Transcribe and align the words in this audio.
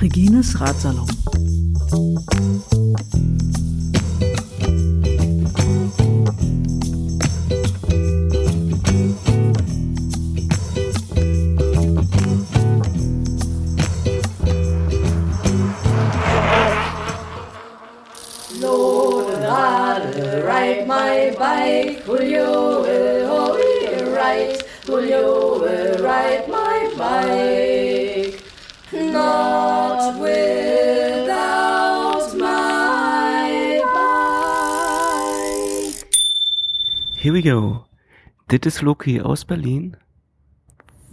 Regines 0.00 0.54
Ratsalon. 0.58 1.06
Dit 38.60 38.66
ist 38.66 38.82
Loki 38.82 39.22
aus 39.22 39.46
Berlin. 39.46 39.96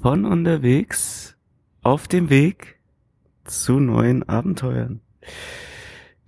Von 0.01 0.25
unterwegs 0.25 1.37
auf 1.81 2.09
dem 2.09 2.29
Weg 2.29 2.77
zu 3.45 3.79
neuen 3.79 4.27
Abenteuern. 4.27 4.99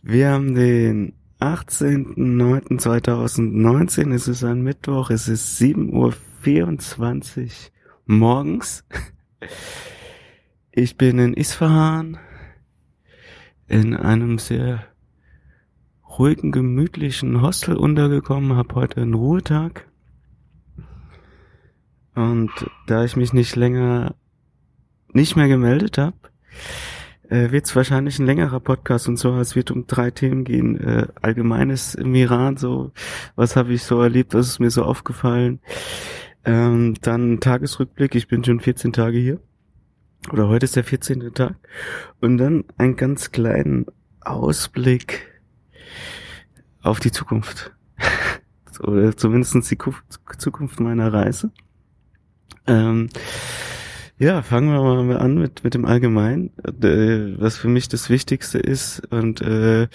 Wir 0.01 0.29
haben 0.29 0.55
den 0.55 1.11
18.09.2019, 1.41 4.13
es 4.13 4.29
ist 4.29 4.45
ein 4.45 4.61
Mittwoch, 4.61 5.09
es 5.09 5.27
ist 5.27 5.59
7.24 5.59 7.43
Uhr 7.43 7.49
morgens. 8.05 8.85
Ich 10.71 10.95
bin 10.95 11.19
in 11.19 11.33
Isfahan 11.33 12.17
in 13.67 13.93
einem 13.93 14.39
sehr 14.39 14.85
ruhigen, 16.17 16.53
gemütlichen 16.53 17.41
Hostel 17.41 17.75
untergekommen, 17.75 18.55
habe 18.55 18.75
heute 18.75 19.01
einen 19.01 19.15
Ruhetag. 19.15 19.88
Und 22.19 22.51
da 22.85 23.05
ich 23.05 23.15
mich 23.15 23.31
nicht 23.31 23.55
länger 23.55 24.13
nicht 25.13 25.37
mehr 25.37 25.47
gemeldet 25.47 25.97
habe, 25.97 26.17
äh, 27.29 27.51
wird 27.51 27.65
es 27.65 27.77
wahrscheinlich 27.77 28.19
ein 28.19 28.25
längerer 28.25 28.59
Podcast 28.59 29.07
und 29.07 29.15
so. 29.15 29.37
Es 29.37 29.55
wird 29.55 29.71
um 29.71 29.87
drei 29.87 30.11
Themen 30.11 30.43
gehen. 30.43 30.77
Äh, 30.81 31.07
Allgemeines 31.21 31.95
im 31.95 32.13
Iran, 32.15 32.57
so 32.57 32.91
was 33.37 33.55
habe 33.55 33.71
ich 33.71 33.83
so 33.83 34.01
erlebt, 34.01 34.33
was 34.33 34.49
ist 34.49 34.59
mir 34.59 34.69
so 34.69 34.83
aufgefallen. 34.83 35.61
Ähm, 36.43 36.95
dann 37.01 37.39
Tagesrückblick, 37.39 38.15
ich 38.15 38.27
bin 38.27 38.43
schon 38.43 38.59
14 38.59 38.91
Tage 38.91 39.17
hier. 39.17 39.39
Oder 40.29 40.49
heute 40.49 40.65
ist 40.65 40.75
der 40.75 40.83
14. 40.83 41.33
Tag. 41.33 41.55
Und 42.19 42.37
dann 42.37 42.65
einen 42.77 42.97
ganz 42.97 43.31
kleinen 43.31 43.85
Ausblick 44.19 45.41
auf 46.81 46.99
die 46.99 47.13
Zukunft. 47.13 47.73
Oder 48.81 49.15
zumindest 49.15 49.71
die 49.71 49.77
Zukunft 50.37 50.81
meiner 50.81 51.13
Reise. 51.13 51.53
Ähm, 52.67 53.09
ja, 54.17 54.41
fangen 54.41 54.71
wir 54.71 55.03
mal 55.03 55.17
an 55.17 55.35
mit, 55.35 55.63
mit 55.63 55.73
dem 55.73 55.85
Allgemeinen, 55.85 56.51
äh, 56.65 57.39
was 57.39 57.57
für 57.57 57.69
mich 57.69 57.87
das 57.87 58.09
Wichtigste 58.09 58.59
ist 58.59 59.01
und 59.11 59.41
äh, 59.41 59.87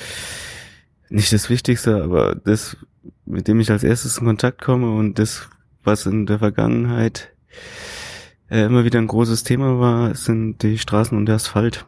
nicht 1.11 1.33
das 1.33 1.51
Wichtigste, 1.51 2.03
aber 2.03 2.35
das, 2.35 2.77
mit 3.27 3.49
dem 3.49 3.61
ich 3.61 3.71
als 3.71 3.85
erstes 3.85 4.19
in 4.19 4.27
Kontakt 4.27 4.63
komme 4.63 4.91
und 4.91 5.19
das, 5.19 5.49
was 5.83 6.07
in 6.07 6.27
der 6.27 6.39
Vergangenheit 6.39 7.33
äh, 8.51 8.65
immer 8.65 8.85
wieder 8.85 8.99
ein 8.99 9.07
großes 9.07 9.43
Thema 9.43 9.79
war, 9.79 10.15
sind 10.15 10.63
die 10.63 10.79
Straßen 10.79 11.17
und 11.17 11.27
der 11.27 11.37
Asphalt. 11.37 11.87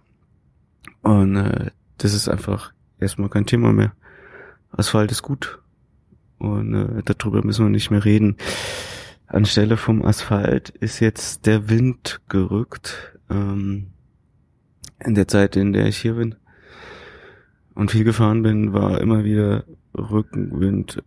Und 1.03 1.37
äh, 1.37 1.71
das 1.99 2.13
ist 2.13 2.29
einfach 2.29 2.73
erstmal 3.01 3.31
kein 3.31 3.47
Thema 3.47 3.73
mehr. 3.73 3.93
Asphalt 4.73 5.11
ist 5.11 5.23
gut 5.23 5.59
und 6.39 6.75
äh, 6.75 7.03
darüber 7.05 7.45
müssen 7.45 7.65
wir 7.65 7.71
nicht 7.71 7.91
mehr 7.91 8.05
reden. 8.05 8.37
Anstelle 9.27 9.77
vom 9.77 10.05
Asphalt 10.05 10.71
ist 10.71 11.01
jetzt 11.01 11.47
der 11.47 11.69
Wind 11.69 12.21
gerückt. 12.29 13.19
Ähm, 13.31 13.89
in 15.05 15.15
der 15.15 15.29
Zeit, 15.29 15.57
in 15.57 15.73
der 15.73 15.87
ich 15.87 15.99
hier 15.99 16.15
bin 16.15 16.37
und 17.75 17.91
viel 17.91 18.05
gefahren 18.05 18.43
bin, 18.43 18.73
war 18.73 19.01
immer 19.01 19.25
wieder 19.25 19.65
Rückenwind, 19.95 21.03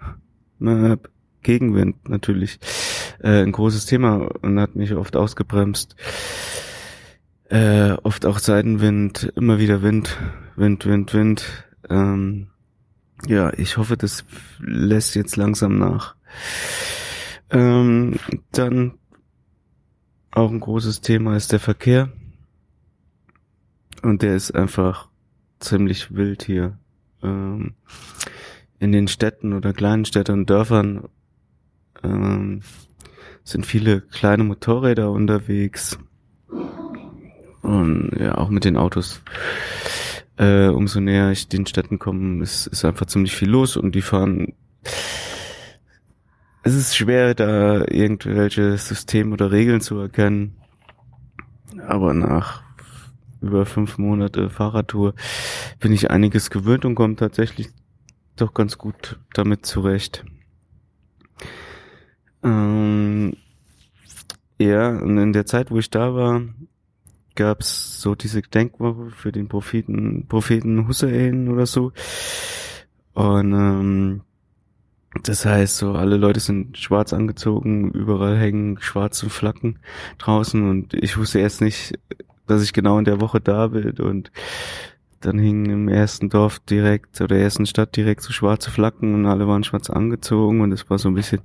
äh, 0.60 0.96
Gegenwind 1.42 2.08
natürlich 2.08 2.58
äh, 3.20 3.42
ein 3.42 3.52
großes 3.52 3.86
Thema 3.86 4.28
und 4.42 4.58
hat 4.60 4.76
mich 4.76 4.94
oft 4.94 5.16
ausgebremst. 5.16 5.96
Äh, 7.48 7.92
oft 8.02 8.24
auch 8.26 8.38
Seitenwind, 8.38 9.32
immer 9.36 9.58
wieder 9.58 9.82
Wind, 9.82 10.16
Wind, 10.56 10.86
Wind, 10.86 11.12
Wind. 11.12 11.44
Ähm, 11.90 12.48
ja, 13.26 13.52
ich 13.52 13.76
hoffe, 13.76 13.96
das 13.96 14.24
lässt 14.58 15.14
jetzt 15.14 15.36
langsam 15.36 15.78
nach. 15.78 16.14
Ähm, 17.50 18.16
dann 18.52 18.98
auch 20.30 20.50
ein 20.50 20.60
großes 20.60 21.00
Thema 21.00 21.36
ist 21.36 21.52
der 21.52 21.60
Verkehr. 21.60 22.10
Und 24.02 24.22
der 24.22 24.34
ist 24.34 24.54
einfach 24.54 25.08
ziemlich 25.60 26.14
wild 26.14 26.42
hier. 26.42 26.78
Ähm, 27.22 27.74
in 28.78 28.92
den 28.92 29.08
Städten 29.08 29.52
oder 29.52 29.72
kleinen 29.72 30.04
Städten 30.04 30.32
und 30.32 30.50
Dörfern 30.50 31.08
ähm, 32.02 32.60
sind 33.44 33.64
viele 33.64 34.00
kleine 34.00 34.44
Motorräder 34.44 35.10
unterwegs. 35.10 35.98
Und 37.62 38.10
ja, 38.18 38.36
auch 38.36 38.50
mit 38.50 38.64
den 38.64 38.76
Autos. 38.76 39.22
Äh, 40.36 40.68
umso 40.68 41.00
näher 41.00 41.30
ich 41.30 41.48
den 41.48 41.66
Städten 41.66 41.98
komme, 41.98 42.42
ist, 42.42 42.66
ist 42.66 42.84
einfach 42.84 43.06
ziemlich 43.06 43.34
viel 43.34 43.48
los 43.48 43.76
und 43.76 43.94
die 43.94 44.02
fahren 44.02 44.54
es 46.64 46.74
ist 46.74 46.96
schwer, 46.96 47.34
da 47.34 47.84
irgendwelche 47.86 48.76
Systeme 48.78 49.34
oder 49.34 49.52
Regeln 49.52 49.82
zu 49.82 49.98
erkennen. 49.98 50.56
Aber 51.86 52.14
nach 52.14 52.62
über 53.42 53.66
fünf 53.66 53.98
Monate 53.98 54.48
Fahrradtour 54.48 55.14
bin 55.78 55.92
ich 55.92 56.10
einiges 56.10 56.48
gewöhnt 56.48 56.86
und 56.86 56.94
komme 56.94 57.16
tatsächlich 57.16 57.68
doch 58.36 58.54
ganz 58.54 58.78
gut 58.78 59.20
damit 59.34 59.66
zurecht. 59.66 60.24
Ähm, 62.42 63.36
ja, 64.58 64.88
und 64.88 65.18
in 65.18 65.34
der 65.34 65.44
Zeit, 65.44 65.70
wo 65.70 65.78
ich 65.78 65.90
da 65.90 66.14
war, 66.14 66.40
gab's 67.34 68.00
so 68.00 68.14
diese 68.14 68.40
Gedenkwoche 68.40 69.10
für 69.10 69.32
den 69.32 69.48
Propheten, 69.48 70.26
Propheten 70.28 70.88
Hussein 70.88 71.48
oder 71.48 71.66
so. 71.66 71.92
Und 73.12 73.52
ähm, 73.52 74.20
das 75.22 75.46
heißt, 75.46 75.76
so 75.76 75.92
alle 75.92 76.16
Leute 76.16 76.40
sind 76.40 76.76
schwarz 76.76 77.12
angezogen, 77.12 77.90
überall 77.92 78.36
hängen 78.36 78.78
schwarze 78.80 79.30
Flaggen 79.30 79.78
draußen 80.18 80.68
und 80.68 80.94
ich 80.94 81.16
wusste 81.16 81.38
erst 81.38 81.60
nicht, 81.60 81.98
dass 82.46 82.62
ich 82.62 82.72
genau 82.72 82.98
in 82.98 83.04
der 83.04 83.20
Woche 83.20 83.40
da 83.40 83.68
bin 83.68 83.98
und 84.00 84.30
dann 85.20 85.38
hingen 85.38 85.70
im 85.70 85.88
ersten 85.88 86.28
Dorf 86.28 86.58
direkt 86.58 87.20
oder 87.20 87.36
ersten 87.36 87.66
Stadt 87.66 87.96
direkt 87.96 88.22
so 88.22 88.32
schwarze 88.32 88.70
Flaggen 88.70 89.14
und 89.14 89.26
alle 89.26 89.48
waren 89.48 89.64
schwarz 89.64 89.88
angezogen 89.88 90.60
und 90.60 90.72
es 90.72 90.88
war 90.90 90.98
so 90.98 91.08
ein 91.08 91.14
bisschen 91.14 91.40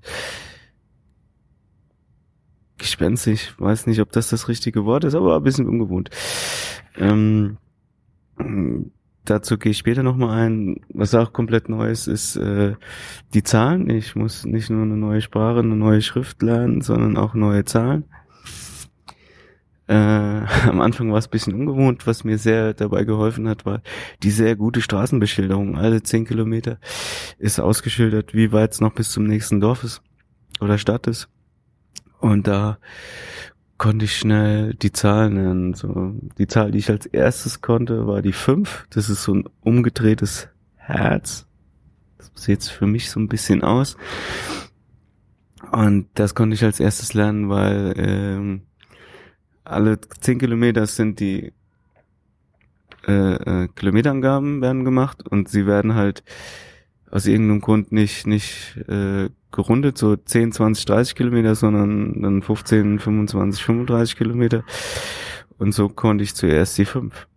gespenstig. 2.78 3.54
Weiß 3.58 3.88
nicht, 3.88 4.02
ob 4.02 4.12
das 4.12 4.30
das 4.30 4.48
richtige 4.48 4.86
Wort 4.86 5.04
ist, 5.04 5.16
aber 5.16 5.38
ein 5.38 5.44
bisschen 5.44 5.68
ungewohnt. 5.68 6.10
Ähm, 6.98 7.58
dazu 9.30 9.58
gehe 9.58 9.72
ich 9.72 9.78
später 9.78 10.04
nochmal 10.04 10.38
ein. 10.38 10.82
Was 10.94 11.16
auch 11.16 11.34
komplett 11.34 11.70
neu 11.70 11.90
ist, 11.90 12.08
ist 12.08 12.36
äh, 12.36 12.76
die 13.34 13.44
Zahlen. 13.44 13.90
Ich 13.90 14.16
muss 14.16 14.46
nicht 14.46 14.70
nur 14.70 14.84
eine 14.84 14.98
neue 14.98 15.22
Sprache, 15.22 15.60
eine 15.60 15.76
neue 15.76 16.02
Schrift 16.02 16.42
lernen, 16.42 16.82
sondern 16.82 17.18
auch 17.18 17.34
neue 17.34 17.66
Zahlen. 17.66 18.06
Äh, 19.88 19.94
am 20.70 20.82
Anfang 20.82 21.12
war 21.12 21.18
es 21.18 21.28
ein 21.28 21.32
bisschen 21.32 21.56
ungewohnt, 21.56 22.06
was 22.06 22.24
mir 22.24 22.38
sehr 22.38 22.74
dabei 22.74 23.04
geholfen 23.04 23.50
hat, 23.50 23.66
war 23.66 23.82
die 24.22 24.32
sehr 24.32 24.56
gute 24.56 24.82
Straßenbeschilderung. 24.82 25.78
Alle 25.78 26.04
zehn 26.04 26.26
Kilometer 26.26 26.78
ist 27.40 27.60
ausgeschildert, 27.60 28.34
wie 28.34 28.52
weit 28.52 28.74
es 28.74 28.82
noch 28.82 28.94
bis 28.94 29.12
zum 29.12 29.24
nächsten 29.24 29.60
Dorf 29.60 29.84
ist 29.84 30.02
oder 30.62 30.78
Stadt 30.78 31.08
ist. 31.08 31.28
Und 32.20 32.48
da 32.48 32.78
konnte 33.80 34.06
ich 34.06 34.16
schnell 34.16 34.76
die 34.76 34.92
Zahlen 34.92 35.34
nennen. 35.34 35.74
So, 35.74 36.14
die 36.38 36.46
Zahl, 36.46 36.70
die 36.70 36.78
ich 36.78 36.92
als 36.92 37.08
erstes 37.08 37.62
konnte, 37.62 38.06
war 38.06 38.22
die 38.22 38.34
5. 38.34 38.86
Das 38.92 39.10
ist 39.10 39.24
so 39.24 39.34
ein 39.34 39.46
umgedrehtes 39.62 40.50
Herz. 40.76 41.48
Das 42.20 42.32
sieht 42.36 42.64
für 42.66 42.86
mich 42.86 43.10
so 43.10 43.20
ein 43.20 43.30
bisschen 43.30 43.64
aus. 43.64 43.98
Und 45.72 46.08
das 46.14 46.36
konnte 46.36 46.56
ich 46.56 46.64
als 46.64 46.80
erstes 46.80 47.14
lernen, 47.14 47.50
weil 47.50 47.94
ähm, 47.98 48.62
alle 49.64 50.00
10 50.02 50.40
Kilometer 50.40 50.86
sind 50.86 51.20
die 51.20 51.54
äh, 53.08 53.14
äh, 53.64 53.68
Kilometerangaben 53.70 54.62
werden 54.62 54.84
gemacht 54.84 55.26
und 55.28 55.48
sie 55.48 55.66
werden 55.66 55.96
halt 55.96 56.24
aus 57.12 57.26
irgendeinem 57.26 57.62
Grund 57.62 57.92
nicht, 57.92 58.28
nicht 58.28 58.78
äh, 58.88 59.30
gerundet, 59.52 59.98
so 59.98 60.16
10, 60.16 60.52
20, 60.52 60.86
30 60.86 61.16
Kilometer, 61.16 61.56
sondern 61.56 62.22
dann 62.22 62.42
15, 62.42 63.00
25, 63.00 63.64
35 63.64 64.16
Kilometer. 64.16 64.64
Und 65.58 65.74
so 65.74 65.90
konnte 65.90 66.24
ich 66.24 66.36
zuerst 66.36 66.78
die 66.78 66.86
5. 66.86 67.28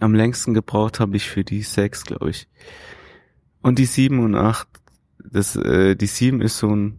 Am 0.00 0.14
längsten 0.14 0.54
gebraucht 0.54 1.00
habe 1.00 1.16
ich 1.16 1.28
für 1.28 1.44
die 1.44 1.62
6, 1.62 2.04
glaube 2.04 2.30
ich. 2.30 2.48
Und 3.60 3.78
die 3.78 3.86
7 3.86 4.20
und 4.20 4.34
8, 4.34 4.68
das, 5.30 5.56
äh, 5.56 5.96
die 5.96 6.06
7 6.06 6.40
ist 6.40 6.58
so 6.58 6.74
ein, 6.74 6.98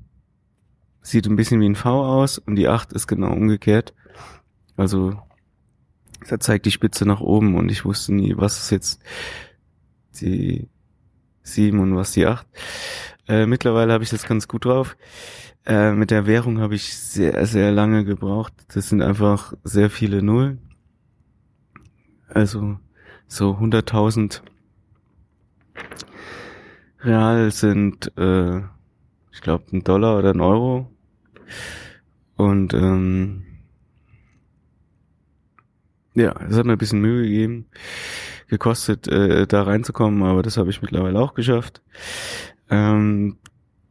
sieht 1.01 1.25
ein 1.25 1.35
bisschen 1.35 1.61
wie 1.61 1.69
ein 1.69 1.75
V 1.75 2.06
aus 2.06 2.38
und 2.38 2.56
die 2.56 2.67
8 2.67 2.94
ist 2.94 3.07
genau 3.07 3.31
umgekehrt. 3.31 3.94
Also 4.75 5.19
da 6.27 6.39
zeigt 6.39 6.65
die 6.65 6.71
Spitze 6.71 7.06
nach 7.06 7.21
oben 7.21 7.56
und 7.56 7.69
ich 7.69 7.85
wusste 7.85 8.13
nie, 8.13 8.35
was 8.38 8.59
ist 8.59 8.71
jetzt 8.71 9.01
die 10.21 10.67
7 11.49 11.79
und 11.79 11.95
was 11.95 12.11
die 12.11 12.25
8. 12.25 12.45
Äh, 13.27 13.45
mittlerweile 13.45 13.93
habe 13.93 14.03
ich 14.03 14.09
das 14.09 14.25
ganz 14.25 14.47
gut 14.47 14.65
drauf. 14.65 14.97
Äh, 15.65 15.91
mit 15.91 16.11
der 16.11 16.25
Währung 16.25 16.59
habe 16.59 16.75
ich 16.75 16.97
sehr, 16.97 17.45
sehr 17.45 17.71
lange 17.71 18.05
gebraucht. 18.05 18.53
Das 18.73 18.89
sind 18.89 19.01
einfach 19.01 19.53
sehr 19.63 19.89
viele 19.89 20.21
Nullen. 20.23 20.59
Also 22.27 22.79
so 23.27 23.51
100.000 23.51 24.41
Real 27.01 27.51
sind, 27.51 28.11
äh, 28.17 28.59
ich 29.31 29.41
glaube, 29.41 29.65
ein 29.71 29.83
Dollar 29.83 30.17
oder 30.17 30.31
ein 30.31 30.41
Euro. 30.41 30.91
Und 32.35 32.73
ähm, 32.73 33.45
ja, 36.13 36.33
es 36.49 36.57
hat 36.57 36.65
mir 36.65 36.73
ein 36.73 36.77
bisschen 36.77 37.01
Mühe 37.01 37.23
gegeben, 37.23 37.65
gekostet, 38.49 39.07
äh, 39.07 39.47
da 39.47 39.63
reinzukommen, 39.63 40.23
aber 40.23 40.41
das 40.43 40.57
habe 40.57 40.69
ich 40.69 40.81
mittlerweile 40.81 41.19
auch 41.19 41.33
geschafft. 41.33 41.81
Ähm, 42.69 43.37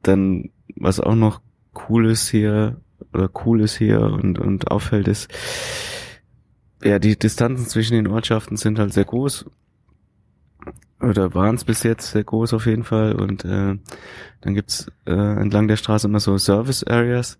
dann, 0.03 0.51
was 0.77 1.01
auch 1.01 1.15
noch 1.15 1.41
cool 1.89 2.11
ist 2.11 2.29
hier, 2.29 2.81
oder 3.13 3.31
cool 3.45 3.61
ist 3.61 3.77
hier 3.77 4.01
und, 4.01 4.39
und 4.39 4.71
auffällt 4.71 5.09
ist, 5.09 5.31
ja, 6.83 6.99
die 6.99 7.19
Distanzen 7.19 7.67
zwischen 7.67 7.95
den 7.95 8.07
Ortschaften 8.07 8.57
sind 8.57 8.79
halt 8.79 8.93
sehr 8.93 9.05
groß. 9.05 9.47
Oder 11.01 11.35
waren 11.35 11.55
es 11.55 11.65
bis 11.65 11.83
jetzt 11.83 12.11
sehr 12.11 12.25
groß 12.25 12.55
auf 12.55 12.67
jeden 12.67 12.85
Fall. 12.85 13.15
Und 13.15 13.45
äh, 13.45 13.77
dann 14.41 14.55
gibt's 14.55 14.91
äh, 15.07 15.13
entlang 15.13 15.69
der 15.69 15.77
Straße 15.77 16.07
immer 16.07 16.21
so 16.21 16.37
Service 16.39 16.85
Areas. 16.85 17.39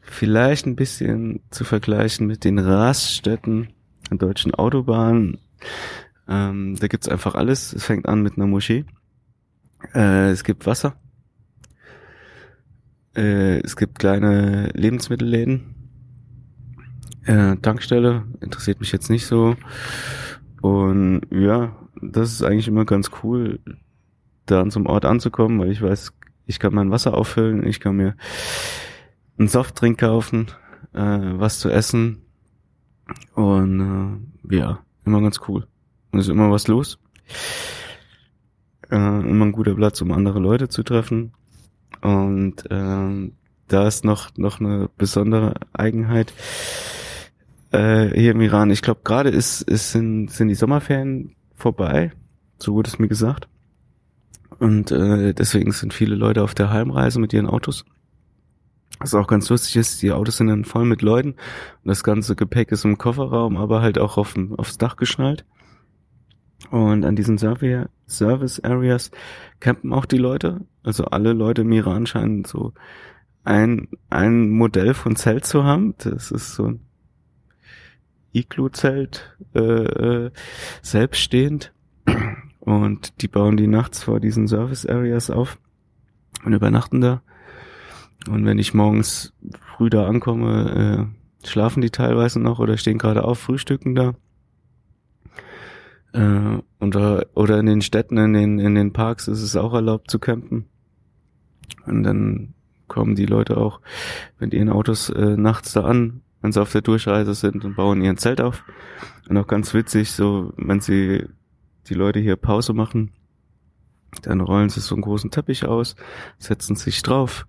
Vielleicht 0.00 0.66
ein 0.66 0.76
bisschen 0.76 1.40
zu 1.50 1.64
vergleichen 1.64 2.26
mit 2.26 2.44
den 2.44 2.58
Raststätten 2.58 3.70
an 4.10 4.18
deutschen 4.18 4.54
Autobahnen. 4.54 5.38
Ähm, 6.28 6.76
da 6.78 6.88
gibt's 6.88 7.08
einfach 7.08 7.34
alles. 7.34 7.72
Es 7.72 7.84
fängt 7.84 8.06
an 8.06 8.22
mit 8.22 8.36
einer 8.36 8.46
Moschee. 8.46 8.84
Äh, 9.94 10.30
es 10.30 10.44
gibt 10.44 10.66
Wasser. 10.66 10.96
Äh, 13.14 13.60
es 13.60 13.76
gibt 13.76 13.98
kleine 13.98 14.70
Lebensmittelläden. 14.74 15.74
Äh, 17.24 17.56
Tankstelle 17.56 18.24
interessiert 18.40 18.80
mich 18.80 18.92
jetzt 18.92 19.10
nicht 19.10 19.26
so. 19.26 19.56
Und 20.60 21.22
ja, 21.30 21.76
das 22.00 22.32
ist 22.32 22.42
eigentlich 22.42 22.68
immer 22.68 22.84
ganz 22.84 23.10
cool, 23.22 23.60
da 24.46 24.60
an 24.60 24.70
so 24.70 24.78
einem 24.78 24.86
Ort 24.86 25.04
anzukommen, 25.04 25.58
weil 25.58 25.70
ich 25.70 25.82
weiß, 25.82 26.12
ich 26.46 26.58
kann 26.58 26.74
mein 26.74 26.90
Wasser 26.90 27.14
auffüllen, 27.14 27.66
ich 27.66 27.80
kann 27.80 27.96
mir 27.96 28.16
einen 29.38 29.48
Softdrink 29.48 29.98
kaufen, 29.98 30.46
äh, 30.92 31.00
was 31.00 31.58
zu 31.58 31.68
essen. 31.68 32.22
Und 33.34 34.20
äh, 34.50 34.56
ja, 34.56 34.80
immer 35.04 35.20
ganz 35.20 35.40
cool. 35.48 35.66
Und 36.16 36.20
ist 36.20 36.28
immer 36.30 36.50
was 36.50 36.66
los. 36.66 36.98
Äh, 38.90 38.96
immer 38.96 39.44
ein 39.44 39.52
guter 39.52 39.74
Platz, 39.74 40.00
um 40.00 40.12
andere 40.12 40.38
Leute 40.38 40.70
zu 40.70 40.82
treffen. 40.82 41.34
Und 42.00 42.70
äh, 42.70 43.30
da 43.68 43.86
ist 43.86 44.02
noch, 44.02 44.30
noch 44.38 44.58
eine 44.58 44.88
besondere 44.96 45.56
Eigenheit 45.74 46.32
äh, 47.70 48.08
hier 48.18 48.30
im 48.30 48.40
Iran. 48.40 48.70
Ich 48.70 48.80
glaube, 48.80 49.00
gerade 49.04 49.28
ist, 49.28 49.60
ist 49.60 49.92
sind, 49.92 50.30
sind 50.30 50.48
die 50.48 50.54
Sommerferien 50.54 51.36
vorbei. 51.54 52.12
So 52.56 52.72
wurde 52.72 52.88
es 52.88 52.98
mir 52.98 53.08
gesagt. 53.08 53.46
Und 54.58 54.92
äh, 54.92 55.34
deswegen 55.34 55.70
sind 55.72 55.92
viele 55.92 56.14
Leute 56.14 56.42
auf 56.42 56.54
der 56.54 56.70
Heimreise 56.70 57.20
mit 57.20 57.34
ihren 57.34 57.46
Autos. 57.46 57.84
Was 59.00 59.12
auch 59.12 59.26
ganz 59.26 59.50
lustig 59.50 59.76
ist, 59.76 60.00
die 60.00 60.12
Autos 60.12 60.38
sind 60.38 60.46
dann 60.46 60.64
voll 60.64 60.86
mit 60.86 61.02
Leuten 61.02 61.32
und 61.32 61.88
das 61.88 62.02
ganze 62.02 62.36
Gepäck 62.36 62.72
ist 62.72 62.86
im 62.86 62.96
Kofferraum, 62.96 63.58
aber 63.58 63.82
halt 63.82 63.98
auch 63.98 64.16
auf, 64.16 64.34
aufs 64.56 64.78
Dach 64.78 64.96
geschnallt. 64.96 65.44
Und 66.70 67.04
an 67.04 67.16
diesen 67.16 67.38
Service 67.38 68.60
Areas 68.60 69.10
campen 69.60 69.92
auch 69.92 70.04
die 70.04 70.18
Leute. 70.18 70.62
Also 70.82 71.04
alle 71.04 71.32
Leute 71.32 71.62
im 71.62 71.72
Iran 71.72 72.06
scheinen 72.06 72.44
so 72.44 72.72
ein, 73.44 73.88
ein 74.10 74.50
Modell 74.50 74.94
von 74.94 75.16
Zelt 75.16 75.46
zu 75.46 75.64
haben. 75.64 75.94
Das 75.98 76.30
ist 76.30 76.54
so 76.54 76.66
ein 76.66 76.80
Iglu-Zelt, 78.32 79.36
äh, 79.54 79.60
äh, 79.60 80.30
selbststehend. 80.82 81.72
Und 82.60 83.22
die 83.22 83.28
bauen 83.28 83.56
die 83.56 83.68
nachts 83.68 84.02
vor 84.02 84.18
diesen 84.18 84.48
Service 84.48 84.86
Areas 84.86 85.30
auf 85.30 85.58
und 86.44 86.52
übernachten 86.52 87.00
da. 87.00 87.22
Und 88.28 88.44
wenn 88.44 88.58
ich 88.58 88.74
morgens 88.74 89.32
früh 89.76 89.88
da 89.88 90.06
ankomme, 90.06 91.08
äh, 91.44 91.48
schlafen 91.48 91.80
die 91.80 91.90
teilweise 91.90 92.40
noch 92.40 92.58
oder 92.58 92.76
stehen 92.76 92.98
gerade 92.98 93.24
auf, 93.24 93.38
frühstücken 93.38 93.94
da. 93.94 94.14
Äh, 96.16 96.62
und, 96.78 96.96
oder 96.96 97.58
in 97.58 97.66
den 97.66 97.82
Städten, 97.82 98.16
in 98.16 98.32
den, 98.32 98.58
in 98.58 98.74
den 98.74 98.92
Parks 98.92 99.28
ist 99.28 99.42
es 99.42 99.54
auch 99.54 99.74
erlaubt 99.74 100.10
zu 100.10 100.18
campen. 100.18 100.66
Und 101.84 102.02
dann 102.02 102.54
kommen 102.88 103.14
die 103.14 103.26
Leute 103.26 103.56
auch 103.58 103.80
mit 104.38 104.54
ihren 104.54 104.70
Autos 104.70 105.10
äh, 105.10 105.36
nachts 105.36 105.72
da 105.72 105.84
an, 105.84 106.22
wenn 106.40 106.52
sie 106.52 106.60
auf 106.60 106.72
der 106.72 106.82
Durchreise 106.82 107.34
sind 107.34 107.64
und 107.64 107.76
bauen 107.76 108.02
ihren 108.02 108.16
Zelt 108.16 108.40
auf. 108.40 108.64
Und 109.28 109.36
auch 109.36 109.46
ganz 109.46 109.74
witzig, 109.74 110.12
so 110.12 110.52
wenn 110.56 110.80
sie 110.80 111.26
die 111.88 111.94
Leute 111.94 112.20
hier 112.20 112.36
Pause 112.36 112.72
machen, 112.72 113.12
dann 114.22 114.40
rollen 114.40 114.70
sie 114.70 114.80
so 114.80 114.94
einen 114.94 115.02
großen 115.02 115.30
Teppich 115.30 115.66
aus, 115.66 115.96
setzen 116.38 116.76
sich 116.76 117.02
drauf 117.02 117.46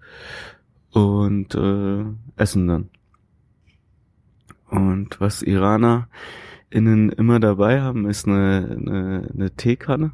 und 0.91 1.55
äh, 1.55 2.03
essen 2.35 2.67
dann. 2.67 2.89
Und 4.69 5.21
was 5.21 5.41
Iraner 5.43 6.09
innen 6.69 7.09
immer 7.09 7.39
dabei 7.39 7.81
haben, 7.81 8.09
ist 8.09 8.27
eine, 8.27 8.77
eine, 8.79 9.29
eine 9.33 9.51
Teekanne. 9.51 10.11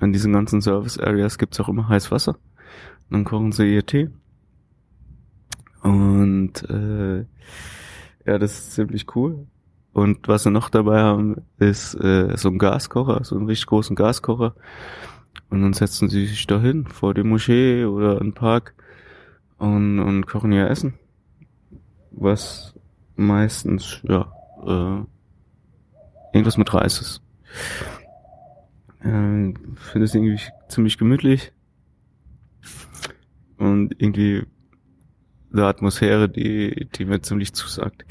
An 0.00 0.12
diesen 0.12 0.32
ganzen 0.32 0.60
Service 0.60 0.98
Areas 0.98 1.38
gibt's 1.38 1.58
auch 1.60 1.68
immer 1.68 1.88
heiß 1.88 2.10
Wasser. 2.10 2.36
Dann 3.10 3.24
kochen 3.24 3.52
sie 3.52 3.74
ihr 3.74 3.86
Tee. 3.86 4.10
Und 5.82 6.68
äh, 6.68 7.18
ja, 8.26 8.38
das 8.38 8.58
ist 8.58 8.72
ziemlich 8.72 9.14
cool. 9.16 9.46
Und 9.92 10.28
was 10.28 10.42
sie 10.42 10.50
noch 10.50 10.68
dabei 10.68 11.00
haben, 11.00 11.42
ist 11.58 11.94
äh, 11.94 12.36
so 12.36 12.50
ein 12.50 12.58
Gaskocher, 12.58 13.24
so 13.24 13.36
einen 13.36 13.46
richtig 13.46 13.66
großen 13.66 13.96
Gaskocher. 13.96 14.54
Und 15.48 15.62
dann 15.62 15.72
setzen 15.72 16.08
sie 16.08 16.26
sich 16.26 16.46
da 16.46 16.60
hin, 16.60 16.86
vor 16.86 17.14
die 17.14 17.22
Moschee 17.22 17.84
oder 17.84 18.20
einen 18.20 18.34
Park 18.34 18.74
und, 19.58 20.00
und 20.00 20.26
kochen 20.26 20.52
ihr 20.52 20.68
Essen. 20.68 20.94
Was 22.10 22.74
meistens, 23.14 24.00
ja, 24.02 24.32
äh, 24.66 25.06
irgendwas 26.36 26.58
mit 26.58 26.72
Reis 26.72 27.00
ist. 27.00 27.22
Äh, 29.00 29.04
Finde 29.04 30.04
es 30.04 30.14
irgendwie 30.14 30.40
ziemlich 30.68 30.98
gemütlich. 30.98 31.52
Und 33.58 33.94
irgendwie 33.98 34.44
eine 35.52 35.66
Atmosphäre, 35.66 36.28
die, 36.28 36.88
die 36.94 37.04
mir 37.04 37.22
ziemlich 37.22 37.54
zusagt. 37.54 38.04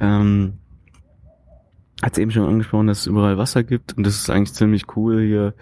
Ähm, 0.00 0.58
hat 2.02 2.18
eben 2.18 2.30
schon 2.30 2.46
angesprochen, 2.46 2.88
dass 2.88 3.00
es 3.00 3.06
überall 3.06 3.38
Wasser 3.38 3.64
gibt 3.64 3.96
und 3.96 4.06
das 4.06 4.16
ist 4.16 4.30
eigentlich 4.30 4.52
ziemlich 4.52 4.96
cool 4.96 5.22
hier. 5.22 5.54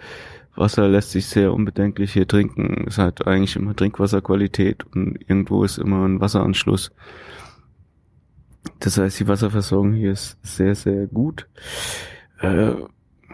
Wasser 0.55 0.87
lässt 0.87 1.11
sich 1.11 1.25
sehr 1.27 1.53
unbedenklich 1.53 2.13
hier 2.13 2.27
trinken. 2.27 2.85
Es 2.87 2.97
hat 2.97 3.27
eigentlich 3.27 3.55
immer 3.55 3.75
Trinkwasserqualität 3.75 4.85
und 4.93 5.17
irgendwo 5.27 5.63
ist 5.63 5.77
immer 5.77 6.05
ein 6.05 6.21
Wasseranschluss. 6.21 6.91
Das 8.79 8.97
heißt, 8.97 9.19
die 9.19 9.27
Wasserversorgung 9.27 9.93
hier 9.93 10.11
ist 10.11 10.37
sehr, 10.43 10.75
sehr 10.75 11.07
gut. 11.07 11.47
Äh, 12.39 12.73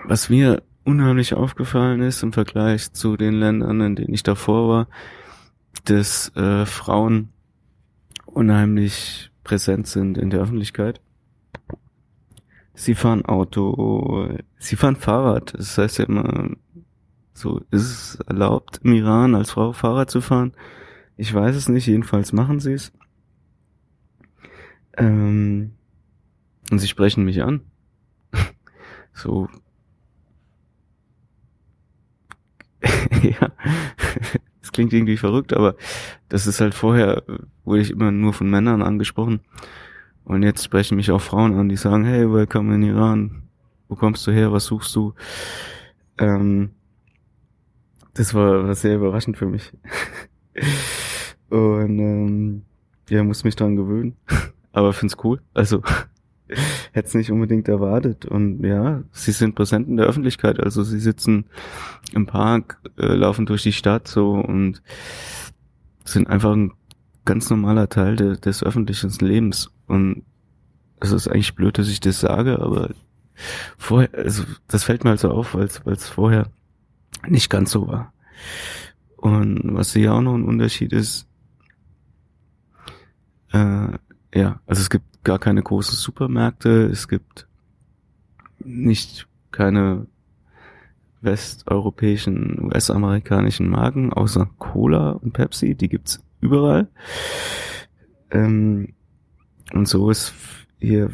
was 0.05 0.29
mir 0.29 0.63
unheimlich 0.83 1.33
aufgefallen 1.33 2.01
ist 2.01 2.23
im 2.23 2.33
Vergleich 2.33 2.91
zu 2.93 3.17
den 3.17 3.35
Ländern, 3.35 3.81
in 3.81 3.95
denen 3.95 4.13
ich 4.13 4.23
davor 4.23 4.69
war, 4.69 4.87
dass 5.85 6.35
äh, 6.35 6.65
Frauen 6.65 7.29
unheimlich 8.25 9.31
präsent 9.43 9.87
sind 9.87 10.17
in 10.17 10.29
der 10.29 10.41
Öffentlichkeit. 10.41 11.01
Sie 12.73 12.95
fahren 12.95 13.25
Auto, 13.25 14.29
sie 14.57 14.75
fahren 14.75 14.95
Fahrrad. 14.95 15.53
Das 15.55 15.77
heißt 15.77 15.99
ja 15.99 16.05
immer, 16.05 16.51
so 17.33 17.61
ist 17.71 17.81
es 17.81 18.15
erlaubt 18.27 18.79
im 18.83 18.93
Iran 18.93 19.35
als 19.35 19.51
Frau 19.51 19.73
Fahrrad 19.73 20.09
zu 20.09 20.21
fahren. 20.21 20.53
Ich 21.17 21.33
weiß 21.33 21.55
es 21.55 21.69
nicht, 21.69 21.87
jedenfalls 21.87 22.33
machen 22.33 22.59
sie 22.59 22.73
es. 22.73 22.91
Ähm, 24.97 25.71
und 26.69 26.79
sie 26.79 26.87
sprechen 26.87 27.25
mich 27.25 27.41
an. 27.41 27.61
ja, 33.21 33.51
das 34.61 34.71
klingt 34.71 34.93
irgendwie 34.93 35.17
verrückt, 35.17 35.53
aber 35.53 35.75
das 36.29 36.47
ist 36.47 36.61
halt 36.61 36.73
vorher, 36.73 37.23
wurde 37.63 37.81
ich 37.81 37.91
immer 37.91 38.11
nur 38.11 38.33
von 38.33 38.49
Männern 38.49 38.81
angesprochen. 38.81 39.41
Und 40.23 40.43
jetzt 40.43 40.63
sprechen 40.63 40.95
mich 40.95 41.11
auch 41.11 41.21
Frauen 41.21 41.55
an, 41.55 41.69
die 41.69 41.75
sagen, 41.75 42.05
hey, 42.05 42.31
welcome 42.31 42.73
in 42.73 42.83
Iran. 42.83 43.43
Wo 43.87 43.95
kommst 43.95 44.25
du 44.25 44.31
her? 44.31 44.51
Was 44.51 44.65
suchst 44.65 44.95
du? 44.95 45.13
Ähm, 46.17 46.71
das 48.13 48.33
war, 48.33 48.67
war 48.67 48.75
sehr 48.75 48.95
überraschend 48.95 49.37
für 49.37 49.47
mich. 49.47 49.71
Und 51.49 51.99
ähm, 51.99 52.61
ja, 53.09 53.23
muss 53.23 53.43
mich 53.43 53.55
dran 53.55 53.75
gewöhnen. 53.75 54.15
Aber 54.71 54.93
find's 54.93 55.17
cool. 55.23 55.41
Also 55.53 55.81
hätte 56.91 57.07
es 57.07 57.13
nicht 57.13 57.31
unbedingt 57.31 57.67
erwartet. 57.67 58.25
Und 58.25 58.63
ja, 58.63 59.03
sie 59.11 59.31
sind 59.31 59.55
präsent 59.55 59.87
in 59.87 59.97
der 59.97 60.05
Öffentlichkeit. 60.05 60.59
Also 60.59 60.83
sie 60.83 60.99
sitzen 60.99 61.45
im 62.13 62.25
Park, 62.25 62.79
äh, 62.97 63.13
laufen 63.13 63.45
durch 63.45 63.63
die 63.63 63.73
Stadt 63.73 64.07
so 64.07 64.31
und 64.33 64.81
sind 66.03 66.27
einfach 66.27 66.51
ein 66.51 66.73
ganz 67.25 67.49
normaler 67.49 67.89
Teil 67.89 68.15
de, 68.15 68.37
des 68.37 68.63
öffentlichen 68.63 69.11
Lebens. 69.19 69.71
Und 69.87 70.23
es 70.99 71.11
ist 71.11 71.27
eigentlich 71.27 71.55
blöd, 71.55 71.77
dass 71.77 71.87
ich 71.87 71.99
das 71.99 72.19
sage, 72.19 72.59
aber 72.59 72.91
vorher, 73.77 74.09
also 74.13 74.43
das 74.67 74.83
fällt 74.83 75.03
mir 75.03 75.11
halt 75.11 75.19
so 75.19 75.31
auf, 75.31 75.55
weil 75.55 75.65
es 75.65 76.07
vorher 76.07 76.47
nicht 77.27 77.49
ganz 77.49 77.71
so 77.71 77.87
war. 77.87 78.13
Und 79.17 79.61
was 79.75 79.93
hier 79.93 80.13
auch 80.13 80.21
noch 80.21 80.33
ein 80.33 80.45
Unterschied 80.45 80.93
ist, 80.93 81.27
äh, 83.51 83.87
ja, 84.33 84.59
also 84.65 84.81
es 84.81 84.89
gibt 84.89 85.23
gar 85.23 85.39
keine 85.39 85.61
großen 85.61 85.95
Supermärkte, 85.95 86.85
es 86.85 87.07
gibt 87.07 87.47
nicht 88.59 89.27
keine 89.51 90.07
westeuropäischen, 91.21 92.63
US-amerikanischen 92.63 93.69
Marken, 93.69 94.11
außer 94.11 94.49
Cola 94.57 95.11
und 95.11 95.33
Pepsi, 95.33 95.75
die 95.75 95.89
gibt's 95.89 96.23
überall. 96.39 96.87
Ähm, 98.31 98.93
und 99.73 99.87
so 99.87 100.09
ist 100.09 100.33
hier 100.79 101.11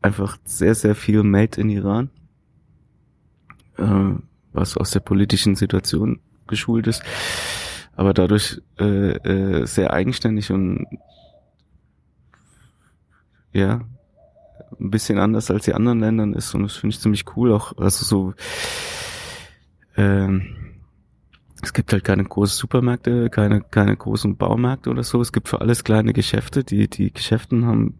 einfach 0.00 0.38
sehr, 0.44 0.74
sehr 0.74 0.94
viel 0.94 1.22
made 1.22 1.60
in 1.60 1.68
Iran, 1.68 2.10
äh, 3.76 4.14
was 4.52 4.76
aus 4.76 4.90
der 4.92 5.00
politischen 5.00 5.56
Situation 5.56 6.20
geschult 6.46 6.86
ist, 6.86 7.02
aber 7.96 8.14
dadurch 8.14 8.62
äh, 8.78 9.10
äh, 9.10 9.66
sehr 9.66 9.92
eigenständig 9.92 10.50
und 10.50 10.86
ja, 13.58 13.80
ein 14.80 14.90
bisschen 14.90 15.18
anders 15.18 15.50
als 15.50 15.64
die 15.64 15.74
anderen 15.74 16.00
Ländern 16.00 16.34
ist 16.34 16.54
und 16.54 16.62
das 16.62 16.76
finde 16.76 16.94
ich 16.94 17.00
ziemlich 17.00 17.24
cool 17.36 17.52
auch, 17.52 17.76
also 17.78 18.04
so 18.04 18.34
ähm, 19.96 20.58
es 21.60 21.72
gibt 21.72 21.92
halt 21.92 22.04
keine 22.04 22.24
großen 22.24 22.56
Supermärkte, 22.56 23.30
keine, 23.30 23.60
keine 23.60 23.96
großen 23.96 24.36
Baumärkte 24.36 24.90
oder 24.90 25.02
so. 25.02 25.20
Es 25.20 25.32
gibt 25.32 25.48
für 25.48 25.60
alles 25.60 25.82
kleine 25.82 26.12
Geschäfte. 26.12 26.62
Die, 26.62 26.88
die 26.88 27.12
Geschäften 27.12 27.66
haben, 27.66 27.98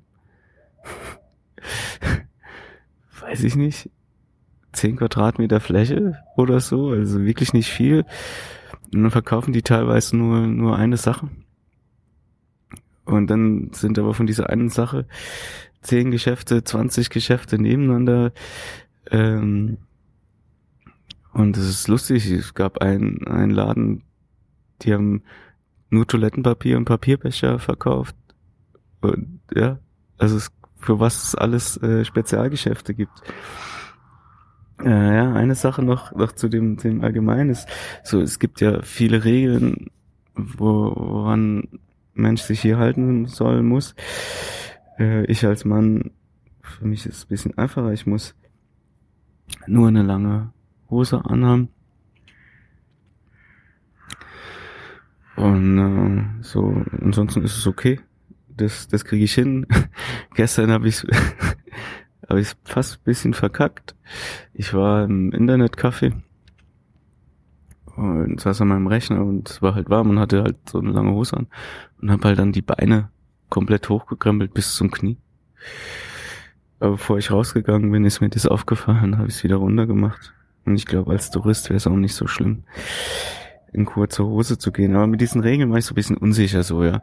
weiß 3.20 3.42
ich 3.42 3.56
nicht, 3.56 3.90
zehn 4.72 4.96
Quadratmeter 4.96 5.58
Fläche 5.58 6.18
oder 6.36 6.60
so. 6.60 6.90
Also 6.90 7.24
wirklich 7.24 7.52
nicht 7.52 7.70
viel. 7.70 8.04
Und 8.94 9.02
dann 9.02 9.10
verkaufen 9.10 9.52
die 9.52 9.62
teilweise 9.62 10.16
nur, 10.16 10.46
nur 10.46 10.76
eine 10.76 10.96
Sache. 10.96 11.28
Und 13.08 13.28
dann 13.28 13.70
sind 13.72 13.98
aber 13.98 14.12
von 14.12 14.26
dieser 14.26 14.50
einen 14.50 14.68
Sache 14.68 15.06
zehn 15.80 16.10
Geschäfte, 16.10 16.62
20 16.62 17.08
Geschäfte 17.08 17.58
nebeneinander. 17.58 18.32
Ähm, 19.10 19.78
und 21.32 21.56
es 21.56 21.68
ist 21.68 21.88
lustig, 21.88 22.30
es 22.30 22.52
gab 22.52 22.82
einen, 22.82 23.26
einen 23.26 23.50
Laden, 23.50 24.02
die 24.82 24.92
haben 24.92 25.22
nur 25.88 26.06
Toilettenpapier 26.06 26.76
und 26.76 26.84
Papierbecher 26.84 27.58
verkauft. 27.58 28.14
Und 29.00 29.40
ja, 29.54 29.78
also 30.18 30.36
es, 30.36 30.50
für 30.76 31.00
was 31.00 31.28
es 31.28 31.34
alles 31.34 31.78
äh, 31.78 32.04
Spezialgeschäfte 32.04 32.92
gibt. 32.92 33.22
Äh, 34.84 35.16
ja, 35.16 35.32
eine 35.32 35.54
Sache 35.54 35.82
noch, 35.82 36.12
noch 36.12 36.32
zu 36.32 36.48
dem, 36.50 36.76
dem 36.76 37.02
Allgemeinen 37.02 37.48
ist, 37.48 37.66
so, 38.04 38.20
es 38.20 38.38
gibt 38.38 38.60
ja 38.60 38.82
viele 38.82 39.24
Regeln, 39.24 39.90
wo, 40.34 40.92
woran 40.94 41.68
Mensch 42.18 42.42
sich 42.42 42.60
hier 42.60 42.78
halten 42.78 43.26
soll, 43.26 43.62
muss. 43.62 43.94
Äh, 44.98 45.24
ich 45.26 45.46
als 45.46 45.64
Mann, 45.64 46.10
für 46.60 46.86
mich 46.86 47.06
ist 47.06 47.16
es 47.16 47.24
ein 47.24 47.28
bisschen 47.28 47.58
einfacher, 47.58 47.92
ich 47.92 48.06
muss 48.06 48.34
nur 49.66 49.88
eine 49.88 50.02
lange 50.02 50.52
Hose 50.90 51.24
anhaben. 51.24 51.68
Und 55.36 55.78
äh, 55.78 56.42
so, 56.42 56.84
ansonsten 57.00 57.44
ist 57.44 57.56
es 57.56 57.66
okay. 57.66 58.00
Das, 58.48 58.88
das 58.88 59.04
kriege 59.04 59.24
ich 59.24 59.34
hin. 59.34 59.66
Gestern 60.34 60.70
habe 60.72 60.88
ich 60.88 61.06
habe 62.28 62.40
ich 62.40 62.54
fast 62.64 63.04
bisschen 63.04 63.34
verkackt. 63.34 63.94
Ich 64.52 64.74
war 64.74 65.04
im 65.04 65.30
Internetcafé 65.30 66.12
und 67.98 68.40
saß 68.40 68.60
an 68.60 68.68
meinem 68.68 68.86
Rechner 68.86 69.24
und 69.24 69.50
es 69.50 69.62
war 69.62 69.74
halt 69.74 69.90
warm 69.90 70.10
und 70.10 70.18
hatte 70.18 70.42
halt 70.42 70.56
so 70.68 70.78
eine 70.78 70.90
lange 70.90 71.12
Hose 71.12 71.36
an 71.36 71.46
und 72.00 72.10
habe 72.10 72.28
halt 72.28 72.38
dann 72.38 72.52
die 72.52 72.62
Beine 72.62 73.10
komplett 73.48 73.88
hochgekrempelt 73.88 74.54
bis 74.54 74.74
zum 74.74 74.90
Knie. 74.90 75.16
Aber 76.80 76.92
bevor 76.92 77.18
ich 77.18 77.30
rausgegangen 77.30 77.90
bin, 77.90 78.04
ist 78.04 78.20
mir 78.20 78.28
das 78.28 78.46
aufgefallen, 78.46 79.18
habe 79.18 79.28
ich 79.28 79.34
es 79.34 79.44
wieder 79.44 79.56
runtergemacht. 79.56 80.32
Und 80.64 80.76
ich 80.76 80.86
glaube, 80.86 81.10
als 81.12 81.30
Tourist 81.30 81.68
wäre 81.70 81.76
es 81.76 81.86
auch 81.86 81.96
nicht 81.96 82.14
so 82.14 82.26
schlimm, 82.26 82.64
in 83.72 83.84
kurzer 83.84 84.24
Hose 84.24 84.58
zu 84.58 84.70
gehen. 84.70 84.94
Aber 84.94 85.06
mit 85.06 85.20
diesen 85.20 85.40
Regeln 85.40 85.70
war 85.70 85.78
ich 85.78 85.86
so 85.86 85.92
ein 85.92 85.96
bisschen 85.96 86.16
unsicher 86.16 86.62
so, 86.62 86.84
ja. 86.84 87.00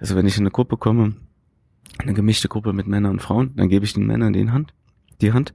Also 0.00 0.16
wenn 0.16 0.26
ich 0.26 0.36
in 0.36 0.42
eine 0.42 0.50
Gruppe 0.50 0.76
komme, 0.76 1.14
eine 1.98 2.14
gemischte 2.14 2.48
Gruppe 2.48 2.72
mit 2.72 2.86
Männern 2.86 3.12
und 3.12 3.22
Frauen, 3.22 3.54
dann 3.54 3.68
gebe 3.68 3.84
ich 3.84 3.92
den 3.92 4.06
Männern 4.06 4.32
den 4.32 4.52
Hand, 4.52 4.74
die 5.20 5.32
Hand, 5.32 5.54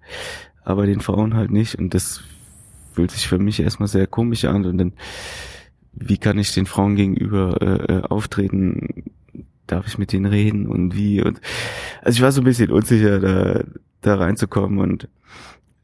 aber 0.63 0.85
den 0.85 1.01
Frauen 1.01 1.33
halt 1.33 1.51
nicht. 1.51 1.75
Und 1.75 1.93
das 1.93 2.23
fühlt 2.97 3.11
sich 3.11 3.27
für 3.27 3.37
mich 3.37 3.59
erstmal 3.59 3.87
sehr 3.87 4.07
komisch 4.07 4.45
an. 4.45 4.65
Und 4.65 4.79
dann, 4.79 4.93
wie 5.93 6.17
kann 6.17 6.39
ich 6.39 6.51
den 6.51 6.65
Frauen 6.65 6.95
gegenüber 6.95 7.61
äh, 7.61 7.93
äh 7.93 8.01
auftreten? 8.01 9.03
Darf 9.67 9.85
ich 9.85 9.99
mit 9.99 10.13
denen 10.13 10.25
reden 10.25 10.65
und 10.65 10.95
wie? 10.95 11.21
Und 11.21 11.39
also 12.01 12.17
ich 12.17 12.23
war 12.23 12.31
so 12.31 12.41
ein 12.41 12.45
bisschen 12.45 12.71
unsicher, 12.71 13.19
da, 13.19 13.63
da 14.01 14.15
reinzukommen 14.15 14.79
und 14.79 15.09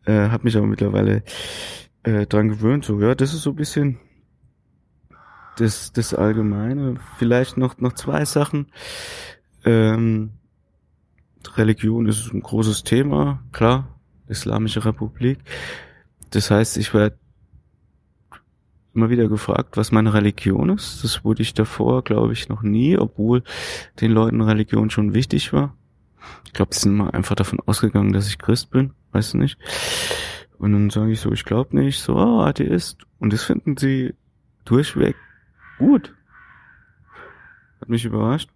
äh, 0.06 0.30
habe 0.30 0.46
mich 0.46 0.58
aber 0.58 0.66
mittlerweile 0.66 1.22
äh, 2.02 2.26
dran 2.26 2.50
gewöhnt. 2.50 2.84
So, 2.84 3.00
ja, 3.00 3.14
das 3.14 3.36
ist 3.36 3.44
so 3.44 3.52
ein 3.52 3.58
bisschen 3.58 4.00
das, 5.58 5.94
das 5.94 6.16
Allgemeine. 6.16 6.96
Vielleicht 7.20 7.58
noch, 7.58 7.78
noch 7.78 7.94
zwei 7.94 8.26
Sachen. 8.26 8.72
Ähm, 9.66 10.32
Religion 11.58 12.08
ist 12.08 12.34
ein 12.34 12.42
großes 12.42 12.84
Thema, 12.84 13.44
klar. 13.52 14.00
Islamische 14.28 14.84
Republik. 14.84 15.38
Das 16.34 16.52
heißt, 16.52 16.78
ich 16.78 16.94
werde 16.94 17.18
immer 18.94 19.10
wieder 19.10 19.28
gefragt, 19.28 19.78
was 19.78 19.92
meine 19.92 20.14
Religion 20.14 20.70
ist. 20.70 21.04
Das 21.04 21.24
wurde 21.24 21.42
ich 21.42 21.54
davor, 21.54 22.04
glaube 22.04 22.34
ich, 22.34 22.50
noch 22.50 22.62
nie, 22.62 22.98
obwohl 22.98 23.44
den 24.02 24.12
Leuten 24.12 24.42
Religion 24.42 24.90
schon 24.90 25.14
wichtig 25.14 25.54
war. 25.54 25.76
Ich 26.46 26.54
glaube, 26.54 26.72
die 26.74 26.80
sind 26.80 26.96
mal 26.96 27.12
einfach 27.12 27.36
davon 27.36 27.60
ausgegangen, 27.66 28.14
dass 28.14 28.28
ich 28.28 28.38
Christ 28.38 28.70
bin 28.70 28.94
weißt 29.14 29.34
du 29.34 29.38
nicht. 29.38 29.58
Und 30.58 30.74
dann 30.74 30.90
sage 30.90 31.12
ich 31.12 31.20
so, 31.20 31.32
ich 31.32 31.46
glaube 31.46 31.76
nicht, 31.76 32.00
so, 32.00 32.16
oh, 32.16 32.42
Atheist. 32.42 33.06
Und 33.20 33.32
das 33.34 33.44
finden 33.44 33.78
sie 33.78 34.14
durchweg 34.66 35.16
gut. 35.78 36.14
Hat 37.80 37.90
mich 37.90 38.06
überrascht. 38.06 38.50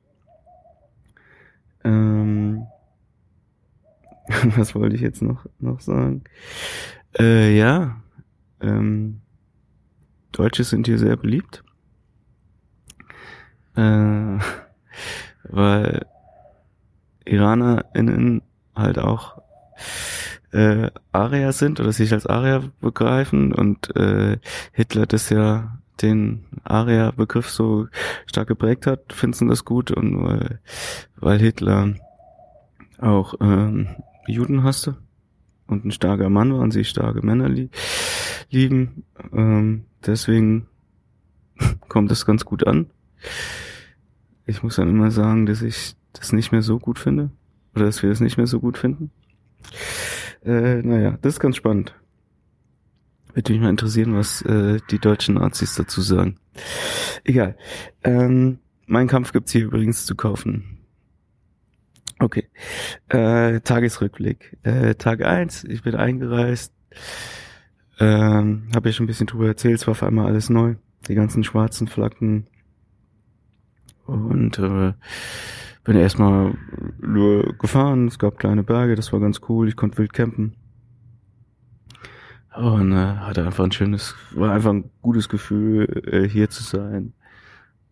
Ähm, 1.84 2.66
was 4.56 4.76
wollte 4.76 4.96
ich 4.96 5.02
jetzt 5.02 5.22
noch, 5.22 5.46
noch 5.60 5.80
sagen? 5.80 6.24
Äh, 7.18 7.58
ja, 7.58 8.02
ähm, 8.62 9.22
Deutsche 10.32 10.64
sind 10.64 10.88
hier 10.88 11.00
sehr 11.00 11.18
beliebt. 11.18 11.64
Äh, 13.76 13.82
weil 15.44 16.06
IranerInnen 17.26 18.42
halt 18.76 19.00
auch 19.00 19.42
äh, 20.52 20.90
Arier 21.12 21.52
sind 21.52 21.80
oder 21.80 21.92
sich 21.92 22.14
als 22.14 22.26
Arier 22.26 22.72
begreifen 22.82 23.54
und 23.54 23.96
äh, 23.96 24.38
Hitler 24.72 25.06
das 25.06 25.30
ja 25.30 25.78
den 26.02 26.46
Arier-Begriff 26.64 27.50
so 27.50 27.88
stark 28.28 28.48
geprägt 28.48 28.86
hat, 28.86 29.14
finden 29.14 29.48
das 29.48 29.66
gut 29.66 29.92
und 29.92 30.24
weil, 30.24 30.60
weil 31.16 31.40
Hitler 31.40 31.96
auch 33.00 33.36
ähm, 33.42 33.88
Juden 34.28 34.64
hasste 34.64 34.98
und 35.68 35.86
ein 35.86 35.92
starker 35.92 36.30
Mann 36.30 36.54
war 36.54 36.62
und 36.62 36.72
sie 36.72 36.84
starke 36.84 37.26
Männer 37.26 37.50
li 37.50 37.70
lieben. 38.50 39.04
Ähm, 39.34 39.86
deswegen 40.06 40.68
kommt 41.88 42.12
es 42.12 42.26
ganz 42.26 42.46
gut 42.46 42.66
an. 42.66 42.88
Ich 44.46 44.64
muss 44.64 44.78
dann 44.78 44.90
immer 44.90 45.12
sagen, 45.12 45.46
dass 45.46 45.62
ich 45.62 45.96
das 46.14 46.32
nicht 46.32 46.52
mehr 46.52 46.62
so 46.62 46.80
gut 46.80 47.00
finde 47.00 47.32
oder 47.76 47.86
dass 47.86 48.02
wir 48.02 48.10
das 48.10 48.22
nicht 48.22 48.38
mehr 48.38 48.48
so 48.48 48.60
gut 48.60 48.78
finden. 48.78 49.12
Äh, 50.46 50.82
naja, 50.82 51.18
das 51.22 51.34
ist 51.34 51.40
ganz 51.40 51.58
spannend. 51.58 51.94
Würde 53.34 53.52
mich 53.52 53.62
mal 53.62 53.70
interessieren, 53.70 54.16
was 54.16 54.42
äh, 54.44 54.80
die 54.90 55.00
deutschen 55.00 55.36
Nazis 55.36 55.76
dazu 55.76 56.02
sagen. 56.02 56.40
Egal. 57.24 57.56
Ähm, 58.04 58.60
mein 58.88 59.08
Kampf 59.08 59.34
gibt's 59.34 59.52
hier 59.52 59.66
übrigens 59.66 60.06
zu 60.06 60.16
kaufen. 60.16 60.77
Okay. 62.20 62.48
Äh, 63.10 63.60
Tagesrückblick. 63.62 64.58
Äh, 64.64 64.96
Tag 64.96 65.24
eins. 65.24 65.64
ich 65.64 65.84
bin 65.84 65.96
eingereist. 65.96 66.74
Ähm, 68.00 68.70
Habe 68.76 68.90
ja 68.90 68.94
schon 68.94 69.06
ein 69.06 69.08
bisschen 69.08 69.28
drüber 69.28 69.48
erzählt, 69.48 69.80
es 69.80 69.88
war 69.88 69.92
auf 69.92 70.04
einmal 70.04 70.28
alles 70.28 70.50
neu. 70.50 70.76
Die 71.08 71.16
ganzen 71.16 71.44
schwarzen 71.44 71.88
Flaggen. 71.88 72.48
Und 74.06 74.58
äh, 74.60 74.94
bin 75.84 75.96
erstmal 75.96 76.54
nur 77.00 77.58
gefahren, 77.58 78.08
es 78.08 78.20
gab 78.20 78.40
kleine 78.40 78.64
Berge, 78.64 78.96
das 78.96 79.14
war 79.14 79.20
ganz 79.20 79.42
cool, 79.48 79.68
ich 79.68 79.76
konnte 79.76 79.98
wild 79.98 80.14
campen. 80.14 80.56
Und 82.56 82.92
äh, 82.92 82.96
hatte 82.96 83.46
einfach 83.46 83.64
ein 83.64 83.72
schönes, 83.72 84.16
war 84.32 84.52
einfach 84.52 84.72
ein 84.72 84.90
gutes 85.02 85.30
Gefühl, 85.30 86.04
äh, 86.12 86.28
hier 86.28 86.50
zu 86.50 86.64
sein. 86.64 87.14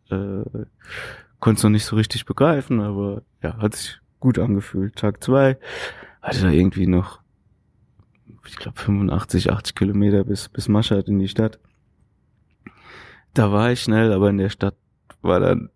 Äh, 0.10 0.44
konnte 1.39 1.60
es 1.60 1.63
noch 1.63 1.70
nicht 1.70 1.86
so 1.86 1.96
richtig 1.96 2.25
begreifen, 2.25 2.79
aber 2.79 3.22
ja, 3.44 3.58
hat 3.58 3.75
sich 3.75 4.00
gut 4.25 4.39
angefühlt. 4.39 4.96
Tag 4.96 5.24
zwei 5.24 5.58
hatte 6.20 6.41
da 6.41 6.50
irgendwie 6.50 6.88
noch, 6.88 7.20
ich 8.48 8.55
glaube 8.55 8.79
85, 8.79 9.51
80 9.51 9.75
Kilometer 9.75 10.24
bis 10.24 10.50
bis 10.50 10.67
Maschad 10.67 11.08
in 11.08 11.20
die 11.20 11.27
Stadt. 11.27 11.60
Da 13.36 13.51
war 13.51 13.72
ich 13.72 13.82
schnell, 13.82 14.12
aber 14.12 14.32
in 14.32 14.39
der 14.39 14.50
Stadt 14.50 14.75
war 15.22 15.39
dann 15.39 15.70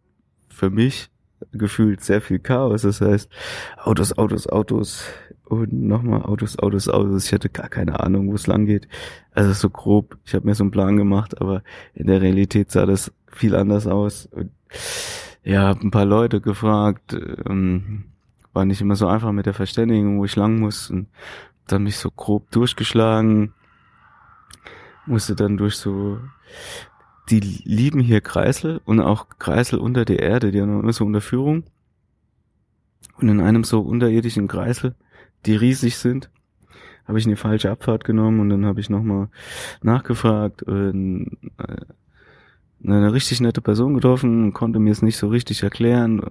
für 0.49 0.71
mich 0.71 1.11
gefühlt 1.51 2.01
sehr 2.01 2.21
viel 2.21 2.39
Chaos. 2.39 2.81
Das 2.81 3.01
heißt, 3.01 3.29
Autos, 3.77 4.17
Autos, 4.17 4.47
Autos 4.47 5.03
und 5.45 5.71
nochmal 5.71 6.23
Autos, 6.23 6.57
Autos, 6.57 6.89
Autos. 6.89 7.27
Ich 7.27 7.33
hatte 7.33 7.49
gar 7.49 7.69
keine 7.69 7.99
Ahnung, 7.99 8.31
wo 8.31 8.33
es 8.33 8.47
lang 8.47 8.65
geht. 8.65 8.87
Also 9.31 9.53
so 9.53 9.69
grob. 9.69 10.17
Ich 10.25 10.33
habe 10.33 10.47
mir 10.47 10.55
so 10.55 10.63
einen 10.63 10.71
Plan 10.71 10.97
gemacht, 10.97 11.39
aber 11.39 11.61
in 11.93 12.07
der 12.07 12.21
Realität 12.21 12.71
sah 12.71 12.87
das 12.87 13.11
viel 13.27 13.55
anders 13.55 13.85
aus. 13.85 14.25
Und 14.25 14.49
ja, 15.43 15.67
hab 15.67 15.83
ein 15.83 15.91
paar 15.91 16.05
Leute 16.05 16.41
gefragt. 16.41 17.13
Ähm, 17.47 18.05
war 18.53 18.65
nicht 18.65 18.81
immer 18.81 18.95
so 18.95 19.07
einfach 19.07 19.31
mit 19.31 19.45
der 19.45 19.53
Verständigung, 19.53 20.19
wo 20.19 20.25
ich 20.25 20.35
lang 20.35 20.59
muss. 20.59 20.89
Und 20.89 21.07
dann 21.67 21.83
mich 21.83 21.97
so 21.97 22.09
grob 22.11 22.49
durchgeschlagen. 22.51 23.53
Musste 25.05 25.35
dann 25.35 25.57
durch 25.57 25.75
so 25.75 26.19
die 27.29 27.39
lieben 27.39 27.99
hier 27.99 28.21
Kreisel 28.21 28.81
und 28.85 28.99
auch 28.99 29.27
Kreisel 29.37 29.79
unter 29.79 30.05
der 30.05 30.19
Erde, 30.19 30.51
die 30.51 30.61
haben 30.61 30.79
immer 30.79 30.93
so 30.93 31.05
unter 31.05 31.21
Führung. 31.21 31.63
Und 33.17 33.29
in 33.29 33.41
einem 33.41 33.63
so 33.63 33.81
unterirdischen 33.81 34.47
Kreisel, 34.47 34.95
die 35.45 35.55
riesig 35.55 35.97
sind, 35.97 36.29
habe 37.07 37.19
ich 37.19 37.25
eine 37.25 37.35
falsche 37.35 37.71
Abfahrt 37.71 38.03
genommen 38.03 38.39
und 38.39 38.49
dann 38.49 38.65
habe 38.65 38.79
ich 38.79 38.89
nochmal 38.89 39.29
nachgefragt 39.81 40.63
und 40.63 41.37
äh, 41.57 41.77
eine 42.83 43.13
richtig 43.13 43.41
nette 43.41 43.61
Person 43.61 43.93
getroffen, 43.93 44.53
konnte 44.53 44.79
mir 44.79 44.91
es 44.91 45.01
nicht 45.01 45.17
so 45.17 45.27
richtig 45.27 45.63
erklären, 45.63 46.21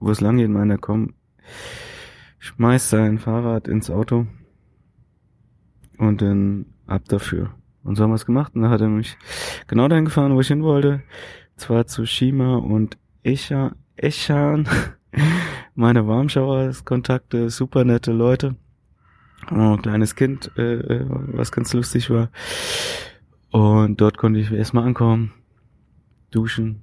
wo 0.00 0.10
es 0.10 0.20
lang 0.20 0.38
geht, 0.38 0.50
meiner 0.50 0.78
komm, 0.78 1.14
schmeiß 2.38 2.90
sein 2.90 3.18
Fahrrad 3.18 3.68
ins 3.68 3.90
Auto 3.90 4.26
und 5.98 6.22
dann 6.22 6.66
ab 6.86 7.02
dafür. 7.08 7.54
Und 7.82 7.96
so 7.96 8.02
haben 8.02 8.10
wir 8.10 8.16
es 8.16 8.26
gemacht. 8.26 8.54
Und 8.54 8.62
dann 8.62 8.70
hat 8.70 8.80
er 8.80 8.88
mich 8.88 9.16
genau 9.66 9.88
dahin 9.88 10.04
gefahren, 10.04 10.34
wo 10.34 10.40
ich 10.40 10.48
hin 10.48 10.62
wollte. 10.62 11.02
Zwar 11.56 11.86
zu 11.86 12.06
Shima 12.06 12.56
und 12.56 12.98
Esha, 13.22 13.72
Eschan. 13.96 14.68
Meine 15.74 16.06
Warmschauer-Kontakte, 16.06 17.50
super 17.50 17.84
nette 17.84 18.12
Leute. 18.12 18.56
Oh, 19.50 19.74
ein 19.74 19.82
kleines 19.82 20.16
Kind, 20.16 20.50
äh, 20.56 20.74
äh, 20.74 21.06
was 21.08 21.52
ganz 21.52 21.72
lustig 21.72 22.10
war. 22.10 22.30
Und 23.50 24.00
dort 24.00 24.18
konnte 24.18 24.40
ich 24.40 24.52
erstmal 24.52 24.84
ankommen, 24.84 25.32
duschen 26.30 26.82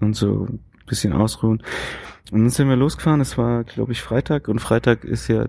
und 0.00 0.14
so 0.14 0.48
bisschen 0.86 1.12
ausruhen. 1.12 1.62
Und 2.32 2.40
dann 2.40 2.50
sind 2.50 2.68
wir 2.68 2.76
losgefahren. 2.76 3.20
Es 3.20 3.38
war, 3.38 3.64
glaube 3.64 3.92
ich, 3.92 4.02
Freitag. 4.02 4.48
Und 4.48 4.58
Freitag 4.60 5.04
ist 5.04 5.28
ja 5.28 5.46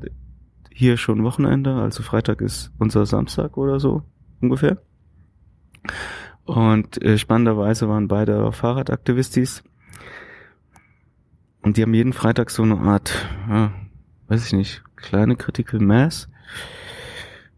hier 0.71 0.97
schon 0.97 1.23
Wochenende. 1.23 1.75
Also 1.75 2.03
Freitag 2.03 2.41
ist 2.41 2.71
unser 2.77 3.05
Samstag 3.05 3.57
oder 3.57 3.79
so 3.79 4.03
ungefähr. 4.41 4.77
Und 6.45 7.01
äh, 7.03 7.17
spannenderweise 7.17 7.89
waren 7.89 8.07
beide 8.07 8.51
Fahrradaktivistis. 8.51 9.63
Und 11.61 11.77
die 11.77 11.81
haben 11.81 11.93
jeden 11.93 12.13
Freitag 12.13 12.49
so 12.49 12.63
eine 12.63 12.77
Art, 12.77 13.27
ja, 13.49 13.73
weiß 14.27 14.45
ich 14.45 14.53
nicht, 14.53 14.83
kleine 14.95 15.35
Critical 15.35 15.81
Mass. 15.81 16.29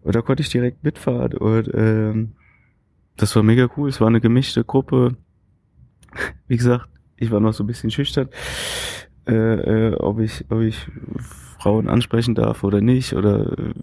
Und 0.01 0.15
da 0.15 0.21
konnte 0.21 0.41
ich 0.41 0.49
direkt 0.49 0.83
mitfahren. 0.83 1.33
Und 1.33 1.69
ähm, 1.73 2.35
das 3.17 3.35
war 3.35 3.43
mega 3.43 3.69
cool. 3.77 3.89
Es 3.89 3.99
war 4.01 4.07
eine 4.07 4.21
gemischte 4.21 4.63
Gruppe. 4.63 5.17
Wie 6.47 6.57
gesagt, 6.57 6.88
ich 7.19 7.31
war 7.31 7.39
noch 7.39 7.53
so 7.53 7.63
ein 7.63 7.67
bisschen 7.67 7.91
schüchtern, 7.91 8.29
äh, 9.27 9.33
äh, 9.33 9.95
ob 9.95 10.19
ich, 10.19 10.45
ob 10.49 10.61
ich 10.61 10.87
Frauen 11.59 11.89
ansprechen 11.89 12.35
darf 12.35 12.63
oder 12.63 12.81
nicht 12.81 13.13
oder 13.13 13.57
äh, 13.57 13.73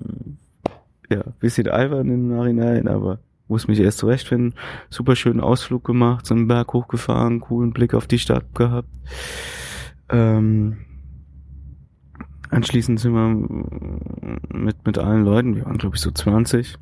ja, 1.14 1.22
bisschen 1.38 1.68
albern 1.68 2.08
im 2.08 2.28
Nachhinein, 2.28 2.88
aber 2.88 3.20
muss 3.48 3.68
mich 3.68 3.78
erst 3.78 3.98
zurechtfinden. 3.98 4.54
Super 4.90 5.14
schönen 5.14 5.40
Ausflug 5.40 5.84
gemacht, 5.84 6.26
so 6.26 6.34
einen 6.34 6.48
Berg 6.48 6.72
hochgefahren, 6.72 7.40
coolen 7.40 7.72
Blick 7.72 7.94
auf 7.94 8.08
die 8.08 8.18
Stadt 8.18 8.54
gehabt. 8.54 8.88
Ähm, 10.08 10.78
anschließend 12.50 12.98
sind 12.98 13.12
wir 13.12 14.58
mit, 14.58 14.84
mit 14.84 14.98
allen 14.98 15.24
Leuten, 15.24 15.54
wir 15.54 15.66
waren 15.66 15.78
glaube 15.78 15.96
ich 15.96 16.02
so 16.02 16.10
20, 16.10 16.76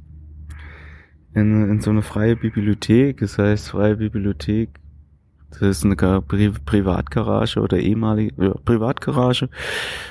in, 1.35 1.69
in 1.69 1.81
so 1.81 1.91
eine 1.91 2.03
freie 2.03 2.37
Bibliothek. 2.37 3.19
Das 3.19 3.39
heißt, 3.39 3.71
freie 3.71 3.97
Bibliothek, 3.97 4.71
das 5.61 5.79
ist 5.79 5.85
eine 5.85 5.97
Pri 6.21 6.51
Privatgarage 6.51 7.61
oder 7.61 7.79
ehemalige 7.79 8.45
ja, 8.45 8.55
Privatgarage. 8.65 9.49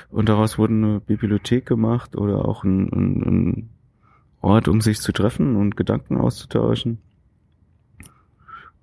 Und 0.10 0.30
daraus 0.30 0.58
wurde 0.58 0.74
eine 0.74 1.00
Bibliothek 1.00 1.66
gemacht 1.66 2.16
oder 2.16 2.46
auch 2.46 2.64
ein, 2.64 2.90
ein, 2.92 3.22
ein 3.24 3.70
Ort, 4.42 4.68
um 4.68 4.82
sich 4.82 5.00
zu 5.00 5.12
treffen 5.12 5.56
und 5.56 5.78
Gedanken 5.78 6.18
auszutauschen. 6.18 7.00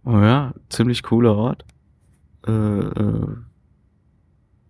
Oh 0.05 0.19
ja, 0.19 0.55
ziemlich 0.69 1.03
cooler 1.03 1.37
Ort. 1.37 1.65
Äh, 2.47 2.53
äh, 2.53 3.37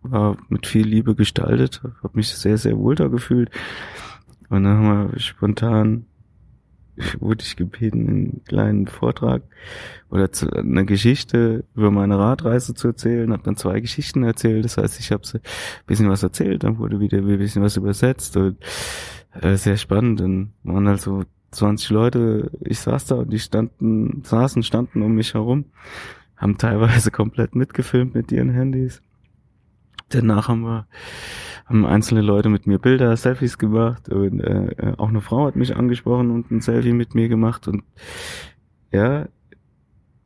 war 0.02 0.36
mit 0.48 0.66
viel 0.66 0.86
Liebe 0.86 1.14
gestaltet, 1.14 1.82
habe 2.02 2.16
mich 2.16 2.28
sehr, 2.30 2.58
sehr 2.58 2.78
wohl 2.78 2.94
da 2.94 3.08
gefühlt. 3.08 3.50
Und 4.48 4.64
dann 4.64 4.78
haben 4.78 5.12
wir 5.12 5.18
spontan, 5.20 6.06
wurde 7.20 7.44
ich 7.44 7.56
gebeten, 7.56 8.08
einen 8.08 8.44
kleinen 8.44 8.86
Vortrag 8.86 9.42
oder 10.10 10.32
zu, 10.32 10.50
eine 10.50 10.84
Geschichte 10.84 11.64
über 11.74 11.90
meine 11.90 12.18
Radreise 12.18 12.74
zu 12.74 12.88
erzählen, 12.88 13.32
habe 13.32 13.42
dann 13.42 13.56
zwei 13.56 13.80
Geschichten 13.80 14.22
erzählt. 14.22 14.64
Das 14.64 14.76
heißt, 14.76 15.00
ich 15.00 15.12
habe 15.12 15.22
ein 15.32 15.40
bisschen 15.86 16.08
was 16.08 16.22
erzählt, 16.22 16.64
dann 16.64 16.78
wurde 16.78 17.00
wieder 17.00 17.18
ein 17.18 17.38
bisschen 17.38 17.62
was 17.62 17.76
übersetzt 17.76 18.36
und 18.36 18.58
äh, 19.40 19.56
sehr 19.56 19.76
spannend. 19.76 20.20
Dann 20.20 20.52
waren 20.62 20.88
halt 20.88 21.00
so 21.00 21.24
20 21.52 21.90
Leute, 21.90 22.50
ich 22.60 22.78
saß 22.78 23.06
da 23.06 23.16
und 23.16 23.32
die 23.32 23.38
standen, 23.38 24.22
saßen, 24.24 24.62
standen 24.62 25.02
um 25.02 25.14
mich 25.14 25.34
herum, 25.34 25.66
haben 26.36 26.58
teilweise 26.58 27.10
komplett 27.12 27.54
mitgefilmt 27.54 28.14
mit 28.14 28.32
ihren 28.32 28.50
Handys. 28.50 29.02
Danach 30.10 30.48
haben 30.48 30.62
wir 30.62 30.86
haben 31.70 31.86
einzelne 31.86 32.20
Leute 32.20 32.48
mit 32.48 32.66
mir 32.66 32.80
Bilder, 32.80 33.16
Selfies 33.16 33.56
gemacht 33.56 34.08
und 34.08 34.40
äh, 34.40 34.72
äh 34.72 34.94
auch 34.98 35.08
eine 35.08 35.20
Frau 35.20 35.46
hat 35.46 35.56
mich 35.56 35.76
angesprochen 35.76 36.30
und 36.30 36.50
ein 36.50 36.60
Selfie 36.60 36.92
mit 36.92 37.14
mir 37.14 37.28
gemacht 37.28 37.68
und 37.68 37.84
ja, 38.92 39.28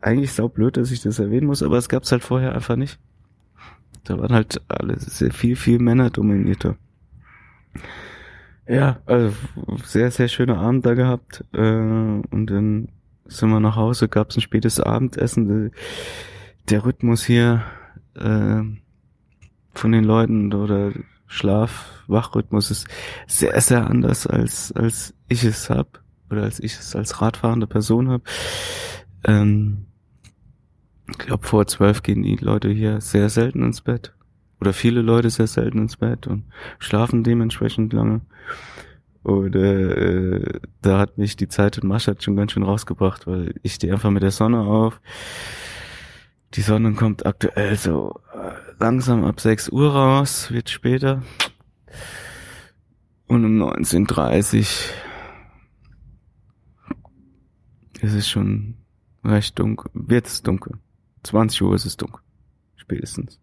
eigentlich 0.00 0.32
sau 0.32 0.48
blöd, 0.48 0.78
dass 0.78 0.90
ich 0.90 1.02
das 1.02 1.18
erwähnen 1.18 1.46
muss, 1.46 1.62
aber 1.62 1.76
es 1.76 1.90
gab's 1.90 2.10
halt 2.12 2.24
vorher 2.24 2.54
einfach 2.54 2.76
nicht. 2.76 2.98
Da 4.04 4.18
waren 4.18 4.32
halt 4.32 4.62
alle 4.68 4.98
sehr 4.98 5.32
viel, 5.32 5.54
viel 5.56 5.78
Männer 5.78 6.10
dominierter. 6.10 6.76
Ja, 8.66 9.00
also 9.04 9.34
sehr, 9.84 10.10
sehr 10.10 10.28
schöner 10.28 10.58
Abend 10.58 10.86
da 10.86 10.94
gehabt. 10.94 11.44
Äh, 11.52 11.60
und 11.60 12.46
dann 12.46 12.88
sind 13.26 13.50
wir 13.50 13.60
nach 13.60 13.76
Hause, 13.76 14.08
gab 14.08 14.30
es 14.30 14.36
ein 14.36 14.42
spätes 14.42 14.80
Abendessen. 14.80 15.72
Der 16.70 16.84
Rhythmus 16.84 17.24
hier 17.24 17.62
äh, 18.14 18.62
von 19.74 19.92
den 19.92 20.04
Leuten 20.04 20.52
oder 20.54 20.92
Schlaf-Wachrhythmus 21.26 22.70
ist 22.70 22.86
sehr, 23.26 23.60
sehr 23.60 23.86
anders, 23.88 24.26
als, 24.26 24.72
als 24.72 25.14
ich 25.28 25.44
es 25.44 25.70
hab 25.70 26.02
oder 26.30 26.42
als 26.42 26.60
ich 26.60 26.74
es 26.74 26.94
als 26.94 27.20
radfahrende 27.20 27.66
Person 27.66 28.08
hab. 28.08 28.22
Ähm, 29.24 29.86
ich 31.10 31.18
glaube, 31.18 31.46
vor 31.46 31.66
zwölf 31.66 32.02
gehen 32.02 32.22
die 32.22 32.36
Leute 32.36 32.68
hier 32.70 33.00
sehr 33.00 33.28
selten 33.28 33.62
ins 33.62 33.82
Bett 33.82 34.14
oder 34.60 34.72
viele 34.72 35.02
Leute 35.02 35.30
sehr 35.30 35.46
selten 35.46 35.78
ins 35.78 35.96
Bett 35.96 36.26
und 36.26 36.44
schlafen 36.78 37.24
dementsprechend 37.24 37.92
lange. 37.92 38.22
Und 39.22 39.56
äh, 39.56 40.60
da 40.82 40.98
hat 40.98 41.16
mich 41.16 41.36
die 41.36 41.48
Zeit 41.48 41.78
in 41.78 41.88
Maschat 41.88 42.22
schon 42.22 42.36
ganz 42.36 42.52
schön 42.52 42.62
rausgebracht, 42.62 43.26
weil 43.26 43.54
ich 43.62 43.74
stehe 43.74 43.92
einfach 43.92 44.10
mit 44.10 44.22
der 44.22 44.30
Sonne 44.30 44.60
auf. 44.60 45.00
Die 46.54 46.62
Sonne 46.62 46.92
kommt 46.92 47.26
aktuell 47.26 47.76
so 47.76 48.20
äh, 48.32 48.52
langsam 48.78 49.24
ab 49.24 49.40
6 49.40 49.70
Uhr 49.70 49.92
raus, 49.92 50.52
wird 50.52 50.70
später. 50.70 51.22
Und 53.26 53.44
um 53.44 53.62
19.30 53.62 54.92
es 58.00 58.12
ist 58.12 58.28
schon 58.28 58.74
recht 59.24 59.58
dunkel. 59.58 59.90
Wird 59.94 60.26
es 60.26 60.42
dunkel. 60.42 60.78
20 61.22 61.62
Uhr 61.62 61.74
ist 61.74 61.86
es 61.86 61.96
dunkel. 61.96 62.20
Spätestens. 62.76 63.40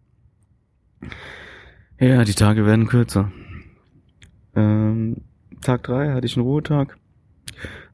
Ja, 2.00 2.24
die 2.24 2.34
Tage 2.34 2.66
werden 2.66 2.88
kürzer. 2.88 3.32
Ähm, 4.56 5.18
Tag 5.62 5.84
drei 5.84 6.14
hatte 6.14 6.28
ich 6.28 6.38
einen 6.38 6.46
Ruhetag. 6.46 6.98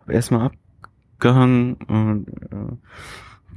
Hab 0.01 0.09
erstmal 0.09 0.51
abgehangen 1.13 1.75
und 1.75 2.27
äh, 2.51 2.75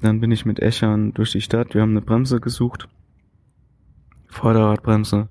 dann 0.00 0.20
bin 0.20 0.30
ich 0.30 0.46
mit 0.46 0.60
Eschern 0.60 1.12
durch 1.12 1.32
die 1.32 1.40
Stadt. 1.40 1.74
Wir 1.74 1.82
haben 1.82 1.90
eine 1.90 2.00
Bremse 2.00 2.40
gesucht. 2.40 2.88
Vorderradbremse, 4.28 5.28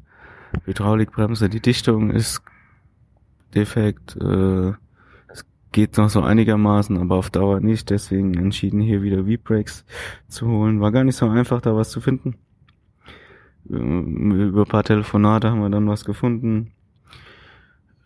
Hydraulikbremse. 0.66 1.50
Die 1.50 1.62
Dichtung 1.62 2.12
ist 2.12 2.42
defekt. 3.56 4.16
Äh, 4.18 4.74
es 5.30 5.46
geht 5.72 5.98
noch 5.98 6.10
so 6.10 6.22
einigermaßen, 6.22 6.98
aber 6.98 7.16
auf 7.16 7.30
Dauer 7.30 7.62
nicht. 7.62 7.90
Deswegen 7.90 8.34
entschieden 8.36 8.82
hier 8.82 9.02
wieder 9.02 9.26
V-Brakes 9.26 9.86
zu 10.28 10.48
holen. 10.48 10.82
War 10.82 10.92
gar 10.92 11.04
nicht 11.04 11.16
so 11.16 11.28
einfach, 11.28 11.62
da 11.62 11.76
was 11.76 11.90
zu 11.90 12.02
finden. 12.02 12.36
Äh, 13.70 13.76
über 13.76 14.62
ein 14.62 14.70
paar 14.70 14.84
Telefonate 14.84 15.50
haben 15.50 15.62
wir 15.62 15.70
dann 15.70 15.88
was 15.88 16.06
gefunden. 16.06 16.74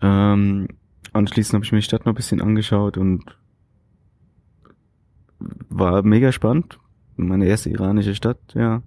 Ähm, 0.01 0.67
anschließend 1.11 1.55
habe 1.55 1.65
ich 1.65 1.71
mir 1.71 1.79
die 1.79 1.85
Stadt 1.85 2.05
noch 2.05 2.13
ein 2.13 2.17
bisschen 2.17 2.41
angeschaut 2.41 2.97
und 2.97 3.37
war 5.69 6.03
mega 6.03 6.31
spannend. 6.31 6.79
Meine 7.15 7.45
erste 7.45 7.69
iranische 7.69 8.15
Stadt, 8.15 8.39
ja. 8.53 8.81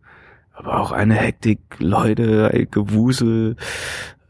Aber 0.53 0.81
auch 0.81 0.93
eine 0.93 1.15
Hektik, 1.15 1.61
Leute, 1.79 2.51
ein 2.53 2.69
Gewusel. 2.71 3.57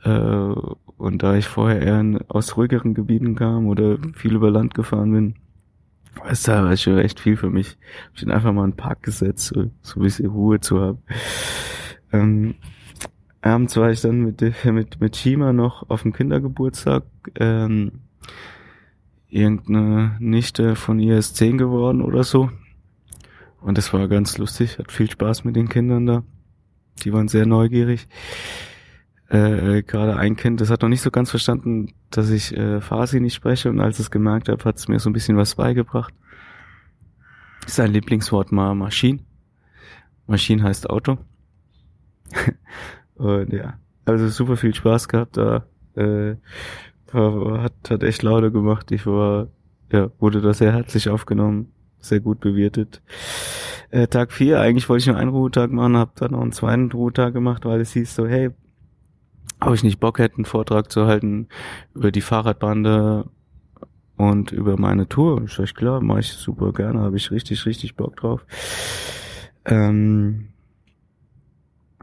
Äh, 0.03 0.53
und 0.99 1.23
da 1.23 1.37
ich 1.37 1.47
vorher 1.47 1.83
eher 1.83 2.21
aus 2.29 2.57
ruhigeren 2.57 2.95
Gebieten 2.95 3.37
kam 3.37 3.67
oder 3.67 3.99
viel 4.15 4.35
über 4.35 4.51
Land 4.51 4.75
gefahren 4.75 5.12
bin, 5.12 5.35
war 6.17 6.73
es 6.73 6.83
schon 6.83 6.99
echt 6.99 7.21
viel 7.21 7.37
für 7.37 7.51
mich. 7.51 7.77
Ich 8.15 8.21
bin 8.21 8.31
einfach 8.31 8.53
mal 8.53 8.65
in 8.65 8.71
den 8.71 8.77
Park 8.77 9.03
gesetzt, 9.03 9.47
so, 9.47 9.71
so 9.83 10.01
ein 10.01 10.03
bisschen 10.03 10.31
Ruhe 10.31 10.61
zu 10.61 10.81
haben. 10.81 10.99
Ähm, 12.12 12.55
abends 13.43 13.77
war 13.77 13.91
ich 13.91 14.01
dann 14.01 14.21
mit, 14.21 14.41
mit, 14.65 15.01
mit 15.01 15.17
Shima 15.17 15.53
noch 15.53 15.89
auf 15.91 16.03
dem 16.03 16.12
Kindergeburtstag. 16.12 17.05
Ähm, 17.39 18.01
irgendeine 19.37 20.16
Nichte 20.18 20.77
von 20.77 20.99
ihr 20.99 21.18
ist 21.18 21.37
zehn 21.37 21.59
geworden 21.59 22.01
oder 22.01 22.25
so. 22.25 22.51
Und 23.61 23.79
das 23.79 23.92
war 23.92 24.09
ganz 24.09 24.38
lustig, 24.38 24.79
hat 24.79 24.92
viel 24.92 25.11
Spaß 25.11 25.44
mit 25.44 25.57
den 25.57 25.68
Kindern 25.68 26.07
da. 26.07 26.22
Die 27.03 27.12
waren 27.12 27.29
sehr 27.29 27.46
neugierig. 27.46 28.09
Äh, 29.29 29.83
gerade 29.83 30.16
ein 30.16 30.37
Kind, 30.37 30.61
das 30.61 30.70
hat 30.70 30.83
noch 30.83 30.88
nicht 30.88 31.03
so 31.03 31.11
ganz 31.11 31.31
verstanden, 31.31 31.92
dass 32.11 32.31
ich 32.31 32.57
äh, 32.57 32.81
Farsi 32.81 33.20
nicht 33.20 33.35
spreche 33.35 33.68
und 33.68 33.81
als 33.81 33.99
es 33.99 34.11
gemerkt 34.11 34.49
hat, 34.49 34.64
hat 34.64 34.77
es 34.77 34.87
mir 34.87 35.01
so 35.01 35.11
ein 35.11 35.12
bisschen 35.12 35.37
was 35.37 35.57
beigebracht. 35.57 36.14
Sein 37.66 37.92
Lieblingswort 37.92 38.53
war 38.53 38.75
Maschine. 38.75 39.18
Maschine 40.29 40.62
heißt 40.62 40.88
Auto. 40.88 41.18
und 43.16 43.53
ja, 43.53 43.79
also 44.05 44.29
super 44.29 44.57
viel 44.57 44.75
Spaß 44.75 45.09
gehabt 45.09 45.37
da. 45.37 45.66
Äh, 45.96 46.37
hat, 47.12 47.73
hat 47.88 48.03
echt 48.03 48.23
Laune 48.23 48.51
gemacht. 48.51 48.90
Ich 48.92 49.07
war, 49.07 49.49
ja, 49.92 50.11
wurde 50.19 50.40
da 50.40 50.53
sehr 50.55 50.73
herzlich 50.73 51.09
aufgenommen, 51.09 51.73
sehr 51.99 52.21
gut 52.21 52.40
bewertet. 52.40 53.03
Äh, 53.90 54.09
Tag 54.09 54.33
vier 54.33 54.61
eigentlich 54.61 54.88
wollte 54.88 55.03
ich 55.03 55.07
nur 55.07 55.16
einen 55.16 55.31
Ruhetag 55.31 55.71
machen, 55.71 55.97
habe 55.97 56.12
dann 56.16 56.33
noch 56.33 56.40
einen 56.40 56.53
zweiten 56.53 56.90
Ruhetag 56.90 57.33
gemacht, 57.33 57.64
weil 57.64 57.81
es 57.81 57.92
hieß 57.92 58.14
so, 58.14 58.27
hey, 58.27 58.51
ob 59.61 59.75
ich 59.75 59.85
nicht 59.85 60.01
Bock 60.01 60.19
hätte, 60.19 60.37
einen 60.37 60.45
Vortrag 60.45 60.90
zu 60.90 61.07
halten 61.07 61.49
über 61.95 62.11
die 62.11 62.21
Fahrradbande 62.21 63.29
und 64.16 64.53
über 64.53 64.79
meine 64.79 65.09
Tour. 65.09 65.42
Ich 65.45 65.53
sag, 65.53 65.75
klar, 65.75 66.01
mache 66.01 66.21
ich 66.21 66.33
super 66.33 66.73
gerne, 66.73 67.01
habe 67.01 67.16
ich 67.16 67.31
richtig, 67.31 67.64
richtig 67.66 67.97
Bock 67.97 68.16
drauf. 68.16 68.45
Ähm, 69.64 70.49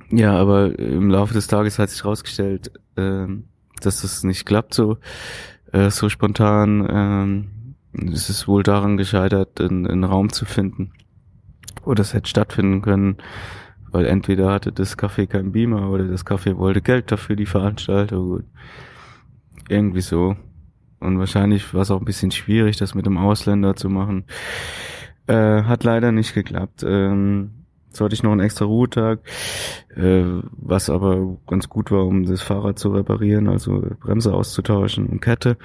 ja, 0.10 0.34
aber 0.38 0.78
im 0.78 1.10
Laufe 1.10 1.34
des 1.34 1.48
Tages 1.48 1.80
hat 1.80 1.90
sich 1.90 2.06
rausgestellt, 2.06 2.72
ähm, 2.98 3.46
dass 3.86 4.02
das 4.02 4.24
nicht 4.24 4.46
klappt 4.46 4.74
so, 4.74 4.98
äh, 5.72 5.90
so 5.90 6.10
spontan. 6.10 6.88
Ähm, 6.90 7.50
es 8.12 8.30
ist 8.30 8.48
wohl 8.48 8.64
daran 8.64 8.98
gescheitert, 8.98 9.62
einen, 9.62 10.04
Raum 10.04 10.32
zu 10.32 10.46
finden, 10.46 10.94
wo 11.84 11.94
das 11.94 12.14
hätte 12.14 12.30
stattfinden 12.30 12.82
können, 12.82 13.18
weil 13.92 14.06
entweder 14.06 14.52
hatte 14.52 14.72
das 14.72 14.98
Café 14.98 15.28
kein 15.28 15.52
Beamer 15.52 15.90
oder 15.90 16.08
das 16.08 16.26
Café 16.26 16.58
wollte 16.58 16.82
Geld 16.82 17.12
dafür, 17.12 17.36
die 17.36 17.46
Veranstaltung. 17.46 18.44
Irgendwie 19.70 20.02
so. 20.02 20.36
Und 21.00 21.20
wahrscheinlich 21.20 21.74
war 21.74 21.82
es 21.82 21.92
auch 21.92 22.00
ein 22.00 22.06
bisschen 22.06 22.32
schwierig, 22.32 22.78
das 22.78 22.96
mit 22.96 23.06
dem 23.06 23.18
Ausländer 23.18 23.76
zu 23.76 23.90
machen. 23.90 24.26
Äh, 25.28 25.64
hat 25.64 25.84
leider 25.84 26.12
nicht 26.12 26.34
geklappt. 26.34 26.84
Ähm, 26.86 27.63
so 27.94 28.06
hatte 28.06 28.16
ich 28.16 28.24
noch 28.24 28.32
einen 28.32 28.42
extra 28.42 28.66
Ruhetag, 28.66 29.20
äh, 29.96 30.24
was 30.52 30.90
aber 30.90 31.38
ganz 31.48 31.70
gut 31.70 31.92
war, 31.92 32.06
um 32.06 32.26
das 32.26 32.42
Fahrrad 32.42 32.80
zu 32.80 32.90
reparieren, 32.90 33.48
also 33.48 33.84
Bremse 34.00 34.34
auszutauschen 34.34 35.06
und 35.08 35.22
Kette. 35.22 35.58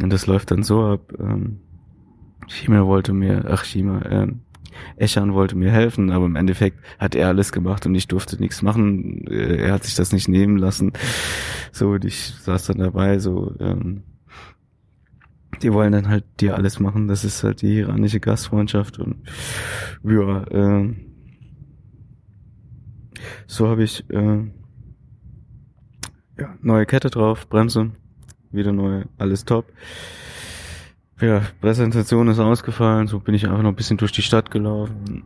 Und 0.00 0.12
das 0.12 0.26
läuft 0.26 0.50
dann 0.50 0.62
so 0.62 0.84
ab. 0.84 1.12
Ähm, 1.18 1.60
Shima 2.48 2.86
wollte 2.86 3.12
mir, 3.12 3.44
ach 3.48 3.64
Shima, 3.64 4.02
ähm, 4.08 4.40
Eschan 4.96 5.34
wollte 5.34 5.56
mir 5.56 5.70
helfen, 5.70 6.10
aber 6.10 6.26
im 6.26 6.36
Endeffekt 6.36 6.78
hat 6.98 7.14
er 7.14 7.28
alles 7.28 7.52
gemacht 7.52 7.86
und 7.86 7.94
ich 7.94 8.08
durfte 8.08 8.36
nichts 8.40 8.62
machen. 8.62 9.26
Äh, 9.26 9.56
er 9.56 9.72
hat 9.72 9.84
sich 9.84 9.94
das 9.94 10.12
nicht 10.12 10.28
nehmen 10.28 10.56
lassen. 10.56 10.92
So, 11.72 11.90
und 11.90 12.04
ich 12.04 12.34
saß 12.42 12.66
dann 12.66 12.78
dabei, 12.78 13.18
so, 13.18 13.54
ähm, 13.58 14.02
die 15.62 15.72
wollen 15.72 15.92
dann 15.92 16.08
halt 16.08 16.24
dir 16.40 16.56
alles 16.56 16.80
machen. 16.80 17.08
Das 17.08 17.24
ist 17.24 17.44
halt 17.44 17.62
die 17.62 17.78
iranische 17.78 18.20
Gastfreundschaft 18.20 18.98
und 18.98 19.16
ja, 20.02 20.44
ähm, 20.50 21.09
so 23.46 23.68
habe 23.68 23.82
ich 23.82 24.08
äh, 24.10 24.50
ja, 26.38 26.54
neue 26.62 26.86
Kette 26.86 27.10
drauf, 27.10 27.48
Bremse, 27.48 27.90
wieder 28.50 28.72
neu, 28.72 29.04
alles 29.18 29.44
top. 29.44 29.66
Ja, 31.20 31.42
Präsentation 31.60 32.28
ist 32.28 32.38
ausgefallen, 32.38 33.06
so 33.06 33.20
bin 33.20 33.34
ich 33.34 33.46
einfach 33.46 33.62
noch 33.62 33.68
ein 33.70 33.76
bisschen 33.76 33.98
durch 33.98 34.12
die 34.12 34.22
Stadt 34.22 34.50
gelaufen. 34.50 35.24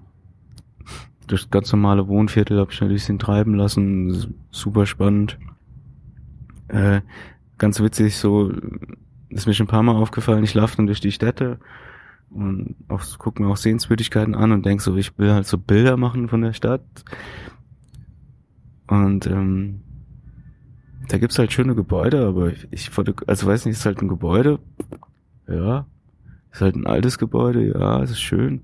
Durch 1.29 1.43
das 1.43 1.51
ganz 1.51 1.73
normale 1.73 2.09
Wohnviertel 2.09 2.59
habe 2.59 2.73
ich 2.73 2.83
ein 2.83 2.89
bisschen 2.89 3.19
treiben 3.19 3.55
lassen, 3.55 4.35
super 4.51 4.87
spannend. 4.87 5.39
Äh, 6.69 7.01
ganz 7.59 7.81
witzig, 7.81 8.17
so 8.17 8.53
ist 9.29 9.47
mir 9.47 9.55
schon 9.55 9.67
ein 9.67 9.71
paar 9.71 9.83
Mal 9.83 9.95
aufgefallen, 9.95 10.45
ich 10.45 10.55
laufe 10.55 10.77
dann 10.77 10.87
durch 10.87 11.01
die 11.01 11.13
Städte 11.13 11.59
und 12.31 12.75
auch, 12.89 13.03
guck 13.19 13.39
mir 13.39 13.47
auch 13.47 13.57
Sehenswürdigkeiten 13.57 14.35
an 14.35 14.53
und 14.53 14.67
denk 14.67 14.81
so, 14.81 14.97
ich 14.97 15.17
will 15.19 15.33
halt 15.33 15.47
so 15.47 15.59
Bilder 15.59 15.97
machen 15.97 16.29
von 16.29 16.43
der 16.43 16.53
Stadt. 16.53 16.83
Und 18.87 19.27
ähm, 19.27 19.81
da 21.09 21.19
gibt's 21.19 21.39
halt 21.39 21.53
schöne 21.53 21.75
Gebäude, 21.75 22.27
aber 22.27 22.53
ich, 22.53 22.69
ich 22.71 22.91
also 23.27 23.47
weiß 23.47 23.67
nicht, 23.67 23.77
ist 23.77 23.87
halt 23.87 24.01
ein 24.01 24.09
Gebäude, 24.09 24.59
ja, 25.49 25.87
ist 26.53 26.61
halt 26.61 26.77
ein 26.77 26.87
altes 26.87 27.19
Gebäude, 27.19 27.73
ja, 27.79 28.03
es 28.03 28.11
ist 28.11 28.21
schön, 28.21 28.63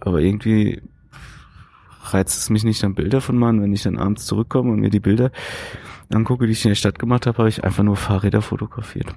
aber 0.00 0.20
irgendwie 0.20 0.82
reizt 2.02 2.38
es 2.38 2.50
mich 2.50 2.64
nicht, 2.64 2.82
dann 2.82 2.94
Bilder 2.94 3.20
von 3.20 3.38
machen, 3.38 3.62
wenn 3.62 3.72
ich 3.72 3.82
dann 3.82 3.98
abends 3.98 4.26
zurückkomme 4.26 4.72
und 4.72 4.80
mir 4.80 4.90
die 4.90 5.00
Bilder 5.00 5.30
angucke, 6.10 6.46
die 6.46 6.52
ich 6.52 6.64
in 6.64 6.70
der 6.70 6.76
Stadt 6.76 6.98
gemacht 6.98 7.26
habe, 7.26 7.38
habe 7.38 7.48
ich 7.48 7.62
einfach 7.64 7.84
nur 7.84 7.96
Fahrräder 7.96 8.42
fotografiert. 8.42 9.14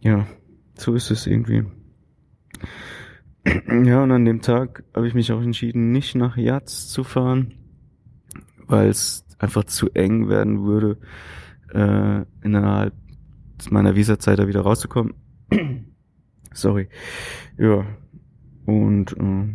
Ja, 0.00 0.26
so 0.74 0.94
ist 0.94 1.10
es 1.10 1.26
irgendwie. 1.26 1.64
Ja, 3.44 4.02
und 4.02 4.12
an 4.12 4.24
dem 4.24 4.40
Tag 4.40 4.84
habe 4.94 5.06
ich 5.06 5.14
mich 5.14 5.32
auch 5.32 5.42
entschieden, 5.42 5.92
nicht 5.92 6.14
nach 6.14 6.36
Jatz 6.36 6.88
zu 6.88 7.04
fahren, 7.04 7.54
weil 8.72 8.88
es 8.88 9.24
einfach 9.38 9.64
zu 9.64 9.90
eng 9.90 10.28
werden 10.28 10.64
würde, 10.64 10.98
äh, 11.72 12.24
innerhalb 12.42 12.94
meiner 13.70 13.94
Visa-Zeit 13.94 14.38
da 14.38 14.48
wieder 14.48 14.62
rauszukommen. 14.62 15.14
Sorry. 16.54 16.88
Ja. 17.58 17.84
Und 18.64 19.12
äh, 19.12 19.54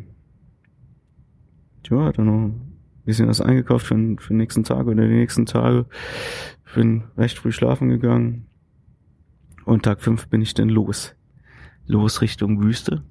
ja, 1.90 2.12
dann 2.12 2.26
noch 2.26 2.48
ein 2.50 2.78
bisschen 3.06 3.28
was 3.28 3.42
eingekauft 3.42 3.88
für, 3.88 3.96
für 4.20 4.34
den 4.34 4.38
nächsten 4.38 4.64
Tag 4.64 4.86
oder 4.88 5.08
die 5.08 5.16
nächsten 5.16 5.46
Tage. 5.46 5.86
Bin 6.76 7.06
recht 7.18 7.40
früh 7.40 7.52
schlafen 7.52 7.90
gegangen. 7.90 8.46
Und 9.66 9.84
Tag 9.84 10.02
fünf 10.02 10.28
bin 10.28 10.42
ich 10.42 10.54
dann 10.54 10.70
los. 10.70 11.16
Los 11.86 12.22
Richtung 12.22 12.62
Wüste. 12.62 13.04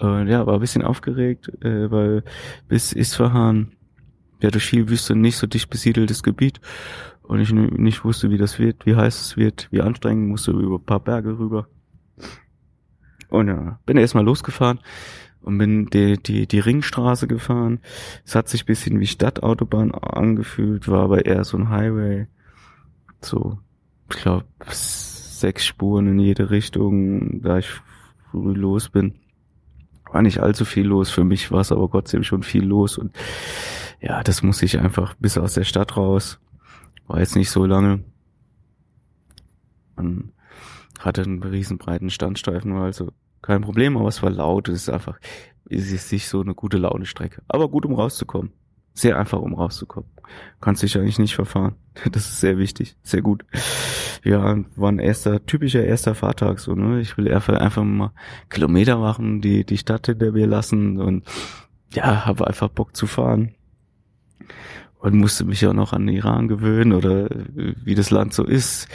Äh, 0.00 0.30
ja, 0.30 0.46
war 0.46 0.54
ein 0.54 0.60
bisschen 0.60 0.82
aufgeregt, 0.82 1.50
äh, 1.62 1.90
weil 1.90 2.24
bis 2.68 2.92
Isfahan 2.92 3.72
ja 4.40 4.50
durch 4.50 4.66
viel 4.66 4.88
Wüste 4.88 5.14
nicht 5.14 5.36
so 5.36 5.46
dicht 5.46 5.70
besiedeltes 5.70 6.22
Gebiet 6.22 6.60
und 7.22 7.40
ich 7.40 7.52
nicht 7.52 8.04
wusste, 8.04 8.30
wie 8.30 8.38
das 8.38 8.58
wird, 8.58 8.86
wie 8.86 8.96
heiß 8.96 9.20
es 9.20 9.36
wird, 9.36 9.68
wie 9.70 9.82
anstrengend, 9.82 10.28
musste 10.28 10.52
über 10.52 10.76
ein 10.76 10.84
paar 10.84 11.00
Berge 11.00 11.38
rüber. 11.38 11.68
Und 13.28 13.48
ja, 13.48 13.78
bin 13.84 13.98
erstmal 13.98 14.24
losgefahren 14.24 14.80
und 15.42 15.58
bin 15.58 15.86
die, 15.86 16.16
die, 16.16 16.46
die 16.46 16.58
Ringstraße 16.58 17.28
gefahren. 17.28 17.80
Es 18.24 18.34
hat 18.34 18.48
sich 18.48 18.64
bisschen 18.64 19.00
wie 19.00 19.06
Stadtautobahn 19.06 19.92
angefühlt, 19.92 20.88
war 20.88 21.04
aber 21.04 21.26
eher 21.26 21.44
so 21.44 21.58
ein 21.58 21.68
Highway. 21.68 22.26
So, 23.20 23.58
ich 24.10 24.16
glaube, 24.16 24.46
sechs 24.70 25.66
Spuren 25.66 26.06
in 26.06 26.18
jede 26.18 26.50
Richtung, 26.50 27.42
da 27.42 27.58
ich 27.58 27.68
früh 28.30 28.54
los 28.54 28.88
bin. 28.88 29.14
War 30.10 30.22
nicht 30.22 30.40
allzu 30.40 30.64
viel 30.64 30.86
los, 30.86 31.10
für 31.10 31.24
mich 31.24 31.50
war 31.50 31.60
es 31.60 31.72
aber 31.72 31.90
trotzdem 31.90 32.22
schon 32.22 32.42
viel 32.42 32.64
los 32.64 32.96
und 32.96 33.12
ja, 34.00 34.22
das 34.22 34.42
muss 34.42 34.62
ich 34.62 34.78
einfach 34.78 35.14
bis 35.14 35.38
aus 35.38 35.54
der 35.54 35.64
Stadt 35.64 35.96
raus. 35.96 36.38
War 37.06 37.20
jetzt 37.20 37.36
nicht 37.36 37.50
so 37.50 37.64
lange. 37.64 38.04
Man 39.96 40.32
hatte 41.00 41.22
einen 41.22 41.42
riesenbreiten 41.42 42.10
Standstreifen, 42.10 42.74
war 42.74 42.84
also 42.84 43.10
kein 43.42 43.62
Problem, 43.62 43.96
aber 43.96 44.08
es 44.08 44.22
war 44.22 44.30
laut, 44.30 44.68
es 44.68 44.82
ist 44.82 44.90
einfach, 44.90 45.18
es 45.68 45.90
ist 45.90 46.12
nicht 46.12 46.28
so 46.28 46.40
eine 46.40 46.54
gute 46.54 46.76
Laune-Strecke. 46.76 47.42
Aber 47.48 47.68
gut, 47.68 47.86
um 47.86 47.94
rauszukommen. 47.94 48.52
Sehr 48.94 49.16
einfach, 49.16 49.38
um 49.38 49.54
rauszukommen. 49.54 50.10
Kannst 50.60 50.82
dich 50.82 50.96
eigentlich 50.98 51.18
nicht 51.18 51.34
verfahren. 51.34 51.74
Das 52.12 52.28
ist 52.28 52.40
sehr 52.40 52.58
wichtig, 52.58 52.96
sehr 53.02 53.22
gut. 53.22 53.44
Ja, 54.22 54.56
war 54.76 54.92
ein 54.92 55.00
erster, 55.00 55.44
typischer 55.44 55.84
erster 55.84 56.14
Fahrtag 56.14 56.60
so, 56.60 56.74
ne? 56.74 57.00
Ich 57.00 57.16
will 57.16 57.32
einfach, 57.32 57.58
einfach 57.58 57.82
mal 57.82 58.12
Kilometer 58.50 58.98
machen, 58.98 59.40
die, 59.40 59.64
die 59.64 59.78
Stadt 59.78 60.06
hinter 60.06 60.30
mir 60.30 60.46
lassen 60.46 61.00
und 61.00 61.24
ja, 61.92 62.24
habe 62.26 62.46
einfach 62.46 62.68
Bock 62.68 62.94
zu 62.94 63.08
fahren 63.08 63.54
und 65.00 65.14
musste 65.14 65.44
mich 65.44 65.64
auch 65.66 65.72
noch 65.72 65.92
an 65.92 66.06
den 66.06 66.16
Iran 66.16 66.48
gewöhnen 66.48 66.92
oder 66.92 67.30
äh, 67.30 67.74
wie 67.84 67.94
das 67.94 68.10
Land 68.10 68.34
so 68.34 68.44
ist. 68.44 68.88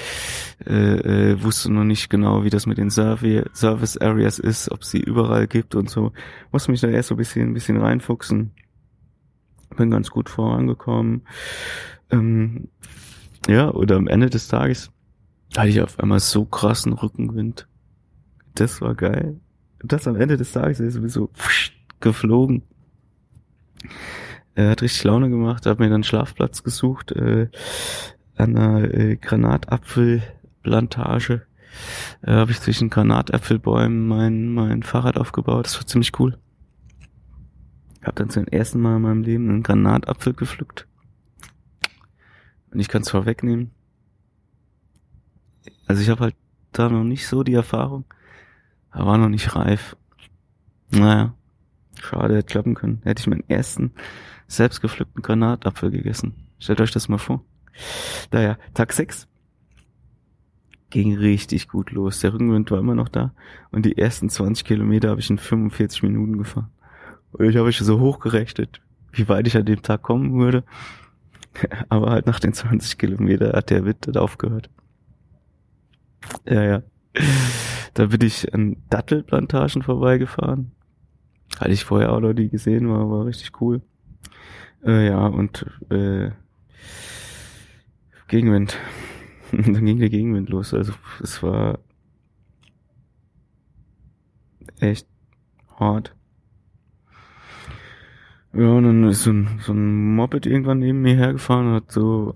Äh, 0.66 1.32
äh, 1.32 1.44
wusste 1.44 1.72
noch 1.72 1.84
nicht 1.84 2.10
genau, 2.10 2.44
wie 2.44 2.50
das 2.50 2.66
mit 2.66 2.78
den 2.78 2.90
Servi 2.90 3.44
Service 3.54 3.98
Areas 3.98 4.40
ist, 4.40 4.72
ob 4.72 4.84
sie 4.84 5.00
überall 5.00 5.48
gibt 5.48 5.76
und 5.76 5.90
so. 5.90 6.12
Musste 6.52 6.72
mich 6.72 6.82
da 6.82 6.90
erst 6.90 7.10
so 7.10 7.16
ein 7.16 7.18
bisschen, 7.18 7.50
ein 7.50 7.54
bisschen 7.54 7.78
reinfuchsen. 7.78 8.52
Bin 9.78 9.90
ganz 9.90 10.10
gut 10.10 10.30
vorangekommen. 10.30 11.24
Ähm, 12.12 12.68
ja, 13.48 13.72
oder 13.72 13.96
am 13.96 14.08
Ende 14.08 14.30
des 14.30 14.48
Tages 14.48 14.92
hatte 15.58 15.70
ich 15.70 15.82
auf 15.82 16.00
einmal 16.00 16.20
so 16.20 16.46
krassen 16.46 16.94
Rückenwind. 16.94 17.68
Das 18.56 18.82
war 18.82 18.94
geil. 18.94 19.40
Das 19.80 20.08
am 20.08 20.16
Ende 20.16 20.38
des 20.38 20.52
Tages 20.52 20.80
ist 20.80 20.94
sowieso 20.94 21.30
geflogen. 22.00 22.64
Er 24.56 24.72
hat 24.72 24.82
richtig 24.82 25.04
Laune 25.04 25.30
gemacht, 25.30 25.66
hat 25.66 25.80
mir 25.80 25.90
dann 25.90 26.04
Schlafplatz 26.04 26.64
gesucht 26.64 27.12
äh, 27.12 27.50
an 28.36 28.56
einer 28.56 28.94
äh, 28.94 29.16
Granatapfelplantage. 29.16 31.42
Äh, 32.22 32.32
habe 32.32 32.52
ich 32.52 32.62
zwischen 32.62 32.92
Granatapfelbäumen 32.92 34.08
mein, 34.08 34.54
mein 34.54 34.84
Fahrrad 34.84 35.18
aufgebaut. 35.18 35.66
Das 35.66 35.78
war 35.78 35.88
ziemlich 35.88 36.12
cool. 36.20 36.38
Hab 38.04 38.16
dann 38.16 38.30
zum 38.30 38.46
ersten 38.46 38.80
Mal 38.80 38.98
in 38.98 39.02
meinem 39.02 39.24
Leben 39.24 39.50
einen 39.50 39.64
Granatapfel 39.64 40.34
gepflückt. 40.34 40.88
Und 42.72 42.80
ich 42.80 42.90
kann 42.90 43.02
es 43.02 43.10
vorwegnehmen. 43.10 43.72
Also 45.88 46.02
ich 46.02 46.10
habe 46.10 46.22
halt 46.22 46.36
da 46.74 46.90
noch 46.90 47.04
nicht 47.04 47.28
so 47.28 47.44
die 47.44 47.54
Erfahrung. 47.54 48.06
Er 48.92 49.06
war 49.06 49.18
noch 49.18 49.30
nicht 49.30 49.56
reif. 49.56 49.96
Naja, 50.92 51.34
schade, 52.00 52.36
hätte 52.36 52.52
klappen 52.52 52.76
können. 52.76 53.02
Hätte 53.04 53.22
ich 53.22 53.28
meinen 53.28 53.50
ersten 53.50 53.94
selbstgepflückten 54.48 55.22
Granatapfel 55.22 55.92
gegessen. 55.92 56.48
Stellt 56.60 56.82
euch 56.82 56.92
das 56.92 57.10
mal 57.10 57.18
vor. 57.18 57.44
Daher, 58.30 58.58
Tag 58.74 58.94
6 58.94 59.28
ging 60.90 61.18
richtig 61.18 61.68
gut 61.68 61.92
los. 61.92 62.20
Der 62.20 62.34
Rückenwind 62.34 62.70
war 62.70 62.80
immer 62.80 62.96
noch 62.96 63.10
da 63.10 63.34
und 63.72 63.86
die 63.86 63.98
ersten 63.98 64.30
20 64.30 64.64
Kilometer 64.64 65.10
habe 65.10 65.20
ich 65.20 65.30
in 65.30 65.40
45 65.40 66.04
Minuten 66.04 66.38
gefahren. 66.38 66.70
Und 67.32 67.50
ich 67.50 67.58
habe 67.58 67.66
mich 67.66 67.80
so 67.80 68.00
hochgerechnet, 68.00 68.80
wie 69.12 69.28
weit 69.28 69.48
ich 69.48 69.58
an 69.58 69.66
dem 69.66 69.82
Tag 69.82 70.04
kommen 70.04 70.40
würde. 70.40 70.64
Aber 71.90 72.12
halt 72.12 72.28
nach 72.28 72.40
den 72.40 72.54
20 72.54 72.98
Kilometer 72.98 73.54
hat 73.54 73.72
der 73.72 73.86
Wind 73.86 74.08
dann 74.08 74.18
aufgehört. 74.18 74.70
Ja, 76.46 76.64
ja. 76.64 76.84
Da 77.96 78.08
bin 78.08 78.22
ich 78.22 78.54
an 78.54 78.78
Dattelplantagen 78.90 79.82
vorbeigefahren. 79.82 80.72
Hatte 81.60 81.72
ich 81.72 81.86
vorher 81.86 82.14
auch 82.14 82.20
noch 82.20 82.34
nie 82.34 82.50
gesehen, 82.50 82.90
war, 82.90 83.10
war 83.10 83.26
richtig 83.26 83.60
cool. 83.62 83.82
Äh, 84.86 85.08
ja, 85.08 85.28
und 85.28 85.66
äh, 85.90 86.32
Gegenwind. 88.28 88.78
dann 89.52 89.86
ging 89.86 90.00
der 90.00 90.10
Gegenwind 90.10 90.50
los. 90.50 90.74
Also 90.74 90.94
es 91.22 91.42
war 91.44 91.80
echt 94.80 95.08
hart. 95.80 96.16
Ja, 98.54 98.70
und 98.70 98.84
dann 98.84 99.04
ist 99.06 99.24
so 99.24 99.32
ein, 99.32 99.60
so 99.62 99.74
ein 99.74 100.16
Moped 100.16 100.46
irgendwann 100.46 100.80
neben 100.80 101.02
mir 101.02 101.16
hergefahren 101.16 101.68
und 101.68 101.74
hat 101.74 101.92
so 101.92 102.36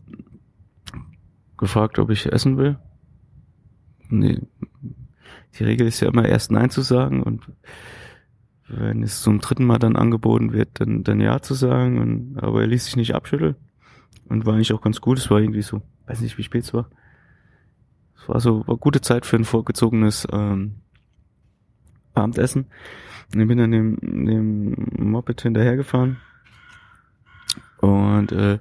gefragt, 1.57 1.99
ob 1.99 2.09
ich 2.09 2.31
essen 2.31 2.57
will. 2.57 2.77
Nee, 4.09 4.39
die 5.57 5.63
Regel 5.63 5.87
ist 5.87 5.99
ja 5.99 6.07
immer 6.07 6.27
erst 6.27 6.51
Nein 6.51 6.69
zu 6.69 6.81
sagen 6.81 7.21
und 7.21 7.43
wenn 8.67 9.03
es 9.03 9.21
zum 9.21 9.39
dritten 9.39 9.65
Mal 9.65 9.79
dann 9.79 9.95
angeboten 9.95 10.51
wird, 10.51 10.69
dann, 10.79 11.03
dann 11.03 11.21
ja 11.21 11.41
zu 11.41 11.53
sagen. 11.53 11.99
Und, 11.99 12.43
aber 12.43 12.61
er 12.61 12.67
ließ 12.67 12.85
sich 12.85 12.95
nicht 12.95 13.15
abschütteln. 13.15 13.55
Und 14.27 14.45
war 14.45 14.55
eigentlich 14.55 14.73
auch 14.73 14.81
ganz 14.81 14.99
gut. 14.99 15.17
Es 15.17 15.29
war 15.29 15.39
irgendwie 15.39 15.61
so, 15.61 15.81
weiß 16.07 16.19
nicht, 16.21 16.37
wie 16.37 16.43
spät 16.43 16.63
es 16.63 16.73
war. 16.73 16.89
Es 18.17 18.27
war 18.27 18.39
so, 18.39 18.67
war 18.67 18.75
gute 18.77 19.01
Zeit 19.01 19.25
für 19.25 19.37
ein 19.37 19.45
vorgezogenes 19.45 20.27
ähm, 20.31 20.75
Abendessen. 22.13 22.65
Und 23.33 23.39
ich 23.39 23.47
bin 23.47 23.57
dann 23.57 23.71
dem, 23.71 23.97
dem 24.01 24.75
Moped 25.11 25.41
hinterhergefahren. 25.41 26.17
Und 27.79 28.31
äh, 28.31 28.59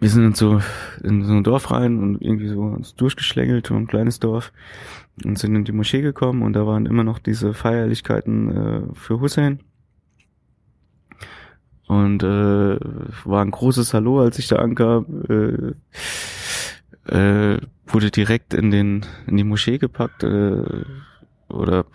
wir 0.00 0.08
sind 0.08 0.36
so 0.36 0.60
in 1.02 1.24
so 1.24 1.32
ein 1.32 1.44
Dorf 1.44 1.70
rein 1.70 1.98
und 1.98 2.22
irgendwie 2.22 2.48
so 2.48 2.60
uns 2.60 2.94
durchgeschlängelt, 2.94 3.66
so 3.66 3.74
ein 3.74 3.86
kleines 3.86 4.20
Dorf 4.20 4.52
und 5.24 5.38
sind 5.38 5.56
in 5.56 5.64
die 5.64 5.72
Moschee 5.72 6.02
gekommen 6.02 6.42
und 6.42 6.52
da 6.52 6.66
waren 6.66 6.86
immer 6.86 7.04
noch 7.04 7.18
diese 7.18 7.54
Feierlichkeiten 7.54 8.50
äh, 8.50 8.82
für 8.94 9.20
Hussein. 9.20 9.60
Und 11.88 12.22
äh, 12.22 12.78
war 13.24 13.42
ein 13.42 13.50
großes 13.50 13.94
Hallo, 13.94 14.20
als 14.20 14.38
ich 14.38 14.46
da 14.46 14.56
ankam. 14.56 15.24
Äh, 15.28 15.72
äh, 17.10 17.60
wurde 17.86 18.10
direkt 18.10 18.52
in 18.52 18.70
den 18.70 19.06
in 19.26 19.38
die 19.38 19.44
Moschee 19.44 19.78
gepackt 19.78 20.22
äh, 20.22 20.84
oder 21.48 21.86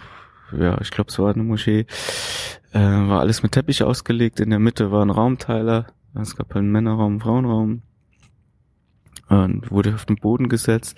ja, 0.57 0.79
ich 0.81 0.91
glaube, 0.91 1.09
es 1.09 1.19
war 1.19 1.33
eine 1.33 1.43
Moschee. 1.43 1.85
Äh, 2.71 2.79
war 2.79 3.19
alles 3.21 3.43
mit 3.43 3.51
Teppich 3.51 3.83
ausgelegt. 3.83 4.39
In 4.39 4.49
der 4.49 4.59
Mitte 4.59 4.91
war 4.91 5.05
ein 5.05 5.11
Raumteiler. 5.11 5.87
Es 6.19 6.35
gab 6.35 6.53
halt 6.53 6.63
einen 6.63 6.71
Männerraum, 6.71 7.13
einen 7.13 7.19
Frauenraum. 7.21 7.81
Und 9.29 9.71
wurde 9.71 9.95
auf 9.95 10.05
den 10.05 10.17
Boden 10.17 10.49
gesetzt 10.49 10.97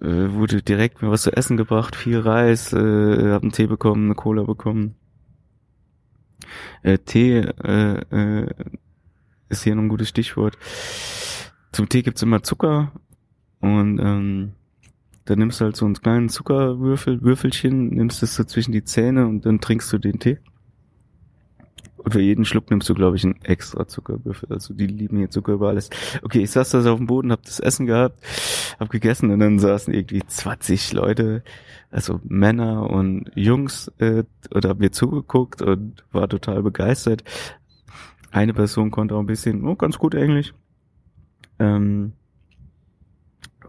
äh, 0.00 0.32
wurde 0.32 0.62
direkt 0.62 1.02
mir 1.02 1.10
was 1.10 1.22
zu 1.22 1.32
essen 1.32 1.56
gebracht, 1.56 1.94
viel 1.94 2.18
Reis, 2.18 2.72
äh, 2.72 3.32
hab 3.32 3.42
einen 3.42 3.52
Tee 3.52 3.66
bekommen, 3.66 4.06
eine 4.06 4.14
Cola 4.14 4.44
bekommen. 4.44 4.94
Äh, 6.82 6.98
Tee 6.98 7.38
äh, 7.38 8.00
äh, 8.10 8.46
ist 9.48 9.62
hier 9.62 9.74
noch 9.74 9.82
ein 9.82 9.88
gutes 9.88 10.08
Stichwort. 10.08 10.56
Zum 11.72 11.88
Tee 11.88 12.02
gibt's 12.02 12.22
immer 12.22 12.42
Zucker 12.42 12.92
und 13.60 13.98
ähm, 14.00 14.52
dann 15.26 15.38
nimmst 15.38 15.60
du 15.60 15.66
halt 15.66 15.76
so 15.76 15.84
einen 15.84 15.94
kleinen 15.94 16.28
Zuckerwürfel, 16.28 17.22
Würfelchen, 17.22 17.90
nimmst 17.90 18.22
es 18.22 18.34
so 18.34 18.44
zwischen 18.44 18.72
die 18.72 18.84
Zähne 18.84 19.26
und 19.26 19.46
dann 19.46 19.60
trinkst 19.60 19.92
du 19.92 19.98
den 19.98 20.18
Tee. 20.18 20.38
Und 22.02 22.12
für 22.12 22.20
jeden 22.20 22.44
Schluck 22.44 22.70
nimmst 22.70 22.88
du, 22.88 22.94
glaube 22.94 23.16
ich, 23.16 23.24
einen 23.24 23.42
extra 23.42 23.86
Zuckerwürfel. 23.86 24.48
Also 24.50 24.72
die 24.72 24.86
lieben 24.86 25.18
hier 25.18 25.30
Zucker 25.30 25.52
über 25.52 25.68
alles. 25.68 25.90
Okay, 26.22 26.42
ich 26.42 26.50
saß 26.50 26.70
da 26.70 26.80
so 26.80 26.92
auf 26.92 26.98
dem 26.98 27.06
Boden, 27.06 27.30
hab 27.30 27.42
das 27.44 27.60
Essen 27.60 27.86
gehabt, 27.86 28.18
hab 28.78 28.88
gegessen 28.88 29.30
und 29.30 29.40
dann 29.40 29.58
saßen 29.58 29.92
irgendwie 29.92 30.22
20 30.26 30.92
Leute, 30.94 31.42
also 31.90 32.20
Männer 32.24 32.88
und 32.88 33.30
Jungs, 33.34 33.92
äh, 33.98 34.24
oder 34.54 34.70
hab 34.70 34.78
mir 34.78 34.92
zugeguckt 34.92 35.60
und 35.60 36.04
war 36.10 36.28
total 36.28 36.62
begeistert. 36.62 37.22
Eine 38.30 38.54
Person 38.54 38.90
konnte 38.90 39.14
auch 39.14 39.20
ein 39.20 39.26
bisschen, 39.26 39.66
oh, 39.66 39.74
ganz 39.74 39.98
gut 39.98 40.14
Englisch. 40.14 40.54
Ähm, 41.58 42.12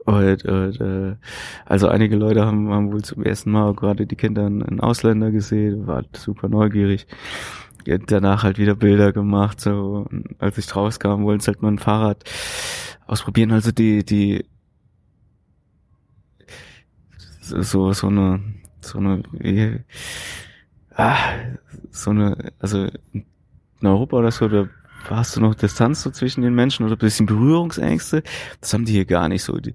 und, 0.05 0.45
und 0.45 0.81
äh, 0.81 1.15
also 1.65 1.87
einige 1.89 2.15
Leute 2.15 2.45
haben, 2.45 2.69
haben 2.69 2.91
wohl 2.93 3.03
zum 3.03 3.23
ersten 3.23 3.51
Mal 3.51 3.73
gerade 3.75 4.07
die 4.07 4.15
Kinder 4.15 4.45
einen 4.45 4.79
Ausländer 4.79 5.31
gesehen, 5.31 5.85
war 5.85 6.03
super 6.13 6.47
neugierig 6.47 7.07
danach 7.85 8.43
halt 8.43 8.57
wieder 8.57 8.75
Bilder 8.75 9.13
gemacht, 9.13 9.59
so 9.61 10.07
als 10.39 10.57
ich 10.57 10.75
rauskam, 10.75 11.23
wollte 11.23 11.47
halt 11.47 11.61
mein 11.61 11.79
Fahrrad 11.79 12.23
ausprobieren, 13.07 13.51
also 13.51 13.71
die, 13.71 14.05
die 14.05 14.45
so, 17.41 17.91
so 17.93 18.07
eine, 18.07 18.41
so 18.81 18.99
eine, 18.99 19.23
wie, 19.33 19.79
ah, 20.95 21.17
so 21.91 22.11
eine, 22.11 22.53
also 22.59 22.87
in 23.13 23.25
Europa 23.87 24.17
oder 24.17 24.31
so, 24.31 24.47
da 24.47 24.69
hast 25.09 25.35
du 25.35 25.41
noch 25.41 25.55
Distanz 25.55 26.03
so 26.03 26.11
zwischen 26.11 26.41
den 26.41 26.53
Menschen 26.53 26.85
oder 26.85 26.95
bisschen 26.95 27.25
Berührungsängste. 27.25 28.23
Das 28.59 28.73
haben 28.73 28.85
die 28.85 28.93
hier 28.93 29.05
gar 29.05 29.27
nicht 29.27 29.43
so. 29.43 29.57
Die, 29.57 29.73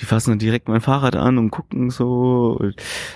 die 0.00 0.04
fassen 0.04 0.30
dann 0.30 0.38
direkt 0.38 0.68
mein 0.68 0.80
Fahrrad 0.80 1.14
an 1.14 1.38
und 1.38 1.50
gucken 1.50 1.90
so. 1.90 2.58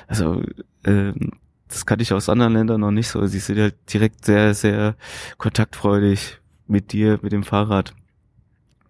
Also 0.07 0.43
ähm, 0.85 1.33
das 1.77 1.85
kannte 1.85 2.03
ich 2.03 2.15
aus 2.15 2.31
anderen 2.31 2.55
Ländern 2.55 2.81
noch 2.81 2.91
nicht 2.91 3.09
so. 3.09 3.27
Sie 3.27 3.39
sind 3.39 3.59
halt 3.59 3.75
direkt 3.93 4.25
sehr, 4.25 4.55
sehr 4.55 4.97
kontaktfreudig 5.37 6.41
mit 6.67 6.93
dir, 6.93 7.19
mit 7.21 7.33
dem 7.33 7.43
Fahrrad. 7.43 7.95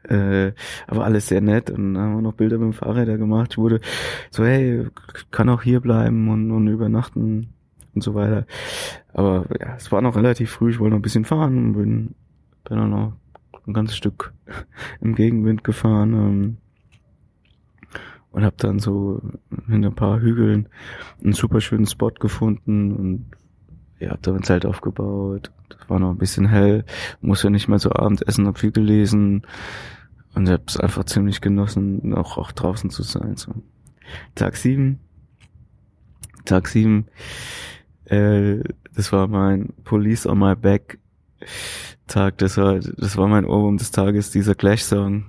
Äh, 0.05 0.53
aber 0.87 1.05
alles 1.05 1.27
sehr 1.27 1.41
nett 1.41 1.69
und 1.69 1.95
dann 1.95 2.03
haben 2.03 2.15
wir 2.15 2.23
noch 2.23 2.35
Bilder 2.35 2.59
mit 2.59 2.67
dem 2.67 2.73
Fahrräder 2.75 3.19
gemacht. 3.19 3.55
Ich 3.55 3.59
wurde 3.59 3.81
so, 4.31 4.45
hey, 4.45 4.87
kann 5.33 5.49
auch 5.49 5.63
hier 5.63 5.81
bleiben 5.81 6.29
und, 6.29 6.53
und 6.53 6.69
übernachten 6.69 7.53
und 7.93 8.05
so 8.05 8.15
weiter. 8.15 8.47
Aber 9.13 9.47
ja, 9.61 9.75
es 9.77 9.91
war 9.91 10.01
noch 10.01 10.15
relativ 10.15 10.53
früh, 10.53 10.71
ich 10.71 10.79
wollte 10.79 10.93
noch 10.93 11.01
ein 11.01 11.03
bisschen 11.03 11.25
fahren 11.25 11.59
und 11.59 11.73
bin, 11.73 12.15
bin 12.63 12.79
dann 12.79 12.91
noch 12.91 13.15
ein 13.67 13.73
ganzes 13.73 13.97
Stück 13.97 14.33
im 15.01 15.17
Gegenwind 15.17 15.65
gefahren 15.65 16.13
ähm, 16.13 16.57
und 18.37 18.45
habe 18.45 18.57
dann 18.59 18.81
so 18.81 19.23
hinter 19.67 19.89
ein 19.89 19.95
paar 19.95 20.21
Hügeln 20.21 20.69
einen 21.25 21.33
super 21.33 21.63
schönen 21.63 21.87
Spot 21.87 22.11
gefunden 22.11 22.93
und 22.93 23.31
ja, 23.99 24.11
hab 24.11 24.21
da 24.21 24.35
ein 24.35 24.43
Zelt 24.43 24.67
aufgebaut. 24.67 25.51
Das 25.71 25.89
war 25.89 25.99
noch 25.99 26.11
ein 26.11 26.19
bisschen 26.19 26.47
hell, 26.47 26.85
musste 27.23 27.49
nicht 27.49 27.67
mehr 27.67 27.79
so 27.79 27.91
Abendessen, 27.93 28.47
hab 28.47 28.59
viel 28.59 28.73
gelesen 28.73 29.47
und 30.35 30.51
hab 30.51 30.69
es 30.69 30.79
einfach 30.79 31.05
ziemlich 31.05 31.41
genossen, 31.41 32.13
auch, 32.13 32.37
auch 32.37 32.53
draußen 32.53 32.91
zu 32.91 33.03
sein. 33.05 33.37
So. 33.37 33.55
Tag 34.35 34.57
sieben, 34.57 35.01
Tag 36.45 36.69
sieben, 36.69 37.07
äh, 38.05 38.59
das 38.95 39.13
war 39.13 39.29
mein 39.29 39.73
Police 39.83 40.27
on 40.27 40.41
my 40.41 40.55
back 40.55 40.99
Tag, 42.07 42.37
das 42.37 42.59
war, 42.59 42.81
das 42.81 43.17
war 43.17 43.29
mein 43.29 43.47
Ohrwurm 43.47 43.79
des 43.79 43.93
Tages, 43.93 44.31
dieser 44.31 44.55
Clash-Song. 44.55 45.25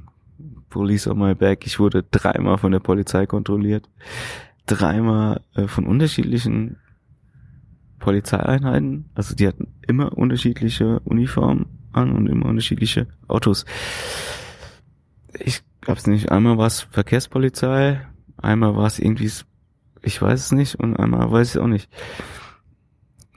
Police 0.69 1.07
on 1.07 1.19
my 1.19 1.33
back. 1.33 1.65
Ich 1.65 1.79
wurde 1.79 2.03
dreimal 2.03 2.57
von 2.57 2.71
der 2.71 2.79
Polizei 2.79 3.25
kontrolliert. 3.25 3.89
Dreimal 4.65 5.41
äh, 5.55 5.67
von 5.67 5.85
unterschiedlichen 5.85 6.77
Polizeieinheiten. 7.99 9.09
Also 9.15 9.35
die 9.35 9.47
hatten 9.47 9.73
immer 9.87 10.17
unterschiedliche 10.17 10.99
Uniformen 11.01 11.65
an 11.93 12.11
und 12.11 12.27
immer 12.27 12.45
unterschiedliche 12.45 13.07
Autos. 13.27 13.65
Ich 15.39 15.61
hab's 15.85 16.07
nicht. 16.07 16.31
Einmal 16.31 16.57
war 16.57 16.67
es 16.67 16.81
Verkehrspolizei, 16.81 18.01
einmal 18.37 18.75
war 18.75 18.85
es 18.85 18.99
irgendwie, 18.99 19.31
ich 20.01 20.21
weiß 20.21 20.45
es 20.45 20.51
nicht, 20.51 20.75
und 20.75 20.95
einmal 20.97 21.31
weiß 21.31 21.55
ich 21.55 21.61
auch 21.61 21.67
nicht. 21.67 21.89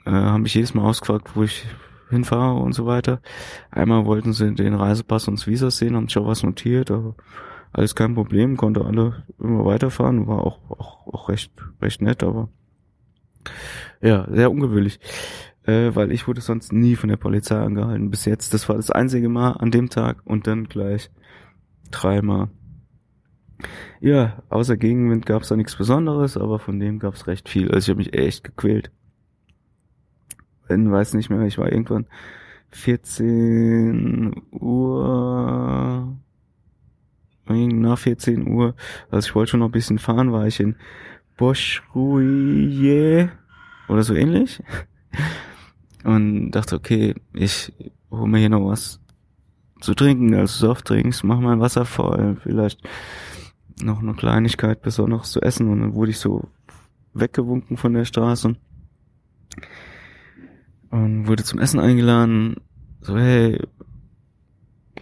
Äh, 0.05 0.11
haben 0.11 0.43
mich 0.43 0.55
jedes 0.55 0.73
Mal 0.73 0.83
ausgefragt, 0.83 1.31
wo 1.35 1.43
ich 1.43 1.65
hinfahre 2.11 2.59
und 2.59 2.73
so 2.73 2.85
weiter. 2.85 3.21
Einmal 3.71 4.05
wollten 4.05 4.33
sie 4.33 4.53
den 4.53 4.75
Reisepass 4.75 5.27
und 5.27 5.39
das 5.39 5.47
Visa 5.47 5.71
sehen, 5.71 5.95
haben 5.95 6.09
schon 6.09 6.27
was 6.27 6.43
notiert, 6.43 6.91
aber 6.91 7.15
alles 7.73 7.95
kein 7.95 8.15
Problem, 8.15 8.57
konnte 8.57 8.85
alle 8.85 9.23
immer 9.39 9.65
weiterfahren, 9.65 10.27
war 10.27 10.45
auch, 10.45 10.59
auch, 10.69 11.07
auch 11.07 11.29
recht, 11.29 11.51
recht 11.81 12.01
nett, 12.01 12.23
aber 12.23 12.49
ja, 14.01 14.27
sehr 14.29 14.51
ungewöhnlich. 14.51 14.99
Äh, 15.63 15.95
weil 15.95 16.11
ich 16.11 16.27
wurde 16.27 16.41
sonst 16.41 16.73
nie 16.73 16.95
von 16.95 17.09
der 17.09 17.17
Polizei 17.17 17.57
angehalten 17.57 18.09
bis 18.09 18.25
jetzt. 18.25 18.53
Das 18.53 18.67
war 18.67 18.75
das 18.75 18.89
einzige 18.89 19.29
Mal 19.29 19.51
an 19.51 19.71
dem 19.71 19.89
Tag 19.89 20.21
und 20.25 20.47
dann 20.47 20.65
gleich 20.65 21.11
dreimal. 21.91 22.49
Ja, 23.99 24.41
außer 24.49 24.75
Gegenwind 24.75 25.27
gab's 25.27 25.49
da 25.49 25.55
nichts 25.55 25.75
Besonderes, 25.75 26.35
aber 26.35 26.57
von 26.57 26.79
dem 26.79 26.97
gab's 26.97 27.27
recht 27.27 27.47
viel. 27.47 27.71
Also 27.71 27.85
ich 27.85 27.89
habe 27.89 27.97
mich 27.99 28.17
echt 28.17 28.43
gequält 28.43 28.91
weiß 30.71 31.13
nicht 31.13 31.29
mehr, 31.29 31.41
ich 31.41 31.57
war 31.57 31.71
irgendwann 31.71 32.05
14 32.71 34.41
Uhr, 34.51 36.15
nach 37.47 37.97
14 37.97 38.47
Uhr, 38.47 38.75
also 39.09 39.27
ich 39.27 39.35
wollte 39.35 39.51
schon 39.51 39.59
noch 39.59 39.67
ein 39.67 39.73
bisschen 39.73 39.99
fahren, 39.99 40.31
war 40.31 40.47
ich 40.47 40.59
in 40.59 40.75
Boschrouillet 41.37 43.29
oder 43.87 44.03
so 44.03 44.13
ähnlich. 44.13 44.61
Und 46.03 46.51
dachte, 46.51 46.75
okay, 46.75 47.13
ich 47.33 47.71
hole 48.09 48.27
mir 48.27 48.39
hier 48.39 48.49
noch 48.49 48.65
was 48.65 48.99
zu 49.81 49.93
trinken, 49.93 50.33
also 50.33 50.67
Softdrinks, 50.67 51.23
mach 51.23 51.39
mein 51.39 51.59
Wasser 51.59 51.85
voll, 51.85 52.37
vielleicht 52.41 52.81
noch 53.83 53.99
eine 53.99 54.13
Kleinigkeit 54.13 54.81
Besonderes 54.81 55.31
zu 55.31 55.41
essen. 55.41 55.67
Und 55.69 55.81
dann 55.81 55.93
wurde 55.93 56.11
ich 56.11 56.19
so 56.19 56.47
weggewunken 57.13 57.77
von 57.77 57.93
der 57.93 58.05
Straße 58.05 58.55
und 60.91 61.27
wurde 61.27 61.43
zum 61.43 61.59
Essen 61.59 61.79
eingeladen. 61.79 62.57
So, 63.01 63.17
hey, 63.17 63.59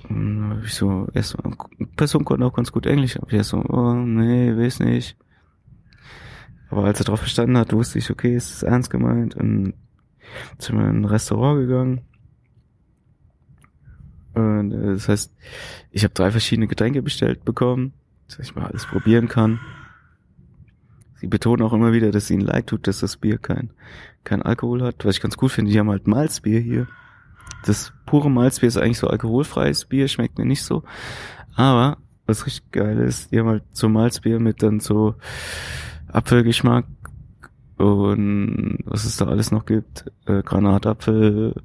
hab 0.08 0.64
ich 0.64 0.74
so, 0.74 1.08
erst 1.14 1.44
mal, 1.44 1.56
Person 1.96 2.26
konnte 2.26 2.46
auch 2.46 2.54
ganz 2.54 2.72
gut 2.72 2.86
Englisch, 2.86 3.16
hab 3.16 3.28
ich 3.28 3.38
erst 3.38 3.50
so, 3.50 3.58
oh, 3.58 3.94
nee, 3.94 4.56
weiß 4.56 4.80
nicht. 4.80 5.18
Aber 6.70 6.86
als 6.86 7.00
er 7.00 7.06
drauf 7.06 7.20
verstanden 7.20 7.58
hat, 7.58 7.74
wusste 7.74 8.00
ich, 8.00 8.10
okay, 8.10 8.36
es 8.36 8.52
ist 8.52 8.64
ernst 8.64 8.90
gemeint 8.90 9.36
und 9.36 9.74
sind 10.60 10.78
wir 10.78 10.88
in 10.88 11.02
ein 11.02 11.06
Restaurant 11.06 11.60
gegangen. 11.60 12.02
Und 14.36 14.72
äh, 14.72 14.94
das 14.94 15.10
heißt, 15.10 15.36
ich 15.92 16.04
habe 16.04 16.14
drei 16.14 16.32
verschiedene 16.32 16.68
Getränke 16.68 17.02
bestellt 17.02 17.44
bekommen, 17.44 17.94
dass 18.28 18.40
ich 18.40 18.56
mal 18.56 18.68
alles 18.68 18.86
probieren 18.86 19.28
kann. 19.28 19.60
Sie 21.20 21.28
betonen 21.28 21.62
auch 21.62 21.74
immer 21.74 21.92
wieder, 21.92 22.12
dass 22.12 22.26
es 22.26 22.32
ihnen 22.32 22.46
leid 22.46 22.68
tut, 22.68 22.88
dass 22.88 23.00
das 23.00 23.18
Bier 23.18 23.38
kein, 23.38 23.72
kein 24.24 24.42
Alkohol 24.42 24.84
hat. 24.84 25.04
Was 25.06 25.16
ich 25.16 25.22
ganz 25.22 25.36
gut 25.38 25.52
finde, 25.52 25.72
die 25.72 25.80
haben 25.80 25.90
halt 25.90 26.08
Malzbier 26.08 26.60
hier. 26.60 26.88
Das 27.66 27.94
pure 28.06 28.30
Malzbier 28.30 28.68
ist 28.68 28.78
eigentlich 28.78 29.00
so 29.00 29.08
alkoholfreies 29.08 29.86
Bier, 29.86 30.08
schmeckt 30.08 30.38
mir 30.38 30.46
nicht 30.46 30.64
so. 30.64 30.84
Aber 31.56 31.98
was 32.26 32.46
richtig 32.46 32.72
geil 32.72 33.00
ist, 33.00 33.32
die 33.32 33.40
haben 33.40 33.50
halt 33.50 33.64
so 33.74 33.90
Malzbier 33.90 34.40
mit 34.40 34.64
dann 34.64 34.80
so 34.80 35.16
Apfelgeschmack 36.08 36.86
und 37.78 38.80
was 38.86 39.04
es 39.06 39.18
da 39.18 39.28
alles 39.28 39.52
noch 39.52 39.66
gibt. 39.66 40.06
Äh, 40.26 40.42
Granatapfel, 40.44 41.56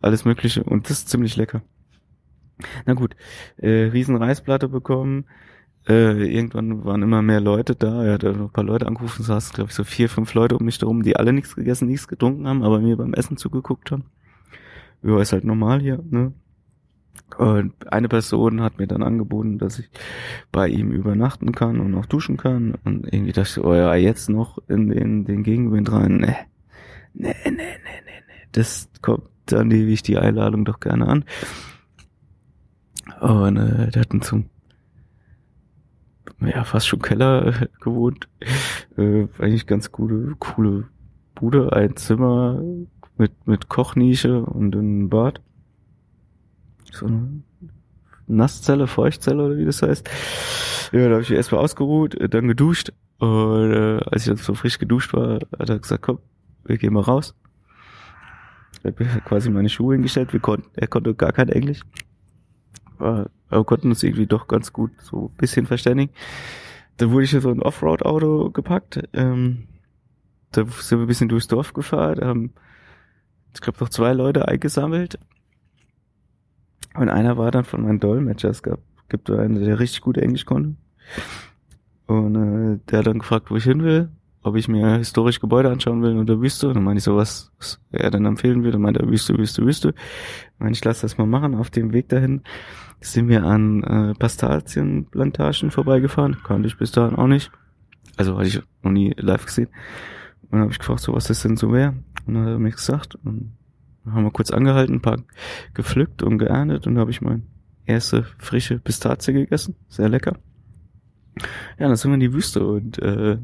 alles 0.00 0.24
mögliche 0.24 0.62
und 0.62 0.88
das 0.88 1.00
ist 1.00 1.08
ziemlich 1.10 1.36
lecker. 1.36 1.62
Na 2.86 2.94
gut, 2.94 3.14
äh, 3.58 3.90
riesen 3.90 4.16
Reisplatte 4.16 4.68
bekommen, 4.68 5.26
äh, 5.88 6.34
irgendwann 6.34 6.84
waren 6.84 7.02
immer 7.02 7.22
mehr 7.22 7.40
Leute 7.40 7.74
da. 7.74 8.04
Er 8.04 8.14
hat 8.14 8.22
noch 8.22 8.34
ein 8.34 8.50
paar 8.50 8.64
Leute 8.64 8.86
angerufen, 8.86 9.22
saß, 9.22 9.52
glaube 9.52 9.70
ich, 9.70 9.74
so 9.74 9.84
vier, 9.84 10.08
fünf 10.08 10.34
Leute 10.34 10.56
um 10.56 10.64
mich 10.64 10.80
herum, 10.80 11.02
die 11.02 11.16
alle 11.16 11.32
nichts 11.32 11.56
gegessen, 11.56 11.88
nichts 11.88 12.08
getrunken 12.08 12.46
haben, 12.46 12.62
aber 12.62 12.80
mir 12.80 12.96
beim 12.96 13.14
Essen 13.14 13.36
zugeguckt 13.36 13.90
haben. 13.90 14.04
Ja, 15.02 15.20
ist 15.20 15.32
halt 15.32 15.44
normal 15.44 15.80
hier, 15.80 16.02
ne? 16.10 16.32
Und 17.36 17.92
eine 17.92 18.08
Person 18.08 18.62
hat 18.62 18.78
mir 18.78 18.86
dann 18.86 19.02
angeboten, 19.02 19.58
dass 19.58 19.78
ich 19.78 19.90
bei 20.50 20.68
ihm 20.68 20.92
übernachten 20.92 21.52
kann 21.52 21.78
und 21.80 21.94
auch 21.94 22.06
duschen 22.06 22.36
kann. 22.36 22.74
Und 22.84 23.12
irgendwie 23.12 23.32
dachte 23.32 23.60
ich, 23.60 23.64
oh 23.64 23.74
ja, 23.74 23.94
jetzt 23.94 24.30
noch 24.30 24.58
in 24.66 24.88
den, 24.88 25.24
den 25.24 25.42
Gegenwind 25.42 25.92
rein. 25.92 26.16
Nee, 26.16 26.36
nee, 27.14 27.34
nee, 27.44 27.50
nee, 27.50 27.54
nee, 27.54 28.22
nee. 28.26 28.48
Das 28.52 28.88
kommt, 29.02 29.24
dann 29.46 29.68
nehme 29.68 29.90
ich 29.90 30.02
die 30.02 30.16
Einladung 30.16 30.64
doch 30.64 30.80
gerne 30.80 31.06
an. 31.06 31.24
Und 33.20 33.56
äh, 33.56 33.90
der 33.90 34.02
hat 34.02 34.12
einen 34.12 34.22
zum 34.22 34.46
ja, 36.40 36.64
fast 36.64 36.86
schon 36.86 37.02
Keller 37.02 37.46
äh, 37.46 37.66
gewohnt. 37.80 38.28
Äh, 38.96 39.26
eigentlich 39.38 39.66
ganz 39.66 39.92
gute, 39.92 40.34
coole 40.38 40.88
Bude, 41.34 41.72
ein 41.72 41.96
Zimmer 41.96 42.60
mit, 43.16 43.46
mit 43.46 43.68
Kochnische 43.68 44.40
und 44.42 44.74
ein 44.74 45.08
Bad. 45.08 45.40
So 46.92 47.06
eine 47.06 47.42
Nasszelle, 48.26 48.86
Feuchtzelle 48.86 49.44
oder 49.44 49.56
wie 49.56 49.64
das 49.64 49.82
heißt. 49.82 50.08
Ja, 50.92 51.08
da 51.08 51.12
habe 51.12 51.22
ich 51.22 51.30
erstmal 51.30 51.62
ausgeruht, 51.62 52.14
äh, 52.14 52.28
dann 52.28 52.48
geduscht. 52.48 52.92
Und 53.18 53.72
äh, 53.72 54.00
als 54.10 54.22
ich 54.22 54.28
dann 54.28 54.36
so 54.36 54.54
frisch 54.54 54.78
geduscht 54.78 55.12
war, 55.12 55.40
hat 55.58 55.68
er 55.68 55.78
gesagt, 55.78 56.02
komm, 56.02 56.18
wir 56.64 56.78
gehen 56.78 56.92
mal 56.92 57.02
raus. 57.02 57.34
Er 58.84 58.92
hat 58.92 59.24
quasi 59.24 59.50
meine 59.50 59.68
Schuhe 59.68 59.94
hingestellt, 59.94 60.32
wir 60.32 60.40
konnten, 60.40 60.68
er 60.74 60.86
konnte 60.86 61.14
gar 61.14 61.32
kein 61.32 61.48
Englisch. 61.48 61.80
Aber 62.98 63.30
konnten 63.64 63.90
uns 63.90 64.02
irgendwie 64.02 64.26
doch 64.26 64.48
ganz 64.48 64.72
gut 64.72 64.90
so 65.00 65.26
ein 65.26 65.36
bisschen 65.36 65.66
verständigen. 65.66 66.12
Da 66.96 67.10
wurde 67.10 67.24
ich 67.24 67.34
in 67.34 67.40
so 67.40 67.50
ein 67.50 67.62
Offroad-Auto 67.62 68.50
gepackt. 68.50 69.00
Ähm, 69.12 69.68
da 70.52 70.64
sind 70.64 70.98
wir 70.98 71.04
ein 71.04 71.08
bisschen 71.08 71.28
durchs 71.28 71.48
Dorf 71.48 71.72
gefahren, 71.72 72.24
haben, 72.24 72.52
ich 73.54 73.60
glaube, 73.60 73.78
noch 73.80 73.88
zwei 73.88 74.12
Leute 74.12 74.48
eingesammelt. 74.48 75.18
Und 76.94 77.08
einer 77.08 77.36
war 77.36 77.50
dann 77.50 77.64
von 77.64 77.82
meinen 77.82 78.00
Dolmetschers. 78.00 78.58
Es 78.58 78.62
gab, 78.62 78.80
gibt 79.08 79.30
einen, 79.30 79.62
der 79.62 79.78
richtig 79.78 80.00
gut 80.00 80.18
Englisch 80.18 80.44
konnte. 80.46 80.74
Und 82.06 82.34
äh, 82.34 82.80
der 82.90 83.00
hat 83.00 83.06
dann 83.06 83.18
gefragt, 83.18 83.50
wo 83.50 83.56
ich 83.56 83.64
hin 83.64 83.82
will, 83.82 84.08
ob 84.42 84.56
ich 84.56 84.68
mir 84.68 84.98
historische 84.98 85.40
Gebäude 85.40 85.70
anschauen 85.70 86.02
will 86.02 86.12
in 86.12 86.26
der 86.26 86.40
Wüste. 86.40 86.68
Und 86.68 86.74
dann 86.74 86.84
meinte 86.84 86.98
ich 86.98 87.04
so, 87.04 87.16
was, 87.16 87.52
er 87.90 88.10
dann 88.10 88.24
empfehlen 88.24 88.62
würde. 88.64 88.76
Und 88.76 88.82
meinte 88.82 89.06
Wüste, 89.08 89.36
Wüste, 89.36 89.64
Wüste. 89.64 89.94
Ich 90.54 90.60
meine, 90.60 90.72
ich 90.72 90.84
lasse 90.84 91.02
das 91.02 91.18
mal 91.18 91.26
machen. 91.26 91.54
Auf 91.54 91.70
dem 91.70 91.92
Weg 91.92 92.08
dahin 92.08 92.42
sind 93.00 93.28
wir 93.28 93.44
an 93.44 93.82
äh, 93.82 94.14
Pastazienplantagen 94.14 95.70
vorbeigefahren. 95.70 96.36
Kannte 96.44 96.68
ich 96.68 96.78
bis 96.78 96.92
dahin 96.92 97.16
auch 97.16 97.26
nicht. 97.26 97.50
Also 98.16 98.36
hatte 98.36 98.48
ich 98.48 98.62
noch 98.82 98.90
nie 98.90 99.14
live 99.16 99.44
gesehen. 99.44 99.68
Und 100.42 100.52
dann 100.52 100.60
habe 100.60 100.72
ich 100.72 100.78
gefragt, 100.78 101.00
so 101.00 101.14
was 101.14 101.26
das 101.26 101.42
denn 101.42 101.56
so 101.56 101.72
wäre. 101.72 101.94
Und 102.26 102.34
dann 102.34 102.44
hat 102.44 102.52
er 102.52 102.58
mir 102.58 102.70
gesagt. 102.70 103.16
Und 103.16 103.56
dann 104.04 104.14
haben 104.14 104.24
wir 104.24 104.30
kurz 104.30 104.50
angehalten, 104.50 104.96
ein 104.96 105.02
paar 105.02 105.18
gepflückt 105.74 106.22
und 106.22 106.38
geerntet. 106.38 106.86
Und 106.86 106.94
dann 106.94 107.00
habe 107.00 107.10
ich 107.10 107.20
meine 107.20 107.42
erste 107.86 108.24
frische 108.38 108.78
Pistazie 108.78 109.32
gegessen. 109.32 109.74
Sehr 109.88 110.08
lecker. 110.08 110.36
Ja, 111.78 111.86
dann 111.86 111.96
sind 111.96 112.10
wir 112.10 112.14
in 112.14 112.20
die 112.20 112.32
Wüste 112.32 112.66
und 112.66 112.98
äh, 112.98 113.38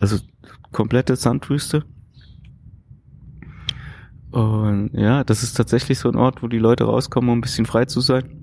also 0.00 0.18
komplette 0.72 1.16
Sandwüste. 1.16 1.84
Und 4.30 4.90
ja, 4.92 5.24
das 5.24 5.42
ist 5.42 5.56
tatsächlich 5.56 5.98
so 5.98 6.10
ein 6.10 6.16
Ort, 6.16 6.42
wo 6.42 6.48
die 6.48 6.58
Leute 6.58 6.84
rauskommen, 6.84 7.30
um 7.30 7.38
ein 7.38 7.42
bisschen 7.42 7.66
frei 7.66 7.86
zu 7.86 8.00
sein 8.00 8.38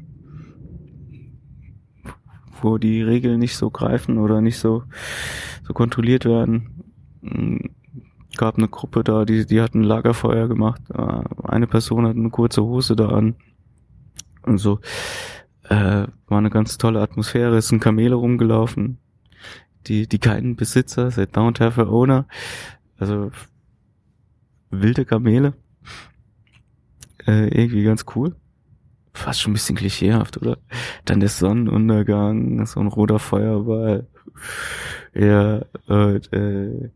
wo 2.65 2.77
die 2.77 3.01
Regeln 3.01 3.39
nicht 3.39 3.55
so 3.55 3.69
greifen 3.69 4.17
oder 4.17 4.41
nicht 4.41 4.57
so, 4.57 4.83
so 5.63 5.73
kontrolliert 5.73 6.25
werden. 6.25 6.83
Mm, 7.21 7.57
Gab 8.37 8.57
eine 8.57 8.67
Gruppe 8.67 9.05
da, 9.05 9.23
die, 9.23 9.45
die 9.45 9.61
hat 9.61 9.75
ein 9.75 9.83
Lagerfeuer 9.83 10.49
gemacht. 10.49 10.81
Äh, 10.93 11.21
eine 11.43 11.67
Person 11.67 12.05
hat 12.05 12.17
eine 12.17 12.29
kurze 12.31 12.63
Hose 12.63 12.97
da 12.97 13.07
an. 13.07 13.35
Und 14.41 14.57
so. 14.57 14.79
Äh, 15.69 16.07
war 16.27 16.37
eine 16.37 16.49
ganz 16.49 16.77
tolle 16.77 17.01
Atmosphäre. 17.01 17.55
Es 17.55 17.69
sind 17.69 17.79
Kamele 17.79 18.15
rumgelaufen. 18.15 18.97
Die, 19.87 20.07
die 20.07 20.19
keinen 20.19 20.55
Besitzer, 20.55 21.09
they 21.09 21.25
don't 21.25 21.59
have 21.59 21.81
a 21.81 21.85
owner. 21.85 22.27
Also, 22.97 23.31
wilde 24.69 25.05
Kamele. 25.05 25.53
Äh, 27.27 27.47
irgendwie 27.49 27.83
ganz 27.83 28.05
cool 28.15 28.35
fast 29.17 29.41
schon 29.41 29.51
ein 29.51 29.53
bisschen 29.53 29.75
klischeehaft, 29.75 30.37
oder? 30.37 30.57
Dann 31.05 31.19
der 31.19 31.29
Sonnenuntergang, 31.29 32.65
so 32.65 32.79
ein 32.79 32.87
roter 32.87 33.19
Feuerball. 33.19 34.07
Ja, 35.13 35.63
und, 35.87 36.33
äh, 36.33 36.91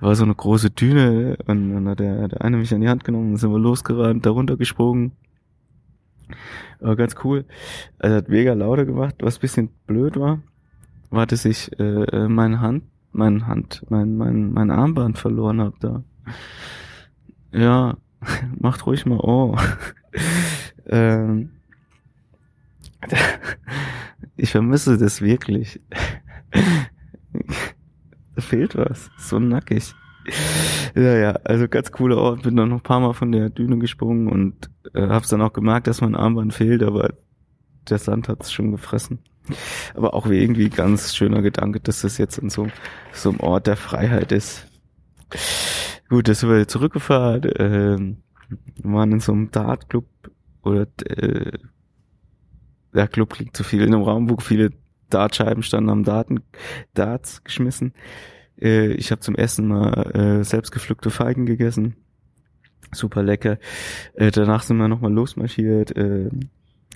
war 0.00 0.14
so 0.14 0.24
eine 0.24 0.34
große 0.34 0.70
Düne 0.70 1.36
und 1.46 1.74
dann 1.74 1.88
hat 1.88 1.98
der, 1.98 2.28
der 2.28 2.42
eine 2.42 2.56
mich 2.56 2.72
an 2.72 2.80
die 2.80 2.88
Hand 2.88 3.04
genommen, 3.04 3.32
dann 3.32 3.36
sind 3.38 3.50
wir 3.50 3.58
losgerannt, 3.58 4.24
da 4.24 4.30
runtergesprungen. 4.30 5.12
War 6.80 6.96
ganz 6.96 7.16
cool. 7.24 7.44
Also 7.98 8.16
hat 8.16 8.28
mega 8.28 8.52
lauter 8.52 8.84
gemacht, 8.84 9.16
was 9.20 9.38
bisschen 9.38 9.70
blöd 9.86 10.16
war, 10.16 10.40
war, 11.16 11.26
dass 11.26 11.44
ich 11.44 11.70
äh, 11.78 12.28
meine 12.28 12.60
Hand, 12.60 12.84
meine 13.12 13.46
Hand, 13.46 13.84
mein, 13.88 14.16
mein, 14.16 14.52
mein 14.52 14.70
Armband 14.70 15.18
verloren 15.18 15.60
hab 15.60 15.80
da. 15.80 16.04
Ja, 17.52 17.96
macht 18.58 18.86
ruhig 18.86 19.06
mal 19.06 19.18
oh. 19.20 19.56
ähm, 20.86 21.50
ich 24.36 24.50
vermisse 24.50 24.98
das 24.98 25.20
wirklich. 25.20 25.80
da 28.34 28.40
fehlt 28.40 28.76
was. 28.76 29.10
So 29.18 29.38
nackig. 29.38 29.94
Ja, 30.94 31.16
ja, 31.16 31.30
also 31.44 31.68
ganz 31.68 31.92
cooler 31.92 32.18
Ort. 32.18 32.42
Bin 32.42 32.56
dann 32.56 32.70
noch 32.70 32.78
ein 32.78 32.82
paar 32.82 33.00
Mal 33.00 33.12
von 33.12 33.32
der 33.32 33.50
Düne 33.50 33.78
gesprungen 33.78 34.28
und 34.28 34.70
äh, 34.94 35.06
hab's 35.08 35.28
dann 35.28 35.42
auch 35.42 35.52
gemerkt, 35.52 35.86
dass 35.86 36.00
mein 36.00 36.14
Armband 36.14 36.54
fehlt, 36.54 36.82
aber 36.82 37.14
der 37.88 37.98
Sand 37.98 38.28
hat's 38.28 38.52
schon 38.52 38.72
gefressen. 38.72 39.20
Aber 39.94 40.14
auch 40.14 40.28
wie 40.28 40.40
irgendwie 40.40 40.68
ganz 40.68 41.14
schöner 41.14 41.42
Gedanke, 41.42 41.80
dass 41.80 42.02
das 42.02 42.18
jetzt 42.18 42.38
in 42.38 42.50
so, 42.50 42.68
so 43.12 43.30
einem 43.30 43.40
Ort 43.40 43.66
der 43.66 43.76
Freiheit 43.76 44.32
ist. 44.32 44.66
Gut, 46.08 46.28
das 46.28 46.40
sind 46.40 46.50
wir 46.50 46.68
zurückgefahren, 46.68 47.44
äh, 47.44 48.16
waren 48.82 49.12
in 49.12 49.20
so 49.20 49.32
einem 49.32 49.50
Dartclub 49.50 50.06
oder 50.62 50.86
äh, 51.04 51.52
der 52.94 53.08
Club 53.08 53.38
liegt 53.38 53.56
zu 53.56 53.64
viel 53.64 53.82
in 53.82 53.94
einem 53.94 54.02
Raum, 54.02 54.30
wo 54.30 54.36
viele 54.38 54.70
Dartscheiben 55.10 55.62
standen, 55.62 55.90
haben 55.90 56.04
Daten, 56.04 56.40
Darts 56.94 57.44
geschmissen. 57.44 57.92
Äh, 58.60 58.92
ich 58.92 59.10
habe 59.10 59.20
zum 59.20 59.34
Essen 59.34 59.68
mal 59.68 60.40
äh, 60.40 60.44
selbst 60.44 60.72
gepflückte 60.72 61.10
Feigen 61.10 61.46
gegessen. 61.46 61.96
Super 62.92 63.22
lecker. 63.22 63.58
Äh, 64.14 64.30
danach 64.30 64.62
sind 64.62 64.78
wir 64.78 64.88
nochmal 64.88 65.12
losmarschiert. 65.12 65.96
Äh, 65.96 66.30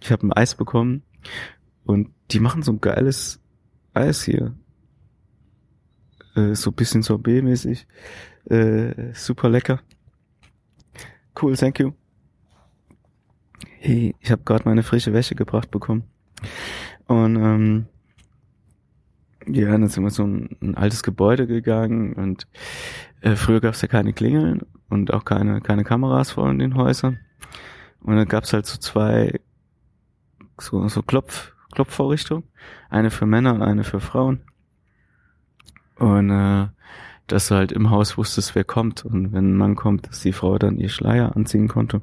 ich 0.00 0.10
habe 0.10 0.26
ein 0.26 0.32
Eis 0.32 0.54
bekommen 0.54 1.02
und 1.84 2.10
die 2.30 2.40
machen 2.40 2.62
so 2.62 2.72
ein 2.72 2.80
geiles 2.80 3.40
Eis 3.94 4.22
hier. 4.22 4.54
Äh, 6.36 6.54
so 6.54 6.72
bisschen 6.72 7.02
Sorbet-mäßig. 7.02 7.86
Äh, 8.44 9.12
super 9.14 9.48
lecker. 9.48 9.80
Cool, 11.40 11.56
thank 11.56 11.80
you 11.80 11.92
hey, 13.80 14.14
ich 14.20 14.30
habe 14.30 14.42
gerade 14.44 14.68
meine 14.68 14.82
frische 14.82 15.12
Wäsche 15.12 15.34
gebracht 15.34 15.70
bekommen. 15.70 16.04
Und 17.06 17.36
ähm, 17.36 17.86
ja, 19.46 19.70
dann 19.70 19.88
sind 19.88 20.04
wir 20.04 20.10
so 20.10 20.24
ein, 20.24 20.56
ein 20.60 20.74
altes 20.76 21.02
Gebäude 21.02 21.46
gegangen 21.46 22.12
und 22.12 22.46
äh, 23.22 23.36
früher 23.36 23.60
gab 23.60 23.74
es 23.74 23.82
ja 23.82 23.88
keine 23.88 24.12
Klingeln 24.12 24.60
und 24.90 25.12
auch 25.12 25.24
keine, 25.24 25.60
keine 25.62 25.82
Kameras 25.82 26.32
vor 26.32 26.50
in 26.50 26.58
den 26.58 26.76
Häusern. 26.76 27.18
Und 28.00 28.16
dann 28.16 28.28
gab 28.28 28.44
es 28.44 28.52
halt 28.52 28.66
so 28.66 28.78
zwei 28.78 29.40
so, 30.60 30.86
so 30.88 31.02
Klopf, 31.02 31.52
Klopfvorrichtungen. 31.72 32.44
Eine 32.88 33.10
für 33.10 33.26
Männer 33.26 33.54
und 33.54 33.62
eine 33.62 33.84
für 33.84 34.00
Frauen. 34.00 34.42
Und 35.96 36.30
äh, 36.30 36.68
dass 37.26 37.48
du 37.48 37.54
halt 37.54 37.72
im 37.72 37.90
Haus 37.90 38.16
wusstest, 38.18 38.54
wer 38.54 38.64
kommt. 38.64 39.04
Und 39.04 39.32
wenn 39.32 39.52
ein 39.52 39.56
Mann 39.56 39.76
kommt, 39.76 40.08
dass 40.08 40.20
die 40.20 40.32
Frau 40.32 40.58
dann 40.58 40.78
ihr 40.78 40.88
Schleier 40.88 41.36
anziehen 41.36 41.68
konnte. 41.68 42.02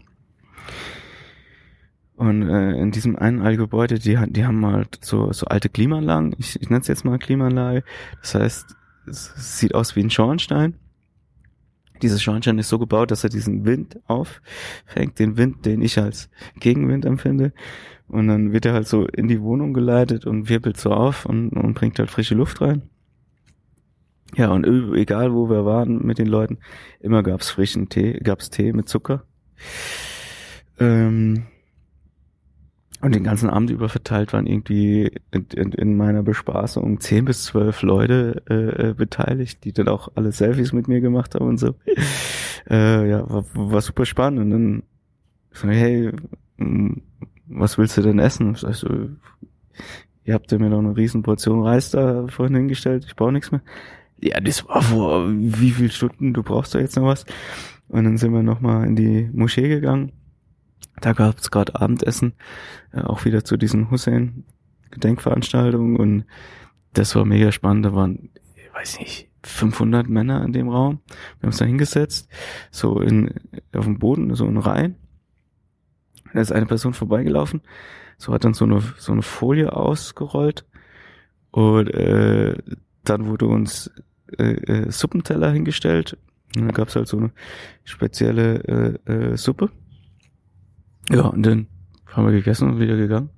Und 2.15 2.49
äh, 2.49 2.71
in 2.71 2.91
diesem 2.91 3.15
einen 3.15 3.57
Gebäude, 3.57 3.99
die, 3.99 4.17
die 4.27 4.45
haben 4.45 4.65
halt 4.65 4.99
so, 5.03 5.31
so 5.33 5.45
alte 5.45 5.69
Klimaanlagen. 5.69 6.35
Ich, 6.39 6.59
ich 6.59 6.69
nenne 6.69 6.81
es 6.81 6.87
jetzt 6.87 7.05
mal 7.05 7.19
Klimaanlage. 7.19 7.83
Das 8.21 8.35
heißt, 8.35 8.75
es 9.05 9.59
sieht 9.59 9.75
aus 9.75 9.95
wie 9.95 10.01
ein 10.01 10.09
Schornstein. 10.09 10.75
Dieser 12.01 12.19
Schornstein 12.19 12.59
ist 12.59 12.69
so 12.69 12.79
gebaut, 12.79 13.11
dass 13.11 13.23
er 13.23 13.29
diesen 13.29 13.65
Wind 13.65 13.99
auffängt, 14.07 15.19
den 15.19 15.37
Wind, 15.37 15.65
den 15.65 15.81
ich 15.81 15.97
als 15.97 16.29
Gegenwind 16.59 17.05
empfinde. 17.05 17.53
Und 18.07 18.27
dann 18.27 18.53
wird 18.53 18.65
er 18.65 18.73
halt 18.73 18.87
so 18.87 19.05
in 19.05 19.27
die 19.27 19.41
Wohnung 19.41 19.73
geleitet 19.73 20.25
und 20.25 20.49
wirbelt 20.49 20.77
so 20.77 20.91
auf 20.91 21.25
und, 21.25 21.49
und 21.49 21.73
bringt 21.73 21.99
halt 21.99 22.09
frische 22.09 22.35
Luft 22.35 22.61
rein. 22.61 22.83
Ja, 24.35 24.51
und 24.51 24.65
egal 24.95 25.33
wo 25.33 25.49
wir 25.49 25.65
waren 25.65 26.05
mit 26.05 26.17
den 26.17 26.27
Leuten, 26.27 26.59
immer 26.99 27.23
gab's 27.23 27.49
frischen 27.49 27.89
Tee, 27.89 28.19
gab's 28.19 28.49
Tee 28.49 28.73
mit 28.73 28.89
Zucker. 28.89 29.23
Ähm, 30.79 31.47
und 33.01 33.13
den 33.13 33.23
ganzen 33.23 33.49
Abend 33.49 33.69
über 33.69 33.89
verteilt 33.89 34.33
waren 34.33 34.47
irgendwie 34.47 35.11
in, 35.31 35.45
in, 35.53 35.71
in 35.71 35.97
meiner 35.97 36.23
Bespaßung 36.23 36.99
zehn 36.99 37.25
bis 37.25 37.43
zwölf 37.43 37.83
Leute 37.83 38.41
äh, 38.49 38.89
äh, 38.89 38.93
beteiligt, 38.93 39.63
die 39.63 39.71
dann 39.71 39.87
auch 39.87 40.09
alle 40.15 40.31
Selfies 40.31 40.73
mit 40.73 40.87
mir 40.87 40.99
gemacht 40.99 41.35
haben 41.35 41.47
und 41.47 41.57
so. 41.57 41.75
Äh, 42.69 43.09
ja, 43.09 43.29
war, 43.29 43.45
war 43.53 43.79
super 43.79 44.05
spannend. 44.05 44.39
Und 44.39 44.49
dann 44.49 44.83
so, 45.53 45.69
hey, 45.69 46.11
was 47.47 47.77
willst 47.77 47.95
du 47.95 48.01
denn 48.01 48.19
essen? 48.19 48.55
Ich 48.55 48.59
sag 48.59 48.73
so, 48.73 48.89
ihr 50.25 50.33
habt 50.33 50.51
ja 50.51 50.57
mir 50.57 50.69
noch 50.69 50.79
eine 50.79 50.97
riesen 50.97 51.23
Portion 51.23 51.63
Reis 51.63 51.91
da 51.91 52.27
vorhin 52.27 52.57
hingestellt, 52.57 53.05
ich 53.07 53.15
brauche 53.15 53.31
nichts 53.31 53.53
mehr. 53.53 53.61
Ja, 54.19 54.41
das 54.41 54.67
war 54.67 54.81
vor 54.81 55.31
wie 55.31 55.71
viel 55.71 55.89
Stunden, 55.91 56.33
du 56.33 56.43
brauchst 56.43 56.75
da 56.75 56.79
jetzt 56.79 56.97
noch 56.97 57.05
was? 57.05 57.25
Und 57.87 58.03
dann 58.03 58.17
sind 58.17 58.33
wir 58.33 58.43
nochmal 58.43 58.85
in 58.85 58.97
die 58.97 59.29
Moschee 59.31 59.69
gegangen 59.69 60.11
da 60.99 61.13
gab 61.13 61.37
es 61.37 61.51
gerade 61.51 61.79
Abendessen, 61.79 62.33
äh, 62.91 63.01
auch 63.01 63.25
wieder 63.25 63.43
zu 63.43 63.55
diesen 63.57 63.91
Hussein-Gedenkveranstaltungen 63.91 65.97
und 65.97 66.23
das 66.93 67.13
war 67.15 67.25
mega 67.25 67.51
spannend. 67.51 67.85
Da 67.85 67.93
waren, 67.93 68.31
ich 68.55 68.73
weiß 68.73 68.99
nicht, 68.99 69.29
500 69.43 70.09
Männer 70.09 70.43
in 70.43 70.53
dem 70.53 70.69
Raum. 70.69 71.01
Wir 71.07 71.43
haben 71.43 71.49
uns 71.49 71.57
da 71.57 71.65
hingesetzt, 71.65 72.27
so 72.71 72.99
in, 72.99 73.35
auf 73.75 73.85
dem 73.85 73.99
Boden, 73.99 74.33
so 74.35 74.47
in 74.47 74.57
Reihen. 74.57 74.95
Da 76.33 76.41
ist 76.41 76.51
eine 76.51 76.65
Person 76.65 76.93
vorbeigelaufen, 76.93 77.61
so 78.17 78.33
hat 78.33 78.43
dann 78.43 78.53
so 78.53 78.65
eine, 78.65 78.81
so 78.97 79.13
eine 79.13 79.21
Folie 79.21 79.71
ausgerollt 79.73 80.65
und 81.51 81.87
äh, 81.93 82.57
dann 83.03 83.27
wurde 83.27 83.45
uns 83.47 83.91
äh, 84.37 84.43
äh, 84.43 84.91
Suppenteller 84.91 85.51
hingestellt. 85.51 86.17
Und 86.55 86.65
dann 86.65 86.73
gab's 86.73 86.95
halt 86.95 87.07
so 87.07 87.17
eine 87.17 87.31
spezielle 87.85 88.99
äh, 89.07 89.11
äh, 89.11 89.37
Suppe 89.37 89.71
ja, 91.09 91.21
und 91.27 91.45
dann 91.45 91.67
haben 92.07 92.25
wir 92.25 92.33
gegessen 92.33 92.69
und 92.69 92.79
wieder 92.79 92.97
gegangen. 92.97 93.29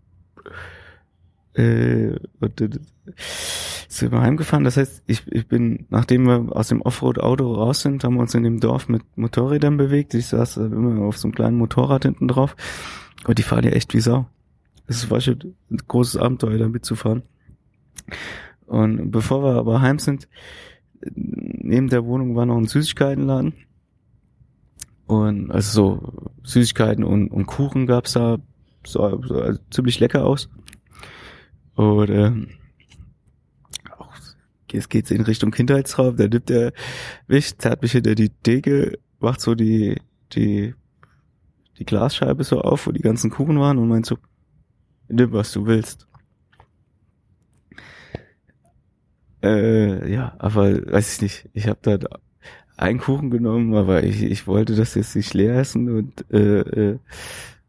Äh, 1.53 2.15
und 2.39 2.61
dann 2.61 2.79
sind 3.87 4.11
wir 4.11 4.21
heimgefahren. 4.21 4.63
Das 4.63 4.77
heißt, 4.77 5.03
ich, 5.07 5.27
ich 5.27 5.47
bin, 5.47 5.85
nachdem 5.89 6.25
wir 6.25 6.55
aus 6.55 6.69
dem 6.69 6.81
Offroad-Auto 6.81 7.53
raus 7.53 7.81
sind, 7.81 8.03
haben 8.03 8.15
wir 8.15 8.21
uns 8.21 8.35
in 8.35 8.43
dem 8.43 8.59
Dorf 8.59 8.87
mit 8.87 9.01
Motorrädern 9.17 9.77
bewegt. 9.77 10.13
Ich 10.13 10.27
saß 10.27 10.57
immer 10.57 11.01
auf 11.01 11.17
so 11.17 11.27
einem 11.27 11.35
kleinen 11.35 11.57
Motorrad 11.57 12.03
hinten 12.03 12.27
drauf. 12.27 12.55
Und 13.25 13.37
die 13.37 13.43
fahren 13.43 13.65
ja 13.65 13.71
echt 13.71 13.93
wie 13.93 13.99
Sau. 13.99 14.27
Es 14.87 15.09
war 15.11 15.21
schon 15.21 15.55
ein 15.69 15.77
großes 15.87 16.17
Abenteuer, 16.17 16.57
da 16.57 16.67
mitzufahren. 16.67 17.23
Und 18.65 19.11
bevor 19.11 19.43
wir 19.43 19.55
aber 19.55 19.81
heim 19.81 19.99
sind, 19.99 20.27
neben 21.01 21.89
der 21.89 22.05
Wohnung 22.05 22.35
war 22.35 22.45
noch 22.45 22.57
ein 22.57 22.67
Süßigkeitenladen. 22.67 23.53
Und 25.09 25.49
also 25.49 25.71
so 25.71 26.31
Süßigkeiten 26.43 27.03
und, 27.03 27.29
und 27.29 27.47
Kuchen 27.47 27.87
gab's 27.87 28.13
da. 28.13 28.37
So, 28.85 29.19
so 29.23 29.41
also 29.41 29.59
ziemlich 29.71 29.99
lecker 29.99 30.23
aus. 30.23 30.49
Und 31.73 32.11
ähm, 32.11 32.49
auch, 33.97 34.13
jetzt 34.71 34.91
geht's 34.91 35.09
in 35.09 35.21
Richtung 35.21 35.49
Kindheitsraum. 35.49 36.15
Da 36.15 36.27
nimmt 36.27 36.49
der 36.49 36.73
mich, 37.27 37.57
zerrt 37.57 37.81
mich 37.81 37.93
hinter 37.93 38.13
die 38.13 38.29
Decke, 38.29 38.99
macht 39.19 39.41
so 39.41 39.55
die, 39.55 39.99
die, 40.33 40.75
die 41.79 41.85
Glasscheibe 41.85 42.43
so 42.43 42.61
auf, 42.61 42.85
wo 42.85 42.91
die 42.91 43.01
ganzen 43.01 43.31
Kuchen 43.31 43.59
waren 43.59 43.79
und 43.79 43.87
meint 43.87 44.05
so, 44.05 44.19
nimm 45.07 45.31
was 45.31 45.51
du 45.51 45.65
willst. 45.65 46.07
Äh, 49.41 50.13
ja, 50.13 50.35
aber 50.37 50.85
weiß 50.85 51.15
ich 51.15 51.21
nicht. 51.23 51.49
Ich 51.53 51.67
habe 51.67 51.79
da 51.81 51.97
einen 52.79 52.99
Kuchen 52.99 53.29
genommen, 53.29 53.75
aber 53.75 54.03
ich, 54.03 54.23
ich 54.23 54.47
wollte 54.47 54.75
das 54.75 54.95
jetzt 54.95 55.15
nicht 55.15 55.33
leer 55.33 55.57
essen 55.57 55.89
und 55.89 56.25
äh, 56.31 56.59
äh, 56.59 56.99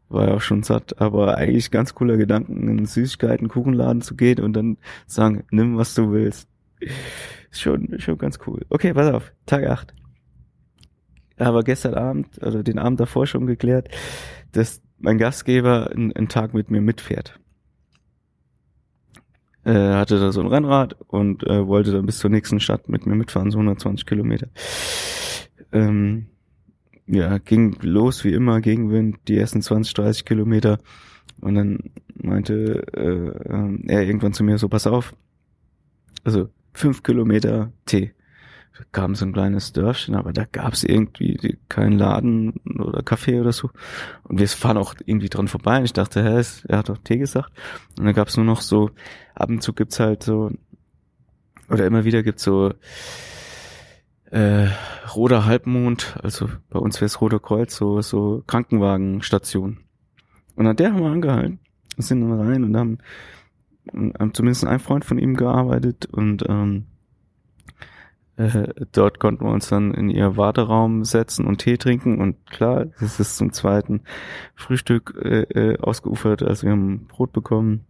war 0.09 0.27
ja 0.27 0.33
auch 0.35 0.41
schon 0.41 0.63
satt, 0.63 0.99
aber 1.01 1.37
eigentlich 1.37 1.71
ganz 1.71 1.93
cooler 1.95 2.17
Gedanken, 2.17 2.67
in 2.67 2.85
Süßigkeiten, 2.85 3.47
Kuchenladen 3.47 4.01
zu 4.01 4.15
gehen 4.15 4.39
und 4.39 4.53
dann 4.53 4.77
sagen, 5.07 5.43
nimm 5.51 5.77
was 5.77 5.93
du 5.95 6.11
willst. 6.11 6.47
Schon, 7.51 7.99
schon 7.99 8.17
ganz 8.17 8.39
cool. 8.47 8.65
Okay, 8.69 8.93
pass 8.93 9.13
auf, 9.13 9.33
Tag 9.45 9.65
8. 9.65 9.93
Aber 11.37 11.63
gestern 11.63 11.95
Abend, 11.95 12.41
also 12.41 12.63
den 12.63 12.79
Abend 12.79 12.99
davor 12.99 13.27
schon 13.27 13.45
geklärt, 13.45 13.89
dass 14.51 14.81
mein 14.97 15.17
Gastgeber 15.17 15.91
einen, 15.91 16.13
einen 16.13 16.27
Tag 16.29 16.53
mit 16.53 16.71
mir 16.71 16.81
mitfährt. 16.81 17.39
Er 19.63 19.97
hatte 19.97 20.19
da 20.19 20.31
so 20.31 20.41
ein 20.41 20.47
Rennrad 20.47 20.95
und 21.07 21.43
äh, 21.43 21.67
wollte 21.67 21.91
dann 21.91 22.05
bis 22.05 22.17
zur 22.17 22.29
nächsten 22.29 22.59
Stadt 22.59 22.89
mit 22.89 23.05
mir 23.05 23.15
mitfahren, 23.15 23.51
so 23.51 23.57
120 23.57 24.05
Kilometer. 24.05 24.47
Ähm, 25.71 26.27
ja, 27.07 27.37
ging 27.37 27.77
los 27.81 28.23
wie 28.23 28.33
immer, 28.33 28.61
Gegenwind, 28.61 29.17
die 29.27 29.37
ersten 29.37 29.61
20, 29.61 29.93
30 29.93 30.25
Kilometer. 30.25 30.79
Und 31.41 31.55
dann 31.55 31.91
meinte 32.15 32.85
äh, 32.93 33.91
er 33.91 34.03
irgendwann 34.03 34.33
zu 34.33 34.43
mir 34.43 34.57
so, 34.57 34.69
pass 34.69 34.87
auf, 34.87 35.13
also 36.23 36.49
fünf 36.73 37.03
Kilometer 37.03 37.71
Tee. 37.85 38.11
Kam 38.91 39.15
so 39.15 39.25
ein 39.25 39.33
kleines 39.33 39.73
Dörfchen, 39.73 40.15
aber 40.15 40.33
da 40.33 40.45
gab's 40.51 40.83
irgendwie 40.83 41.57
keinen 41.69 41.97
Laden 41.97 42.53
oder 42.79 43.03
Kaffee 43.03 43.39
oder 43.39 43.51
so. 43.51 43.69
Und 44.23 44.39
wir 44.39 44.47
fahren 44.47 44.77
auch 44.77 44.95
irgendwie 45.05 45.29
dran 45.29 45.47
vorbei. 45.47 45.79
Und 45.79 45.85
ich 45.85 45.93
dachte, 45.93 46.23
hä, 46.23 46.43
er 46.67 46.77
hat 46.77 46.89
doch 46.89 46.97
Tee 46.97 47.17
gesagt. 47.17 47.51
Und 47.97 48.05
dann 48.05 48.13
gab's 48.13 48.37
nur 48.37 48.45
noch 48.45 48.61
so, 48.61 48.91
ab 49.35 49.49
und 49.49 49.61
zu 49.61 49.73
gibt's 49.73 49.99
halt 49.99 50.23
so, 50.23 50.51
oder 51.69 51.85
immer 51.85 52.03
wieder 52.03 52.23
gibt's 52.23 52.43
so 52.43 52.73
äh, 54.31 54.67
Roter 55.13 55.45
Halbmond, 55.45 56.17
also 56.23 56.49
bei 56.69 56.79
uns 56.79 56.95
wäre 57.01 57.05
es 57.05 57.21
Roter 57.21 57.39
Kreuz, 57.39 57.75
so, 57.75 58.01
so 58.01 58.43
Krankenwagenstation. 58.47 59.79
Und 60.55 60.67
an 60.67 60.75
der 60.75 60.93
haben 60.93 61.01
wir 61.01 61.11
angehalten, 61.11 61.59
sind 61.97 62.21
dann 62.21 62.39
rein 62.39 62.63
und 62.63 62.77
haben, 62.77 62.97
haben 63.93 64.33
zumindest 64.33 64.65
ein 64.65 64.79
Freund 64.79 65.05
von 65.05 65.17
ihm 65.17 65.35
gearbeitet 65.35 66.05
und 66.05 66.45
ähm, 66.47 66.85
äh, 66.85 66.90
dort 68.91 69.19
konnten 69.19 69.45
wir 69.45 69.51
uns 69.51 69.69
dann 69.69 69.93
in 69.93 70.09
ihr 70.09 70.37
Warteraum 70.37 71.03
setzen 71.03 71.45
und 71.45 71.59
Tee 71.59 71.77
trinken 71.77 72.19
und 72.19 72.45
klar, 72.49 72.87
es 73.01 73.19
ist 73.19 73.37
zum 73.37 73.51
zweiten 73.53 74.01
Frühstück 74.55 75.13
äh, 75.21 75.41
äh, 75.41 75.79
ausgeufert, 75.79 76.43
also 76.43 76.63
wir 76.63 76.71
haben 76.71 77.07
Brot 77.07 77.33
bekommen 77.33 77.85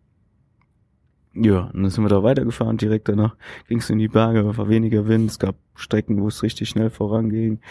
ja, 1.34 1.70
und 1.74 1.84
dann 1.84 1.90
sind 1.90 2.04
wir 2.04 2.10
da 2.10 2.24
weitergefahren. 2.24 2.78
Direkt 2.78 3.08
danach 3.08 3.36
ging 3.70 3.78
es 3.78 3.90
in 3.90 4.00
die 4.00 4.10
Berge, 4.10 4.58
war 4.58 4.68
weniger 4.68 5.08
Wind. 5.08 5.32
Es 5.32 5.40
gab 5.40 5.56
Strecken, 5.76 6.22
wo 6.22 6.28
es 6.28 6.44
richtig 6.44 6.70
schnell 6.70 6.90
voranging. 6.90 7.62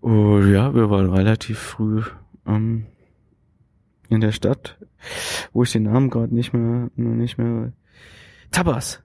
Und 0.00 0.52
ja, 0.52 0.74
wir 0.74 0.90
waren 0.90 1.10
relativ 1.12 1.58
früh 1.58 2.02
ähm, 2.46 2.86
in 4.08 4.20
der 4.20 4.32
Stadt, 4.32 4.78
wo 5.52 5.64
ich 5.64 5.72
den 5.72 5.84
Namen 5.84 6.08
gerade 6.08 6.34
nicht 6.34 6.52
mehr, 6.52 6.90
nicht 6.94 7.36
mehr. 7.36 7.72
Tapas. 8.52 9.02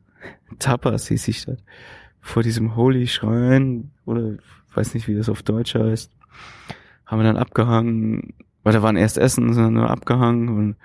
Tapas 0.60 1.08
hieß 1.08 1.28
ich 1.28 1.40
Stadt. 1.40 1.60
Vor 2.26 2.42
diesem 2.42 2.76
Holy 2.76 3.06
Schrein, 3.06 3.92
oder 4.04 4.34
weiß 4.74 4.96
nicht, 4.96 5.08
wie 5.08 5.16
das 5.16 5.30
auf 5.30 5.44
Deutsch 5.44 5.76
heißt, 5.76 6.12
haben 7.06 7.20
wir 7.20 7.24
dann 7.24 7.38
abgehangen, 7.38 8.34
weil 8.64 8.74
da 8.74 8.82
waren 8.82 8.98
erst 8.98 9.20
Essen, 9.20 9.54
sind 9.54 9.64
dann 9.64 9.74
nur 9.74 9.92
abgehangen 9.92 10.50
und 10.50 10.76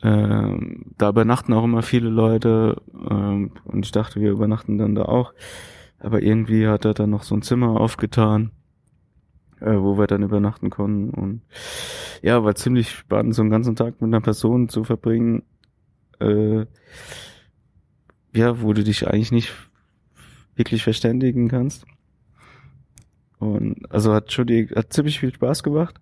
ähm, 0.00 0.84
da 0.96 1.08
übernachten 1.08 1.52
auch 1.52 1.64
immer 1.64 1.82
viele 1.82 2.08
Leute 2.08 2.80
ähm, 3.10 3.50
und 3.64 3.84
ich 3.84 3.90
dachte, 3.90 4.20
wir 4.20 4.30
übernachten 4.30 4.78
dann 4.78 4.94
da 4.94 5.06
auch. 5.06 5.34
Aber 5.98 6.22
irgendwie 6.22 6.68
hat 6.68 6.84
er 6.84 6.94
dann 6.94 7.10
noch 7.10 7.24
so 7.24 7.34
ein 7.34 7.42
Zimmer 7.42 7.80
aufgetan, 7.80 8.52
äh, 9.60 9.74
wo 9.74 9.98
wir 9.98 10.06
dann 10.06 10.22
übernachten 10.22 10.70
konnten. 10.70 11.10
Und 11.10 11.42
ja, 12.22 12.44
war 12.44 12.54
ziemlich 12.54 12.90
spannend, 12.90 13.34
so 13.34 13.42
einen 13.42 13.50
ganzen 13.50 13.74
Tag 13.74 14.00
mit 14.00 14.14
einer 14.14 14.20
Person 14.20 14.68
zu 14.68 14.84
verbringen. 14.84 15.42
Äh, 16.20 16.66
ja, 18.32 18.62
wo 18.62 18.72
du 18.72 18.84
dich 18.84 19.08
eigentlich 19.08 19.32
nicht 19.32 19.67
wirklich 20.58 20.82
verständigen 20.82 21.48
kannst. 21.48 21.86
Und 23.38 23.90
also 23.90 24.12
hat 24.12 24.32
schon 24.32 24.48
die, 24.48 24.68
hat 24.74 24.92
ziemlich 24.92 25.20
viel 25.20 25.32
Spaß 25.32 25.62
gemacht 25.62 26.00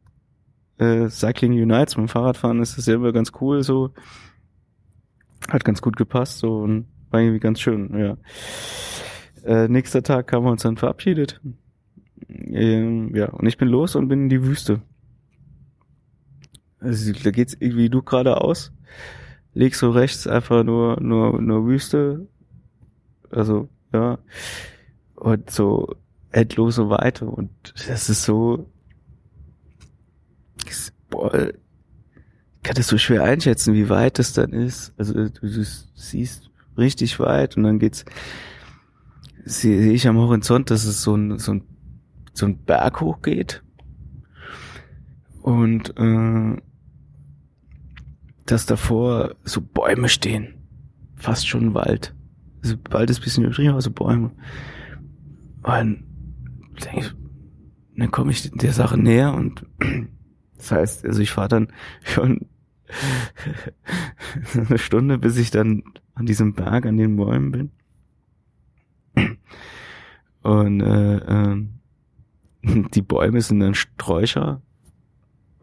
äh, 0.79 1.09
Cycling 1.09 1.53
Unites, 1.53 1.97
mit 1.97 2.07
dem 2.07 2.09
Fahrradfahren 2.09 2.61
ist 2.61 2.77
das 2.79 2.87
ja 2.87 2.95
immer 2.95 3.13
ganz 3.13 3.33
cool, 3.41 3.63
so. 3.63 3.91
Hat 5.49 5.65
ganz 5.65 5.81
gut 5.81 5.97
gepasst, 5.97 6.39
so, 6.39 6.59
und 6.59 6.87
war 7.11 7.21
irgendwie 7.21 7.41
ganz 7.41 7.61
schön, 7.61 7.97
ja. 7.99 8.17
Äh, 9.45 9.69
nächster 9.69 10.03
Tag 10.03 10.33
haben 10.33 10.45
wir 10.45 10.51
uns 10.51 10.63
dann 10.63 10.77
verabschiedet. 10.77 11.41
Ähm, 12.29 13.15
ja, 13.15 13.29
und 13.31 13.47
ich 13.47 13.59
bin 13.59 13.69
los 13.69 13.95
und 13.95 14.09
bin 14.09 14.25
in 14.25 14.29
die 14.29 14.43
Wüste. 14.43 14.83
Also, 16.81 17.13
da 17.13 17.31
geht's 17.31 17.57
irgendwie 17.59 17.89
du 17.89 18.03
geradeaus, 18.03 18.73
legst 19.55 19.81
so 19.81 19.91
rechts 19.91 20.27
einfach 20.27 20.65
nur, 20.65 21.01
nur, 21.01 21.41
nur 21.41 21.67
Wüste. 21.67 22.27
Also, 23.31 23.69
ja. 23.93 24.19
Und 25.15 25.51
so 25.51 25.97
endlose 26.31 26.91
Weite 26.91 27.27
und 27.27 27.51
das 27.89 28.11
ist 28.11 28.25
so, 28.25 28.71
boah, 31.09 31.31
kann 32.67 32.75
das 32.75 32.89
so 32.89 32.99
schwer 32.99 33.23
einschätzen, 33.23 33.75
wie 33.75 33.89
weit 33.89 34.19
es 34.19 34.33
dann 34.33 34.53
ist. 34.53 34.93
Also 34.99 35.15
du, 35.15 35.31
du 35.31 35.65
siehst 35.95 36.51
richtig 36.77 37.21
weit 37.21 37.57
und 37.57 37.63
dann 37.63 37.79
geht's, 37.79 38.05
sehe 39.45 39.93
ich 39.93 40.09
am 40.09 40.19
Horizont, 40.19 40.71
dass 40.71 40.85
es 40.85 41.01
so 41.01 41.15
ein, 41.15 41.39
so 41.39 41.55
ein, 41.55 41.63
so 42.33 42.47
ein 42.47 42.59
Berg 42.59 43.01
hochgeht. 43.01 43.63
Und 45.43 45.97
äh, 45.97 46.57
dass 48.47 48.67
davor 48.67 49.37
so 49.45 49.61
Bäume 49.61 50.09
stehen. 50.09 50.55
Fast 51.15 51.47
schon 51.47 51.73
Wald. 51.73 52.16
Also 52.63 52.77
Wald 52.91 53.11
ist 53.11 53.21
ein 53.21 53.25
bisschen 53.25 53.45
übertrieben, 53.45 53.71
aber 53.71 53.83
so 53.83 53.91
Bäume. 53.91 54.33
Und 55.63 56.05
dann 57.97 58.11
komme 58.11 58.31
ich 58.33 58.51
der 58.51 58.73
Sache 58.73 58.99
näher 58.99 59.35
und 59.35 59.67
das 60.57 60.71
heißt, 60.71 61.05
also 61.07 61.21
ich 61.21 61.31
fahre 61.31 61.49
dann 61.49 61.69
schon 62.05 62.47
eine 64.55 64.79
Stunde, 64.79 65.19
bis 65.19 65.37
ich 65.39 65.51
dann 65.51 65.83
an 66.15 66.27
diesem 66.27 66.55
Berg, 66.55 66.87
an 66.87 66.97
den 66.97 67.17
Bäumen 67.17 67.51
bin. 67.53 67.71
Und 70.43 70.81
äh, 70.81 71.17
äh, 71.17 71.67
die 72.95 73.03
Bäume 73.03 73.41
sind 73.41 73.61
dann 73.61 73.75
Sträucher 73.75 74.63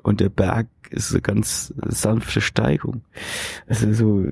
und 0.04 0.20
der 0.20 0.30
Berg 0.30 0.68
ist 0.90 1.12
eine 1.12 1.22
ganz 1.22 1.74
sanfte 1.88 2.42
Steigung. 2.42 3.06
Also 3.68 3.94
so 3.94 4.26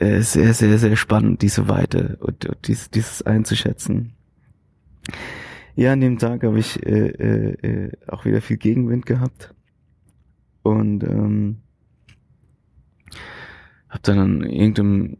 äh, 0.00 0.22
sehr, 0.22 0.54
sehr, 0.54 0.78
sehr 0.78 0.96
spannend, 0.96 1.42
diese 1.42 1.68
Weite 1.68 2.16
und, 2.20 2.46
und 2.46 2.66
dies, 2.66 2.88
dieses 2.90 3.20
einzuschätzen. 3.20 4.14
Ja, 5.76 5.92
an 5.92 6.00
dem 6.00 6.18
Tag 6.18 6.42
habe 6.42 6.58
ich 6.58 6.84
äh, 6.86 7.08
äh, 7.08 7.68
äh, 7.68 7.92
auch 8.08 8.24
wieder 8.24 8.40
viel 8.40 8.56
Gegenwind 8.56 9.04
gehabt 9.04 9.54
und 10.62 11.04
ähm, 11.04 11.58
habe 13.90 14.00
dann 14.02 14.18
an 14.18 14.42
irgendeinem 14.42 15.18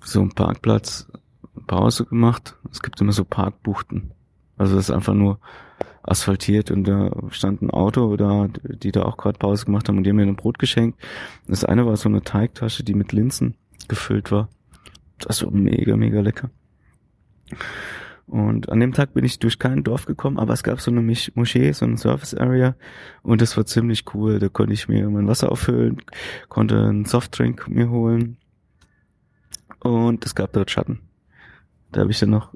so 0.00 0.20
einem 0.20 0.30
Parkplatz 0.30 1.06
Pause 1.68 2.04
gemacht. 2.04 2.56
Es 2.72 2.82
gibt 2.82 3.00
immer 3.00 3.12
so 3.12 3.24
Parkbuchten. 3.24 4.10
Also 4.56 4.74
das 4.74 4.88
ist 4.88 4.94
einfach 4.94 5.14
nur 5.14 5.38
asphaltiert 6.02 6.72
und 6.72 6.82
da 6.84 7.12
stand 7.30 7.62
ein 7.62 7.70
Auto 7.70 8.16
da, 8.16 8.48
die 8.48 8.90
da 8.90 9.02
auch 9.02 9.16
gerade 9.16 9.38
Pause 9.38 9.66
gemacht 9.66 9.88
haben 9.88 9.98
und 9.98 10.04
die 10.04 10.10
haben 10.10 10.16
mir 10.16 10.26
ein 10.26 10.34
Brot 10.34 10.58
geschenkt. 10.58 10.98
Das 11.46 11.64
eine 11.64 11.86
war 11.86 11.96
so 11.96 12.08
eine 12.08 12.22
Teigtasche, 12.22 12.82
die 12.82 12.94
mit 12.94 13.12
Linsen 13.12 13.54
gefüllt 13.88 14.30
war. 14.30 14.48
Das 15.18 15.42
war 15.42 15.50
mega, 15.50 15.96
mega 15.96 16.20
lecker. 16.20 16.50
Und 18.26 18.68
an 18.68 18.80
dem 18.80 18.92
Tag 18.92 19.14
bin 19.14 19.24
ich 19.24 19.38
durch 19.38 19.58
kein 19.58 19.84
Dorf 19.84 20.04
gekommen, 20.04 20.38
aber 20.38 20.52
es 20.52 20.62
gab 20.62 20.82
so 20.82 20.90
eine 20.90 21.00
Moschee, 21.00 21.72
so 21.72 21.86
eine 21.86 21.96
Service 21.96 22.34
Area 22.34 22.76
und 23.22 23.40
das 23.40 23.56
war 23.56 23.64
ziemlich 23.64 24.04
cool. 24.14 24.38
Da 24.38 24.50
konnte 24.50 24.74
ich 24.74 24.86
mir 24.86 25.08
mein 25.08 25.26
Wasser 25.26 25.50
auffüllen, 25.50 26.02
konnte 26.50 26.78
einen 26.78 27.06
Softdrink 27.06 27.68
mir 27.68 27.88
holen 27.88 28.36
und 29.80 30.26
es 30.26 30.34
gab 30.34 30.52
dort 30.52 30.70
Schatten. 30.70 31.00
Da 31.90 32.02
habe 32.02 32.10
ich 32.10 32.18
dann 32.18 32.30
noch 32.30 32.52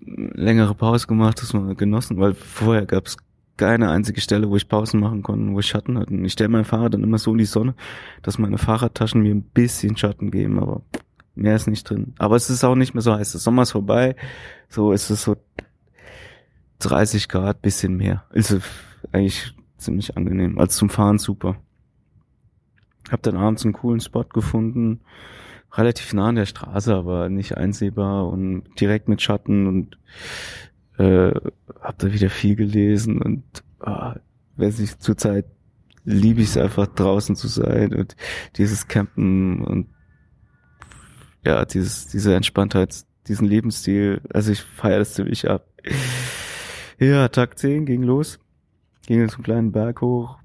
längere 0.00 0.74
Pause 0.74 1.06
gemacht, 1.06 1.40
das 1.40 1.52
mal 1.52 1.76
genossen, 1.76 2.18
weil 2.18 2.34
vorher 2.34 2.86
gab 2.86 3.06
es 3.06 3.16
keine 3.58 3.90
einzige 3.90 4.20
Stelle, 4.20 4.48
wo 4.48 4.56
ich 4.56 4.68
Pausen 4.68 5.00
machen 5.00 5.22
konnte, 5.22 5.52
wo 5.52 5.58
ich 5.58 5.66
Schatten 5.66 5.98
hatte. 5.98 6.14
Ich 6.14 6.32
stelle 6.32 6.48
mein 6.48 6.64
Fahrrad 6.64 6.94
dann 6.94 7.02
immer 7.02 7.18
so 7.18 7.32
in 7.32 7.38
die 7.38 7.44
Sonne, 7.44 7.74
dass 8.22 8.38
meine 8.38 8.58
Fahrradtaschen 8.58 9.20
mir 9.20 9.34
ein 9.34 9.42
bisschen 9.42 9.96
Schatten 9.96 10.30
geben, 10.30 10.58
aber 10.58 10.82
Mehr 11.38 11.54
ist 11.54 11.68
nicht 11.68 11.88
drin. 11.88 12.14
Aber 12.18 12.34
es 12.34 12.50
ist 12.50 12.64
auch 12.64 12.74
nicht 12.74 12.94
mehr 12.94 13.00
so 13.00 13.14
heiß. 13.14 13.30
Der 13.30 13.40
Sommer 13.40 13.62
ist 13.62 13.70
vorbei. 13.70 14.16
So 14.68 14.90
ist 14.90 15.08
es 15.08 15.22
so 15.22 15.36
30 16.80 17.28
Grad, 17.28 17.62
bisschen 17.62 17.96
mehr. 17.96 18.24
Ist 18.32 18.56
eigentlich 19.12 19.54
ziemlich 19.76 20.16
angenehm. 20.16 20.58
Als 20.58 20.74
zum 20.74 20.90
Fahren 20.90 21.18
super. 21.18 21.54
Hab 23.08 23.22
dann 23.22 23.36
abends 23.36 23.62
einen 23.62 23.72
coolen 23.72 24.00
Spot 24.00 24.24
gefunden. 24.24 25.00
Relativ 25.74 26.12
nah 26.12 26.30
an 26.30 26.34
der 26.34 26.46
Straße, 26.46 26.92
aber 26.92 27.28
nicht 27.28 27.56
einsehbar 27.56 28.26
und 28.26 28.64
direkt 28.80 29.08
mit 29.08 29.22
Schatten 29.22 29.68
und 29.68 29.96
äh, 30.98 31.32
hab 31.80 31.98
da 31.98 32.12
wieder 32.12 32.30
viel 32.30 32.56
gelesen 32.56 33.22
und 33.22 33.44
oh, 33.80 34.12
weiß 34.56 34.80
ich, 34.80 34.98
zurzeit 34.98 35.46
liebe 36.04 36.40
ich 36.40 36.48
es 36.48 36.56
einfach 36.56 36.86
draußen 36.86 37.36
zu 37.36 37.48
sein 37.48 37.94
und 37.94 38.16
dieses 38.56 38.88
Campen 38.88 39.64
und 39.64 39.88
ja, 41.44 41.64
dieses, 41.64 42.08
diese 42.08 42.34
Entspanntheit, 42.34 43.04
diesen 43.28 43.46
Lebensstil, 43.46 44.20
also 44.32 44.52
ich 44.52 44.60
feiere 44.60 44.98
das 44.98 45.14
ziemlich 45.14 45.48
ab. 45.48 45.66
Ja, 46.98 47.28
Tag 47.28 47.58
10 47.58 47.86
ging 47.86 48.02
los, 48.02 48.40
ging 49.06 49.28
zum 49.28 49.44
kleinen 49.44 49.70
Berg 49.70 50.00
hoch, 50.00 50.38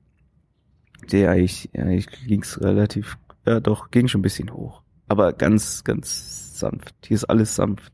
der 1.11 1.31
eigentlich, 1.31 1.69
ja, 1.73 1.87
ich 1.87 2.07
ging's 2.27 2.61
relativ, 2.61 3.17
ja 3.45 3.59
doch, 3.59 3.89
ging 3.89 4.07
schon 4.07 4.19
ein 4.19 4.23
bisschen 4.23 4.53
hoch. 4.53 4.82
Aber 5.07 5.33
ganz, 5.33 5.83
ganz 5.83 6.59
sanft. 6.59 6.95
Hier 7.05 7.15
ist 7.15 7.25
alles 7.25 7.55
sanft. 7.55 7.91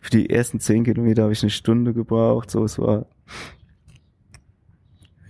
Für 0.00 0.10
die 0.10 0.30
ersten 0.30 0.60
10 0.60 0.84
Kilometer 0.84 1.24
habe 1.24 1.32
ich 1.32 1.42
eine 1.42 1.50
Stunde 1.50 1.92
gebraucht, 1.92 2.50
so, 2.50 2.64
es 2.64 2.78
war, 2.78 3.06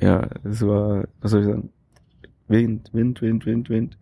ja, 0.01 0.29
es 0.45 0.63
war, 0.63 1.05
was 1.21 1.31
soll 1.31 1.41
ich 1.41 1.47
sagen, 1.47 1.71
Wind, 2.49 2.91
Wind, 2.93 3.23
Wind, 3.23 3.47
Wind, 3.47 3.71
Wind. 3.71 3.99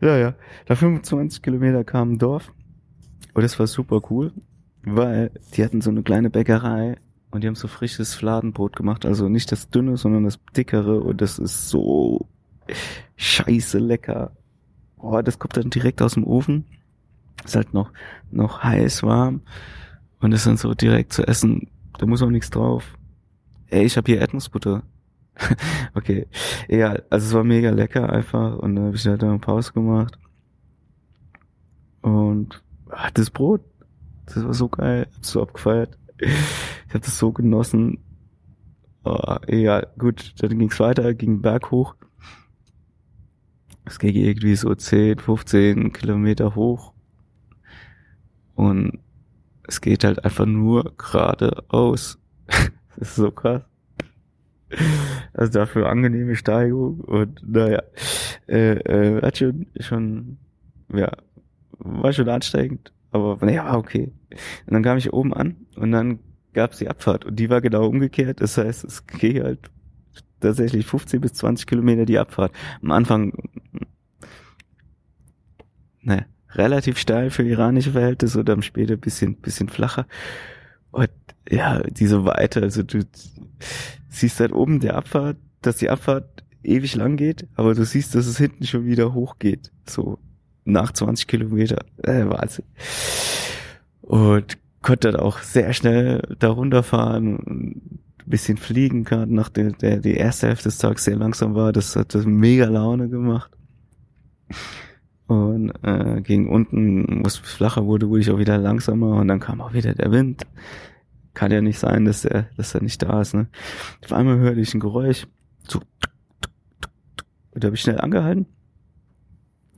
Ja, 0.00 0.16
ja. 0.16 0.34
Da 0.66 0.76
25 0.76 1.42
Kilometer 1.42 1.82
kam 1.82 2.12
ein 2.12 2.18
Dorf. 2.18 2.52
Und 3.32 3.42
das 3.42 3.58
war 3.58 3.66
super 3.66 4.00
cool, 4.10 4.32
weil 4.84 5.32
die 5.54 5.64
hatten 5.64 5.80
so 5.80 5.90
eine 5.90 6.04
kleine 6.04 6.30
Bäckerei 6.30 6.96
und 7.32 7.42
die 7.42 7.48
haben 7.48 7.56
so 7.56 7.66
frisches 7.66 8.14
Fladenbrot 8.14 8.76
gemacht. 8.76 9.04
Also 9.04 9.28
nicht 9.28 9.50
das 9.50 9.70
dünne, 9.70 9.96
sondern 9.96 10.22
das 10.22 10.38
dickere. 10.56 11.00
Und 11.00 11.20
das 11.20 11.40
ist 11.40 11.68
so 11.68 12.28
scheiße 13.16 13.78
lecker. 13.78 14.30
Boah, 15.04 15.22
das 15.22 15.38
kommt 15.38 15.58
dann 15.58 15.68
direkt 15.68 16.00
aus 16.00 16.14
dem 16.14 16.24
Ofen. 16.24 16.64
Ist 17.44 17.56
halt 17.56 17.74
noch, 17.74 17.92
noch 18.30 18.62
heiß 18.62 19.02
warm. 19.02 19.42
Und 20.20 20.32
ist 20.32 20.46
dann 20.46 20.56
so 20.56 20.72
direkt 20.72 21.12
zu 21.12 21.28
essen. 21.28 21.68
Da 21.98 22.06
muss 22.06 22.22
auch 22.22 22.30
nichts 22.30 22.48
drauf. 22.48 22.96
Ey, 23.66 23.84
ich 23.84 23.98
habe 23.98 24.10
hier 24.10 24.22
Erdnussbutter. 24.22 24.82
okay, 25.94 26.26
egal. 26.68 27.04
Also 27.10 27.26
es 27.26 27.34
war 27.34 27.44
mega 27.44 27.68
lecker 27.68 28.10
einfach 28.10 28.56
und 28.56 28.76
dann 28.76 28.86
habe 28.86 28.96
ich 28.96 29.06
halt 29.06 29.22
eine 29.22 29.38
Pause 29.38 29.74
gemacht. 29.74 30.18
Und 32.00 32.62
ach, 32.88 33.10
das 33.10 33.28
Brot, 33.28 33.60
das 34.24 34.42
war 34.42 34.54
so 34.54 34.70
geil, 34.70 35.06
hab's 35.16 35.30
so 35.32 35.42
abgefeiert. 35.42 35.98
Ich 36.18 36.94
habe 36.94 37.00
das 37.00 37.18
so 37.18 37.30
genossen. 37.30 37.98
Oh, 39.04 39.36
egal, 39.48 39.88
gut, 39.98 40.32
dann 40.38 40.58
ging's 40.58 40.80
weiter, 40.80 41.12
ging 41.12 41.42
Berg 41.42 41.70
hoch. 41.70 41.94
Es 43.84 43.98
ging 43.98 44.14
irgendwie 44.14 44.56
so 44.56 44.74
10, 44.74 45.18
15 45.18 45.92
Kilometer 45.92 46.54
hoch. 46.54 46.92
Und 48.54 48.98
es 49.66 49.80
geht 49.80 50.04
halt 50.04 50.24
einfach 50.24 50.46
nur 50.46 50.94
geradeaus. 50.96 52.18
das 52.46 53.08
ist 53.08 53.16
so 53.16 53.30
krass. 53.30 53.62
Also 55.32 55.52
dafür 55.52 55.88
angenehme 55.88 56.36
Steigung 56.36 57.00
und 57.00 57.40
naja, 57.48 57.82
äh, 58.48 58.72
äh, 58.72 59.22
hat 59.22 59.38
schon, 59.38 59.66
schon, 59.78 60.38
ja, 60.92 61.12
war 61.78 62.12
schon 62.12 62.28
ansteigend, 62.28 62.92
aber 63.10 63.38
naja, 63.40 63.76
okay. 63.76 64.12
Und 64.66 64.72
dann 64.72 64.82
kam 64.82 64.98
ich 64.98 65.12
oben 65.12 65.32
an 65.32 65.56
und 65.76 65.92
dann 65.92 66.18
gab's 66.54 66.78
die 66.78 66.88
Abfahrt 66.88 67.24
und 67.24 67.36
die 67.36 67.50
war 67.50 67.60
genau 67.60 67.86
umgekehrt. 67.86 68.40
Das 68.40 68.58
heißt, 68.58 68.84
es 68.84 69.06
ging 69.06 69.42
halt 69.42 69.70
tatsächlich 70.40 70.86
15 70.86 71.20
bis 71.20 71.34
20 71.34 71.66
Kilometer 71.66 72.04
die 72.06 72.18
Abfahrt. 72.18 72.52
Am 72.82 72.90
Anfang, 72.90 73.32
naja, 76.02 76.24
relativ 76.50 76.98
steil 76.98 77.30
für 77.30 77.42
iranische 77.42 77.92
Verhältnisse 77.92 78.40
und 78.40 78.48
dann 78.48 78.62
später 78.62 78.96
bisschen, 78.96 79.36
bisschen 79.36 79.68
flacher. 79.68 80.06
Und 80.90 81.10
ja, 81.48 81.82
diese 81.82 82.24
Weite, 82.24 82.62
also 82.62 82.82
du 82.82 83.04
siehst 84.08 84.40
halt 84.40 84.52
oben 84.52 84.80
der 84.80 84.96
Abfahrt, 84.96 85.36
dass 85.62 85.78
die 85.78 85.90
Abfahrt 85.90 86.44
ewig 86.62 86.94
lang 86.94 87.16
geht, 87.16 87.46
aber 87.56 87.74
du 87.74 87.84
siehst, 87.84 88.14
dass 88.14 88.26
es 88.26 88.38
hinten 88.38 88.64
schon 88.64 88.86
wieder 88.86 89.12
hochgeht. 89.12 89.70
So 89.86 90.18
nach 90.64 90.92
20 90.92 91.26
Kilometer. 91.26 91.84
Äh, 92.02 92.26
Wahnsinn. 92.26 92.64
Und 94.00 94.58
konnte 94.82 95.12
dann 95.12 95.20
auch 95.20 95.38
sehr 95.38 95.72
schnell 95.72 96.22
da 96.38 96.48
runterfahren, 96.48 97.38
ein 97.46 97.98
bisschen 98.26 98.56
fliegen 98.56 99.04
kann, 99.04 99.32
nach 99.32 99.48
der, 99.48 99.72
der 99.72 99.98
die 99.98 100.14
erste 100.14 100.48
Hälfte 100.48 100.64
des 100.64 100.78
Tages 100.78 101.04
sehr 101.04 101.16
langsam 101.16 101.54
war. 101.54 101.72
Das 101.72 101.96
hat 101.96 102.14
das 102.14 102.24
mega 102.24 102.66
Laune 102.66 103.08
gemacht. 103.08 103.50
Und 105.26 105.72
äh, 105.82 106.20
gegen 106.20 106.48
unten, 106.48 107.22
wo 107.22 107.26
es 107.26 107.36
flacher 107.36 107.86
wurde, 107.86 108.08
wurde 108.08 108.20
ich 108.20 108.30
auch 108.30 108.38
wieder 108.38 108.58
langsamer 108.58 109.16
und 109.16 109.28
dann 109.28 109.40
kam 109.40 109.60
auch 109.60 109.72
wieder 109.72 109.94
der 109.94 110.10
Wind. 110.10 110.46
Kann 111.32 111.50
ja 111.50 111.60
nicht 111.60 111.78
sein, 111.78 112.04
dass 112.04 112.24
er, 112.24 112.48
dass 112.56 112.74
er 112.74 112.82
nicht 112.82 113.02
da 113.02 113.20
ist. 113.20 113.34
Ne? 113.34 113.48
Auf 114.04 114.12
einmal 114.12 114.38
hörte 114.38 114.60
ich 114.60 114.74
ein 114.74 114.80
Geräusch. 114.80 115.26
So. 115.66 115.80
Und 117.52 117.64
da 117.64 117.66
habe 117.66 117.76
ich 117.76 117.82
schnell 117.82 118.00
angehalten. 118.00 118.46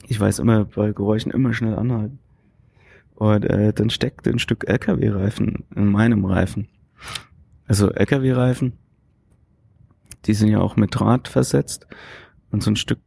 Ich 0.09 0.19
weiß 0.19 0.39
immer 0.41 0.65
bei 0.65 0.93
Geräuschen 0.93 1.33
immer 1.33 1.53
schnell 1.53 1.75
anhalten. 1.75 2.19
Und 3.15 3.45
äh, 3.45 3.73
dann 3.73 3.91
steckte 3.91 4.31
ein 4.31 4.39
Stück 4.39 4.69
LKW-Reifen 4.69 5.65
in 5.75 5.87
meinem 5.87 6.25
Reifen. 6.25 6.69
Also 7.67 7.91
LKW-Reifen, 7.91 8.75
die 10.25 10.35
sind 10.35 10.49
ja 10.49 10.61
auch 10.61 10.77
mit 10.77 10.95
Draht 10.95 11.29
versetzt. 11.29 11.87
Und 12.51 12.63
so 12.63 12.71
ein 12.71 12.77
Stück 12.77 13.01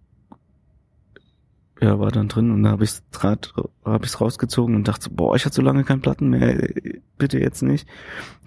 ja, 1.82 2.00
war 2.00 2.12
dann 2.12 2.28
drin 2.28 2.52
und 2.52 2.64
da 2.64 2.72
habe 2.72 2.84
ich 2.84 2.92
Draht, 3.12 3.54
habe 3.86 4.06
ich's 4.06 4.20
rausgezogen 4.20 4.76
und 4.76 4.88
dachte, 4.88 5.10
boah, 5.10 5.36
ich 5.36 5.46
hatte 5.46 5.56
so 5.56 5.62
lange 5.62 5.84
keinen 5.84 6.02
Platten 6.02 6.30
mehr, 6.30 6.70
bitte 7.18 7.40
jetzt 7.40 7.62
nicht. 7.62 7.88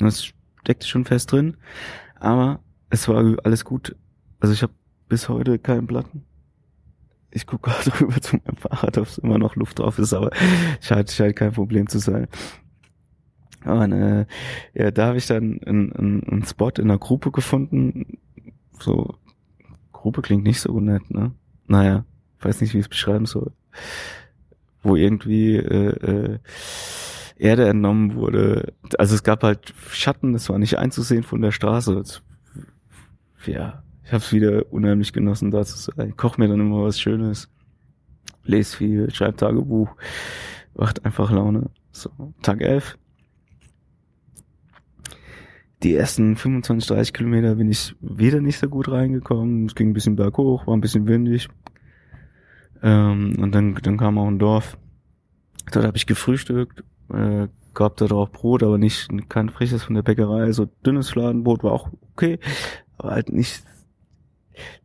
Und 0.01 0.07
es 0.09 0.33
steckte 0.61 0.87
schon 0.87 1.05
fest 1.05 1.33
drin, 1.33 1.57
aber 2.21 2.61
es 2.91 3.09
war 3.09 3.37
alles 3.43 3.65
gut. 3.65 3.97
Also 4.41 4.53
ich 4.53 4.63
habe 4.63 4.73
bis 5.09 5.29
heute 5.29 5.59
keinen 5.59 5.87
Platten. 5.87 6.25
Ich 7.31 7.47
gucke 7.47 7.71
gerade 7.85 8.01
rüber 8.01 8.21
zu 8.21 8.37
meinem 8.37 8.57
Fahrrad, 8.57 8.99
ob 8.99 9.07
es 9.07 9.19
immer 9.19 9.39
noch 9.39 9.57
Luft 9.57 9.79
drauf 9.79 9.99
ist, 9.99 10.13
aber 10.13 10.31
scheint, 10.81 11.11
scheint 11.11 11.37
kein 11.37 11.53
Problem 11.53 11.89
zu 11.89 11.99
sein. 11.99 12.29
Und 13.65 13.93
äh, 13.93 14.27
ja, 14.75 14.91
da 14.91 15.07
habe 15.07 15.19
ich 15.19 15.27
dann 15.27 15.61
einen, 15.65 15.93
einen, 15.93 16.23
einen 16.25 16.45
Spot 16.45 16.71
in 16.71 16.85
einer 16.85 16.99
Gruppe 16.99 17.31
gefunden. 17.31 18.19
So, 18.79 19.15
Gruppe 19.93 20.23
klingt 20.23 20.45
nicht 20.45 20.61
so 20.61 20.81
nett, 20.81 21.11
ne? 21.11 21.33
Naja, 21.67 22.05
weiß 22.41 22.61
nicht, 22.61 22.75
wie 22.75 22.79
ich 22.79 22.87
es 22.87 22.89
beschreiben 22.89 23.27
soll, 23.27 23.53
wo 24.83 24.97
irgendwie 24.97 25.57
äh, 25.57 26.35
äh, 26.35 26.39
Erde 27.37 27.69
entnommen 27.69 28.15
wurde. 28.15 28.73
Also 28.99 29.15
es 29.15 29.23
gab 29.23 29.43
halt 29.43 29.75
Schatten, 29.91 30.33
das 30.33 30.49
war 30.49 30.59
nicht 30.59 30.79
einzusehen 30.79 31.23
von 31.23 31.41
der 31.41 31.53
Straße. 31.53 32.03
Ja, 33.47 33.83
ich 34.05 34.13
habe 34.13 34.23
es 34.23 34.33
wieder 34.33 34.73
unheimlich 34.73 35.13
genossen, 35.13 35.51
da 35.51 35.65
zu 35.65 35.77
sein. 35.77 36.17
Koch 36.17 36.39
mir 36.39 36.49
dann 36.49 36.61
immer 36.61 36.85
was 36.85 37.01
Schönes, 37.01 37.49
lese 38.45 38.77
viel, 38.77 39.11
schreibe 39.13 39.37
Tagebuch, 39.37 39.91
macht 40.75 41.05
einfach 41.05 41.31
Laune. 41.31 41.71
So, 41.93 42.11
Tag 42.43 42.61
11. 42.61 42.99
Die 45.83 45.97
ersten 45.97 46.37
25, 46.37 46.89
30 46.89 47.13
Kilometer 47.13 47.57
bin 47.57 47.69
ich 47.69 47.97
wieder 48.01 48.41
nicht 48.41 48.59
so 48.59 48.69
gut 48.69 48.89
reingekommen. 48.89 49.67
Es 49.67 49.75
ging 49.75 49.91
ein 49.91 49.93
bisschen 49.93 50.15
berghoch, 50.15 50.67
war 50.67 50.77
ein 50.77 50.81
bisschen 50.81 51.09
windig. 51.09 51.49
Ähm, 52.83 53.37
und 53.39 53.53
dann, 53.53 53.75
dann 53.83 53.97
kam 53.97 54.19
auch 54.19 54.29
ein 54.29 54.39
Dorf. 54.39 54.79
Dort 55.73 55.85
habe 55.85 55.97
ich 55.97 56.07
gefrühstückt, 56.07 56.85
äh, 57.13 57.49
gab 57.75 57.97
da 57.97 58.07
drauf 58.07 58.31
Brot, 58.31 58.63
aber 58.63 58.79
nicht 58.79 59.09
kein 59.29 59.49
frisches 59.49 59.83
von 59.83 59.95
der 59.95 60.03
Bäckerei. 60.03 60.53
So 60.53 60.67
dünnes 60.87 61.11
Fladenbrot 61.11 61.65
war 61.65 61.73
auch 61.73 61.91
okay, 62.13 62.39
aber 62.99 63.13
halt 63.13 63.33
nicht. 63.33 63.65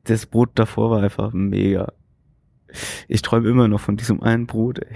Das 0.05 0.25
Brot 0.25 0.51
davor 0.55 0.89
war 0.89 1.03
einfach 1.03 1.31
mega. 1.33 1.91
Ich 3.07 3.21
träume 3.21 3.49
immer 3.49 3.67
noch 3.67 3.81
von 3.81 3.97
diesem 3.97 4.21
einen 4.23 4.47
Brot. 4.47 4.79
Ey. 4.79 4.95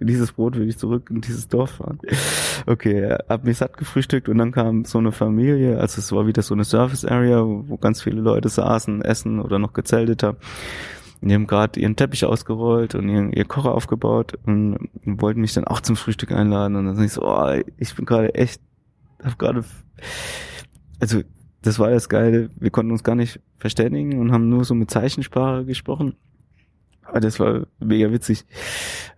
Dieses 0.00 0.32
Brot 0.32 0.56
will 0.56 0.68
ich 0.68 0.76
zurück 0.76 1.08
in 1.10 1.20
dieses 1.20 1.48
Dorf 1.48 1.72
fahren. 1.72 1.98
Okay, 2.66 3.16
hab 3.28 3.44
mich 3.44 3.58
satt 3.58 3.76
gefrühstückt 3.76 4.28
und 4.28 4.38
dann 4.38 4.52
kam 4.52 4.84
so 4.84 4.98
eine 4.98 5.12
Familie, 5.12 5.78
also 5.78 5.98
es 5.98 6.12
war 6.12 6.26
wieder 6.26 6.42
so 6.42 6.54
eine 6.54 6.64
Service 6.64 7.04
Area, 7.04 7.42
wo 7.44 7.76
ganz 7.76 8.02
viele 8.02 8.20
Leute 8.20 8.48
saßen, 8.48 9.02
essen 9.02 9.40
oder 9.40 9.58
noch 9.58 9.72
gezeltet 9.72 10.22
haben. 10.22 10.38
Die 11.20 11.34
haben 11.34 11.46
gerade 11.46 11.80
ihren 11.80 11.96
Teppich 11.96 12.24
ausgerollt 12.26 12.94
und 12.94 13.08
ihren, 13.08 13.32
ihr 13.32 13.46
Kocher 13.46 13.72
aufgebaut 13.72 14.34
und, 14.44 14.90
wollten 15.04 15.40
mich 15.40 15.54
dann 15.54 15.64
auch 15.64 15.80
zum 15.80 15.96
Frühstück 15.96 16.32
einladen. 16.32 16.76
Und 16.76 16.84
dann 16.86 16.96
sag 16.96 17.04
ich 17.04 17.12
so, 17.12 17.22
oh, 17.22 17.60
ich 17.78 17.94
bin 17.94 18.04
gerade 18.04 18.34
echt, 18.34 18.60
hab 19.22 19.38
gerade, 19.38 19.64
also 21.00 21.22
das 21.62 21.78
war 21.78 21.90
das 21.90 22.10
Geile, 22.10 22.50
wir 22.56 22.70
konnten 22.70 22.92
uns 22.92 23.04
gar 23.04 23.14
nicht 23.14 23.40
verständigen 23.56 24.20
und 24.20 24.32
haben 24.32 24.50
nur 24.50 24.64
so 24.64 24.74
mit 24.74 24.90
Zeichensprache 24.90 25.64
gesprochen. 25.64 26.14
Aber 27.14 27.20
das 27.20 27.38
war 27.38 27.68
mega 27.78 28.10
witzig. 28.10 28.44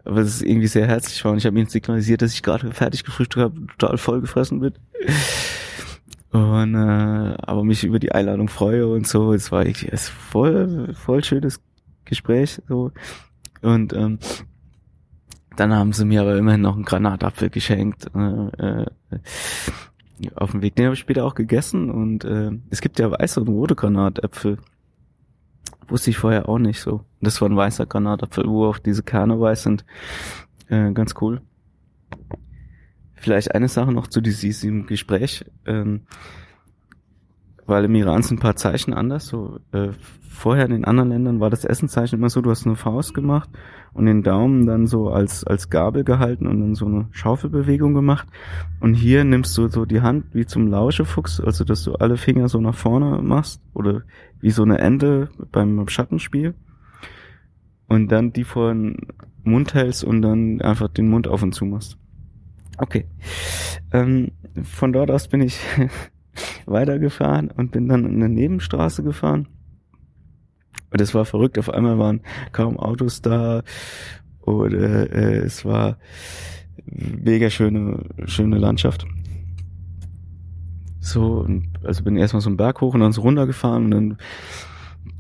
Aber 0.04 0.18
es 0.18 0.36
ist 0.36 0.42
irgendwie 0.42 0.66
sehr 0.66 0.86
herzlich 0.86 1.24
war 1.24 1.32
und 1.32 1.38
ich 1.38 1.46
habe 1.46 1.58
ihnen 1.58 1.66
signalisiert, 1.66 2.20
dass 2.20 2.34
ich 2.34 2.42
gerade 2.42 2.70
fertig 2.72 3.04
gefrühstückt 3.04 3.42
habe, 3.42 3.66
total 3.78 3.96
voll 3.96 4.20
gefressen 4.20 4.60
bin. 4.60 4.74
Und 6.30 6.74
äh, 6.74 7.36
aber 7.38 7.64
mich 7.64 7.84
über 7.84 7.98
die 7.98 8.12
Einladung 8.12 8.48
freue 8.48 8.86
und 8.86 9.06
so. 9.06 9.32
Es 9.32 9.50
war 9.50 9.64
irgendwie 9.64 9.88
es 9.90 10.10
voll, 10.10 10.92
voll 10.92 11.24
schönes 11.24 11.62
Gespräch 12.04 12.60
so 12.68 12.92
und 13.62 13.94
ähm, 13.94 14.18
dann 15.56 15.72
haben 15.74 15.94
sie 15.94 16.04
mir 16.04 16.20
aber 16.20 16.36
immerhin 16.36 16.60
noch 16.60 16.74
einen 16.74 16.84
Granatapfel 16.84 17.48
geschenkt. 17.48 18.08
Äh, 18.14 18.82
äh, 18.82 18.86
auf 20.34 20.50
dem 20.50 20.60
Weg. 20.60 20.76
Den 20.76 20.84
habe 20.84 20.94
ich 20.94 21.00
später 21.00 21.24
auch 21.24 21.34
gegessen 21.34 21.90
und 21.90 22.26
äh, 22.26 22.50
es 22.68 22.82
gibt 22.82 22.98
ja 22.98 23.10
weiße 23.10 23.40
und 23.40 23.48
rote 23.48 23.74
Granatäpfel. 23.74 24.58
Wusste 25.88 26.10
ich 26.10 26.18
vorher 26.18 26.48
auch 26.48 26.58
nicht 26.58 26.80
so. 26.80 27.04
Das 27.20 27.40
war 27.40 27.48
ein 27.48 27.56
weißer 27.56 27.86
Granatapfel, 27.86 28.48
wo 28.48 28.66
auch 28.66 28.78
diese 28.78 29.02
Kerne 29.02 29.40
weiß 29.40 29.62
sind. 29.62 29.84
Äh, 30.68 30.92
ganz 30.92 31.14
cool. 31.20 31.42
Vielleicht 33.14 33.54
eine 33.54 33.68
Sache 33.68 33.92
noch 33.92 34.08
zu 34.08 34.20
diesem 34.20 34.86
Gespräch. 34.86 35.44
Ähm, 35.64 36.02
weil 37.66 37.84
im 37.84 37.94
Iran 37.94 38.22
sind 38.22 38.38
ein 38.38 38.42
paar 38.42 38.56
Zeichen 38.56 38.94
anders. 38.94 39.26
So 39.26 39.58
äh, 39.72 39.88
vorher 40.28 40.66
in 40.66 40.72
den 40.72 40.84
anderen 40.84 41.10
Ländern 41.10 41.40
war 41.40 41.50
das 41.50 41.64
Essenzeichen 41.64 42.18
immer 42.18 42.30
so, 42.30 42.40
du 42.40 42.50
hast 42.50 42.66
eine 42.66 42.76
Faust 42.76 43.14
gemacht 43.14 43.48
und 43.92 44.06
den 44.06 44.22
Daumen 44.22 44.66
dann 44.66 44.86
so 44.86 45.08
als 45.08 45.44
als 45.44 45.70
Gabel 45.70 46.04
gehalten 46.04 46.46
und 46.46 46.60
dann 46.60 46.74
so 46.74 46.86
eine 46.86 47.08
Schaufelbewegung 47.10 47.94
gemacht. 47.94 48.28
Und 48.80 48.94
hier 48.94 49.24
nimmst 49.24 49.56
du 49.58 49.68
so 49.68 49.84
die 49.84 50.02
Hand 50.02 50.26
wie 50.32 50.46
zum 50.46 50.68
Lauschefuchs, 50.68 51.40
also 51.40 51.64
dass 51.64 51.82
du 51.82 51.94
alle 51.94 52.16
Finger 52.16 52.48
so 52.48 52.60
nach 52.60 52.74
vorne 52.74 53.22
machst 53.22 53.60
oder 53.74 54.02
wie 54.40 54.50
so 54.50 54.62
eine 54.62 54.78
Ente 54.78 55.28
beim 55.50 55.88
Schattenspiel. 55.88 56.54
Und 57.88 58.10
dann 58.10 58.32
die 58.32 58.44
vor 58.44 58.72
den 58.72 58.96
Mund 59.44 59.74
hältst 59.74 60.04
und 60.04 60.22
dann 60.22 60.60
einfach 60.60 60.88
den 60.88 61.08
Mund 61.08 61.28
auf 61.28 61.42
und 61.42 61.52
zu 61.52 61.64
machst. 61.64 61.98
Okay. 62.78 63.06
Ähm, 63.92 64.32
von 64.64 64.92
dort 64.92 65.10
aus 65.10 65.28
bin 65.28 65.40
ich 65.40 65.58
weitergefahren 66.66 67.50
und 67.50 67.70
bin 67.70 67.88
dann 67.88 68.04
in 68.04 68.16
eine 68.16 68.28
Nebenstraße 68.28 69.02
gefahren. 69.02 69.48
Und 70.90 71.00
es 71.00 71.14
war 71.14 71.24
verrückt. 71.24 71.58
Auf 71.58 71.70
einmal 71.70 71.98
waren 71.98 72.20
kaum 72.52 72.78
Autos 72.78 73.22
da 73.22 73.62
oder 74.40 75.10
äh, 75.12 75.38
es 75.38 75.64
war 75.64 75.98
mega 76.86 77.50
schöne, 77.50 78.04
schöne 78.26 78.58
Landschaft. 78.58 79.06
So, 81.00 81.46
also 81.84 82.02
bin 82.02 82.16
erstmal 82.16 82.40
so 82.40 82.48
einen 82.48 82.56
Berg 82.56 82.80
hoch 82.80 82.94
und 82.94 83.00
dann 83.00 83.12
so 83.12 83.22
runtergefahren 83.22 83.84
und 83.84 83.90
dann 83.90 84.18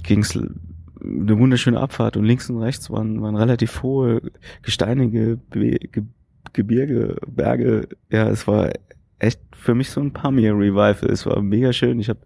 ging's 0.02 0.36
eine 0.36 1.38
wunderschöne 1.38 1.78
Abfahrt 1.78 2.16
und 2.16 2.24
links 2.24 2.50
und 2.50 2.58
rechts 2.58 2.90
waren, 2.90 3.22
waren 3.22 3.36
relativ 3.36 3.82
hohe, 3.82 4.22
gesteinige 4.62 5.38
Be 5.50 5.78
Ge 5.92 6.04
Gebirge, 6.52 7.16
Berge. 7.26 7.88
Ja, 8.10 8.28
es 8.28 8.46
war 8.46 8.70
echt 9.18 9.40
für 9.54 9.74
mich 9.74 9.90
so 9.90 10.00
ein 10.00 10.12
Pamir-Revival. 10.12 11.10
Es 11.10 11.26
war 11.26 11.40
mega 11.42 11.72
schön. 11.72 11.98
Ich 11.98 12.08
habe, 12.08 12.20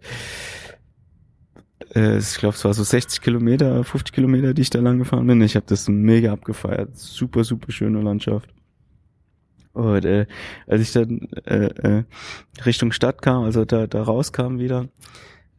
äh, 1.95 2.19
ich 2.19 2.35
glaube, 2.37 2.55
es 2.55 2.65
war 2.65 2.75
so 2.75 2.83
60 2.83 3.21
Kilometer, 3.21 3.85
50 3.85 4.15
Kilometer, 4.15 4.55
die 4.55 4.63
ich 4.63 4.71
da 4.71 4.81
lang 4.81 4.99
gefahren 4.99 5.27
bin. 5.27 5.41
Ich 5.43 5.57
habe 5.57 5.67
das 5.67 5.89
mega 5.89 6.33
abgefeiert. 6.33 6.97
Super, 6.97 7.45
super 7.45 7.73
schöne 7.73 8.01
Landschaft. 8.03 8.51
Und 9.73 10.05
äh, 10.05 10.27
als 10.67 10.83
ich 10.83 10.93
dann 10.93 11.29
äh, 11.47 11.67
äh, 11.67 12.05
Richtung 12.67 12.93
Stadt 12.93 13.23
kam, 13.23 13.45
also 13.45 13.65
da, 13.65 13.87
da 13.87 14.03
rauskam 14.03 14.59
wieder, 14.59 14.89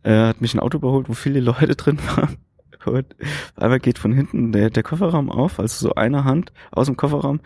äh, 0.04 0.12
hat 0.12 0.42
mich 0.42 0.54
ein 0.54 0.60
Auto 0.60 0.78
überholt, 0.78 1.08
wo 1.08 1.14
viele 1.14 1.40
Leute 1.40 1.76
drin 1.76 2.00
waren. 2.16 2.38
Und 2.86 3.16
einmal 3.56 3.80
geht 3.80 4.00
von 4.00 4.12
hinten 4.12 4.52
der, 4.52 4.70
der 4.70 4.84
Kofferraum 4.84 5.30
auf, 5.30 5.60
also 5.60 5.88
so 5.88 5.96
eine 5.96 6.24
Hand 6.24 6.52
aus 6.72 6.88
dem 6.88 6.98
Kofferraum 6.98 7.40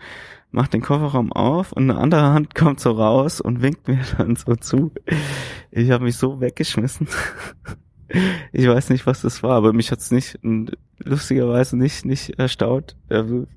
macht 0.56 0.72
den 0.72 0.80
Kofferraum 0.80 1.32
auf 1.32 1.72
und 1.72 1.90
eine 1.90 2.00
andere 2.00 2.32
Hand 2.32 2.54
kommt 2.54 2.80
so 2.80 2.92
raus 2.92 3.42
und 3.42 3.60
winkt 3.60 3.86
mir 3.86 4.00
dann 4.18 4.36
so 4.36 4.56
zu. 4.56 4.90
Ich 5.70 5.90
habe 5.90 6.04
mich 6.04 6.16
so 6.16 6.40
weggeschmissen. 6.40 7.06
Ich 8.52 8.68
weiß 8.68 8.90
nicht, 8.90 9.04
was 9.04 9.22
das 9.22 9.42
war, 9.42 9.56
aber 9.56 9.72
mich 9.72 9.90
hat's 9.90 10.12
nicht 10.12 10.38
lustigerweise 11.00 11.76
nicht 11.76 12.04
nicht 12.04 12.38
erstaunt. 12.38 12.96
Also, 13.08 13.48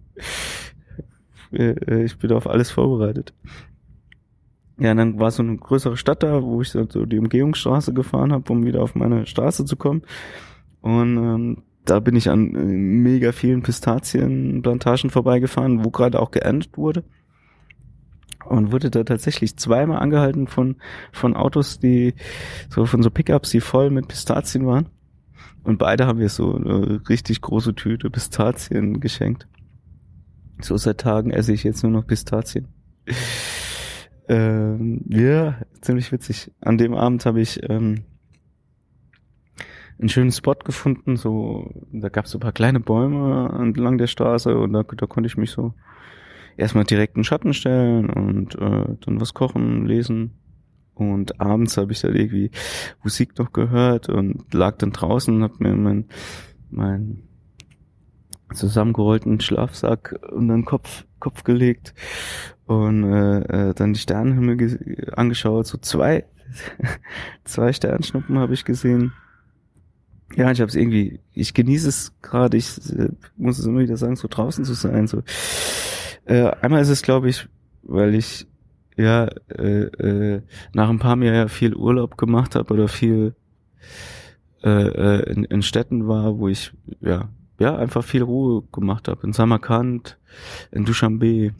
äh, 1.52 2.04
ich 2.04 2.18
bin 2.18 2.32
auf 2.32 2.48
alles 2.48 2.72
vorbereitet. 2.72 3.32
Ja, 4.80 4.96
dann 4.96 5.20
war 5.20 5.30
so 5.30 5.44
eine 5.44 5.56
größere 5.56 5.98
Stadt 5.98 6.24
da, 6.24 6.42
wo 6.42 6.64
ich 6.64 6.72
so 6.72 6.84
die 6.84 7.20
Umgehungsstraße 7.20 7.94
gefahren 7.94 8.34
habe, 8.34 8.52
um 8.52 8.66
wieder 8.66 8.82
auf 8.82 8.96
meine 8.96 9.28
Straße 9.28 9.66
zu 9.66 9.76
kommen. 9.76 10.02
Und 10.82 11.18
ähm, 11.18 11.64
da 11.90 12.00
bin 12.00 12.16
ich 12.16 12.30
an 12.30 12.56
äh, 12.56 12.60
mega 12.60 13.32
vielen 13.32 13.64
Pistazienplantagen 13.64 15.10
vorbeigefahren, 15.10 15.84
wo 15.84 15.90
gerade 15.90 16.20
auch 16.20 16.32
geerntet 16.32 16.78
wurde. 16.78 17.04
Und 18.46 18.72
wurde 18.72 18.90
da 18.90 19.04
tatsächlich 19.04 19.58
zweimal 19.58 20.00
angehalten 20.00 20.48
von, 20.48 20.78
von 21.12 21.36
Autos, 21.36 21.80
die, 21.80 22.16
so 22.70 22.86
von 22.86 23.04
so 23.04 23.12
Pickups, 23.12 23.52
die 23.52 23.62
voll 23.62 23.90
mit 23.90 24.08
Pistazien 24.08 24.66
waren. 24.66 24.90
Und 25.64 25.78
beide 25.78 26.08
haben 26.08 26.20
wir 26.20 26.30
so 26.30 26.56
eine 26.56 27.02
richtig 27.10 27.42
große 27.42 27.76
Tüte 27.76 28.10
Pistazien 28.10 29.00
geschenkt. 29.00 29.48
So 30.62 30.78
seit 30.78 31.00
Tagen 31.00 31.32
esse 31.32 31.54
ich 31.54 31.64
jetzt 31.64 31.84
nur 31.84 31.92
noch 31.92 32.08
Pistazien. 32.08 32.68
ähm, 34.28 35.02
ja, 35.10 35.60
ziemlich 35.82 36.12
witzig. 36.12 36.52
An 36.62 36.78
dem 36.78 36.94
Abend 36.94 37.26
habe 37.26 37.42
ich 37.42 37.62
ähm, 37.70 38.06
einen 40.00 40.10
schönen 40.10 40.32
Spot 40.32 40.56
gefunden, 40.56 41.18
so, 41.18 41.70
da 41.92 42.10
gab 42.10 42.26
es 42.26 42.32
so 42.32 42.38
ein 42.38 42.42
paar 42.42 42.54
kleine 42.54 42.80
Bäume 42.80 43.54
entlang 43.60 43.98
der 43.98 44.08
Straße 44.08 44.58
und 44.58 44.74
da, 44.74 44.84
da 44.84 45.06
konnte 45.06 45.28
ich 45.28 45.38
mich 45.38 45.52
so 45.52 45.74
erstmal 46.56 46.86
direkt 46.86 47.18
in 47.18 47.24
Schatten 47.24 47.54
stellen 47.54 48.10
und 48.10 48.56
äh, 48.56 48.96
dann 49.02 49.22
was 49.22 49.34
kochen, 49.34 49.86
lesen. 49.86 50.32
Und 50.94 51.40
abends 51.40 51.78
habe 51.78 51.94
ich 51.94 52.02
dann 52.02 52.16
irgendwie 52.16 52.52
Musik 53.04 53.38
noch 53.38 53.54
gehört 53.54 54.10
und 54.10 54.54
lag 54.54 54.78
dann 54.78 54.92
draußen 54.92 55.34
und 55.34 55.44
hab 55.44 55.60
mir 55.62 55.74
mein, 55.74 56.06
mein 56.70 57.24
zusammengerollten 58.54 59.40
Schlafsack 59.40 60.20
und 60.32 60.50
dann 60.50 60.66
Kopf, 60.66 61.06
Kopf 61.20 61.44
gelegt 61.44 61.94
und 62.66 63.04
äh, 63.04 63.70
äh, 63.70 63.74
dann 63.74 63.94
die 63.94 64.00
Sternenhimmel 64.00 65.08
angeschaut. 65.14 65.68
So 65.68 65.78
zwei, 65.78 66.26
zwei 67.46 67.72
Sternschnuppen 67.72 68.38
habe 68.38 68.54
ich 68.54 68.66
gesehen 68.66 69.14
ja, 70.36 70.52
ich 70.52 70.62
habe 70.62 70.70
es 70.70 70.76
irgendwie, 70.76 71.20
ich 71.34 71.54
genieße 71.54 71.90
es 71.90 72.14
gerade, 72.22 72.58
ich 72.58 72.78
äh, 72.92 73.10
muss 73.38 73.60
es 73.60 73.66
immer 73.66 73.80
wieder 73.80 73.98
sagen, 73.98 74.16
so 74.16 74.28
draußen 74.30 74.64
zu 74.64 74.74
sein. 74.74 75.08
So. 75.08 75.24
Äh, 76.26 76.52
einmal 76.62 76.82
ist 76.82 76.90
es, 76.90 77.02
glaube 77.02 77.30
ich, 77.30 77.48
weil 77.84 78.16
ich 78.16 78.48
ja 78.96 79.28
äh, 79.50 79.84
äh, 79.84 80.42
nach 80.74 80.90
ein 80.90 81.00
paar 81.00 81.18
Jahren 81.18 81.36
ja 81.36 81.48
viel 81.48 81.76
Urlaub 81.76 82.18
gemacht 82.18 82.56
habe 82.56 82.74
oder 82.74 82.88
viel 82.88 83.34
äh, 84.64 84.70
äh, 84.70 85.32
in, 85.32 85.46
in 85.46 85.62
Städten 85.62 86.08
war, 86.08 86.38
wo 86.38 86.48
ich 86.48 86.74
ja 87.00 87.30
ja 87.60 87.76
einfach 87.76 88.04
viel 88.04 88.24
Ruhe 88.24 88.64
gemacht 88.72 89.08
habe. 89.08 89.26
In 89.28 89.34
Samarkand, 89.34 90.18
in 90.72 90.86
Dushanbe, 90.86 91.54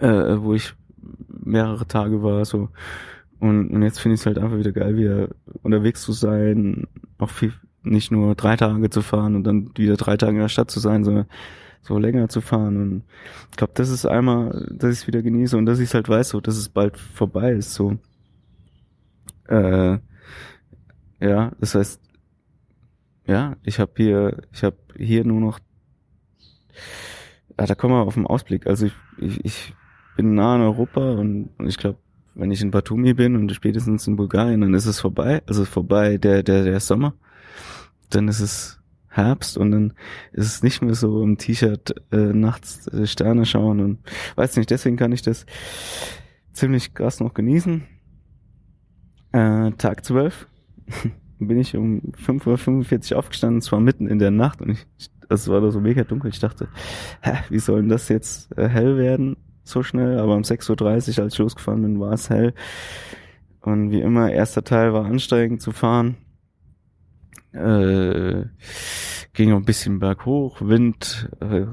äh, 0.00 0.36
wo 0.38 0.54
ich 0.54 0.74
mehrere 1.28 1.86
Tage 1.86 2.22
war, 2.22 2.44
so 2.44 2.68
und, 3.42 3.70
und 3.70 3.82
jetzt 3.82 3.98
finde 3.98 4.14
ich 4.14 4.20
es 4.20 4.26
halt 4.26 4.38
einfach 4.38 4.56
wieder 4.56 4.70
geil, 4.70 4.96
wieder 4.96 5.28
unterwegs 5.62 6.02
zu 6.02 6.12
sein, 6.12 6.86
auch 7.22 7.30
viel, 7.30 7.52
nicht 7.82 8.10
nur 8.10 8.34
drei 8.34 8.56
Tage 8.56 8.90
zu 8.90 9.02
fahren 9.02 9.34
und 9.36 9.44
dann 9.44 9.70
wieder 9.76 9.96
drei 9.96 10.16
Tage 10.16 10.32
in 10.32 10.42
der 10.42 10.48
Stadt 10.48 10.70
zu 10.70 10.80
sein, 10.80 11.04
sondern 11.04 11.26
so 11.82 11.98
länger 11.98 12.28
zu 12.28 12.40
fahren. 12.40 12.76
Und 12.76 13.02
ich 13.50 13.56
glaube, 13.56 13.72
das 13.74 13.90
ist 13.90 14.06
einmal, 14.06 14.68
dass 14.70 14.92
ich 14.92 15.00
es 15.00 15.06
wieder 15.06 15.22
genieße 15.22 15.56
und 15.56 15.66
dass 15.66 15.78
ich 15.78 15.88
es 15.88 15.94
halt 15.94 16.08
weiß, 16.08 16.30
so 16.30 16.40
dass 16.40 16.56
es 16.56 16.68
bald 16.68 16.96
vorbei 16.96 17.52
ist. 17.52 17.74
So. 17.74 17.98
Äh, 19.48 19.98
ja, 21.20 21.52
das 21.60 21.74
heißt, 21.74 22.00
ja, 23.26 23.56
ich 23.62 23.78
habe 23.78 23.92
hier, 23.96 24.42
ich 24.52 24.64
habe 24.64 24.76
hier 24.96 25.24
nur 25.24 25.40
noch, 25.40 25.58
ja, 27.58 27.66
da 27.66 27.74
kommen 27.74 27.94
wir 27.94 28.02
auf 28.02 28.14
den 28.14 28.26
Ausblick. 28.26 28.66
Also 28.66 28.86
ich, 28.86 28.94
ich, 29.18 29.44
ich 29.44 29.74
bin 30.16 30.34
nah 30.34 30.56
in 30.56 30.62
Europa 30.62 31.12
und, 31.12 31.50
und 31.58 31.68
ich 31.68 31.78
glaube, 31.78 31.98
wenn 32.34 32.50
ich 32.50 32.62
in 32.62 32.70
Batumi 32.70 33.14
bin 33.14 33.36
und 33.36 33.52
spätestens 33.52 34.06
in 34.06 34.16
Bulgarien, 34.16 34.60
dann 34.60 34.74
ist 34.74 34.86
es 34.86 35.00
vorbei. 35.00 35.42
Also 35.46 35.64
vorbei 35.64 36.18
der, 36.18 36.42
der, 36.42 36.64
der 36.64 36.80
Sommer. 36.80 37.14
Dann 38.10 38.28
ist 38.28 38.40
es 38.40 38.82
Herbst 39.08 39.58
und 39.58 39.70
dann 39.70 39.92
ist 40.32 40.46
es 40.46 40.62
nicht 40.62 40.82
mehr 40.82 40.94
so 40.94 41.22
im 41.22 41.36
T-Shirt 41.36 41.94
äh, 42.12 42.16
nachts 42.16 42.88
äh, 42.88 43.06
Sterne 43.06 43.44
schauen 43.44 43.80
und 43.80 43.98
weiß 44.36 44.56
nicht, 44.56 44.70
deswegen 44.70 44.96
kann 44.96 45.12
ich 45.12 45.20
das 45.20 45.44
ziemlich 46.52 46.94
krass 46.94 47.20
noch 47.20 47.34
genießen. 47.34 47.86
Äh, 49.32 49.72
Tag 49.72 50.04
12 50.04 50.46
bin 51.38 51.58
ich 51.58 51.76
um 51.76 52.00
5.45 52.26 53.12
Uhr 53.12 53.18
aufgestanden, 53.18 53.60
zwar 53.60 53.80
mitten 53.80 54.06
in 54.06 54.18
der 54.18 54.30
Nacht 54.30 54.62
und 54.62 54.70
ich, 54.70 54.86
es 55.28 55.48
war 55.48 55.60
da 55.60 55.70
so 55.70 55.80
mega 55.80 56.04
dunkel. 56.04 56.30
Ich 56.30 56.40
dachte, 56.40 56.68
hä, 57.20 57.36
wie 57.50 57.58
soll 57.58 57.80
denn 57.80 57.90
das 57.90 58.08
jetzt 58.08 58.56
äh, 58.56 58.68
hell 58.68 58.96
werden? 58.96 59.36
So 59.64 59.82
schnell, 59.82 60.18
aber 60.18 60.34
um 60.34 60.42
6.30 60.42 60.80
Uhr, 60.82 60.88
als 60.88 61.08
ich 61.08 61.38
losgefahren 61.38 61.82
bin, 61.82 62.00
war 62.00 62.12
es 62.12 62.30
hell. 62.30 62.54
Und 63.60 63.90
wie 63.90 64.00
immer, 64.00 64.30
erster 64.30 64.64
Teil 64.64 64.92
war 64.92 65.04
ansteigend 65.04 65.62
zu 65.62 65.72
fahren. 65.72 66.16
Äh, 67.52 68.46
ging 69.34 69.52
ein 69.52 69.64
bisschen 69.64 69.98
berghoch, 69.98 70.60
Wind, 70.62 71.30
äh, 71.40 71.66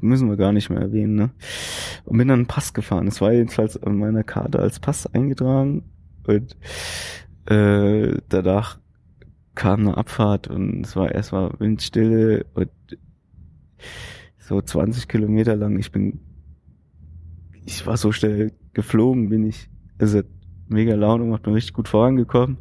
müssen 0.00 0.28
wir 0.28 0.36
gar 0.36 0.52
nicht 0.52 0.70
mehr 0.70 0.80
erwähnen, 0.80 1.14
ne? 1.14 1.30
Und 2.04 2.18
bin 2.18 2.28
dann 2.28 2.40
einen 2.40 2.46
Pass 2.46 2.74
gefahren. 2.74 3.08
Es 3.08 3.20
war 3.20 3.32
jedenfalls 3.32 3.82
an 3.82 3.96
meiner 3.96 4.22
Karte 4.22 4.58
als 4.58 4.80
Pass 4.80 5.12
eingetragen. 5.12 5.84
Und 6.26 6.56
äh, 7.46 8.16
danach 8.28 8.78
kam 9.54 9.80
eine 9.80 9.96
Abfahrt 9.96 10.46
und 10.46 10.86
es 10.86 10.94
war 10.94 11.10
erstmal 11.10 11.52
Windstille 11.58 12.46
und 12.54 12.70
so 14.38 14.60
20 14.60 15.08
Kilometer 15.08 15.56
lang. 15.56 15.78
Ich 15.78 15.90
bin 15.90 16.20
ich 17.68 17.86
war 17.86 17.98
so 17.98 18.12
schnell 18.12 18.52
geflogen, 18.72 19.28
bin 19.28 19.46
ich 19.46 19.68
hat 20.00 20.24
mega 20.68 20.94
Laune 20.94 21.24
gemacht, 21.24 21.42
bin 21.42 21.52
richtig 21.52 21.74
gut 21.74 21.88
vorangekommen. 21.88 22.58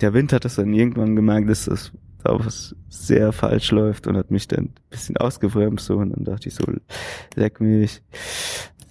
Der 0.00 0.14
Wind 0.14 0.32
hat 0.32 0.44
das 0.44 0.54
dann 0.54 0.72
irgendwann 0.72 1.16
gemerkt, 1.16 1.48
dass 1.48 1.64
das 1.64 1.92
da 2.22 2.38
was 2.38 2.76
sehr 2.88 3.32
falsch 3.32 3.72
läuft 3.72 4.06
und 4.06 4.16
hat 4.16 4.30
mich 4.30 4.46
dann 4.46 4.66
ein 4.66 4.74
bisschen 4.90 5.16
ausgebremst 5.16 5.86
so, 5.86 5.96
und 5.96 6.10
dann 6.10 6.24
dachte 6.24 6.48
ich 6.48 6.54
so, 6.54 6.64
leck 7.34 7.60
mich. 7.60 8.00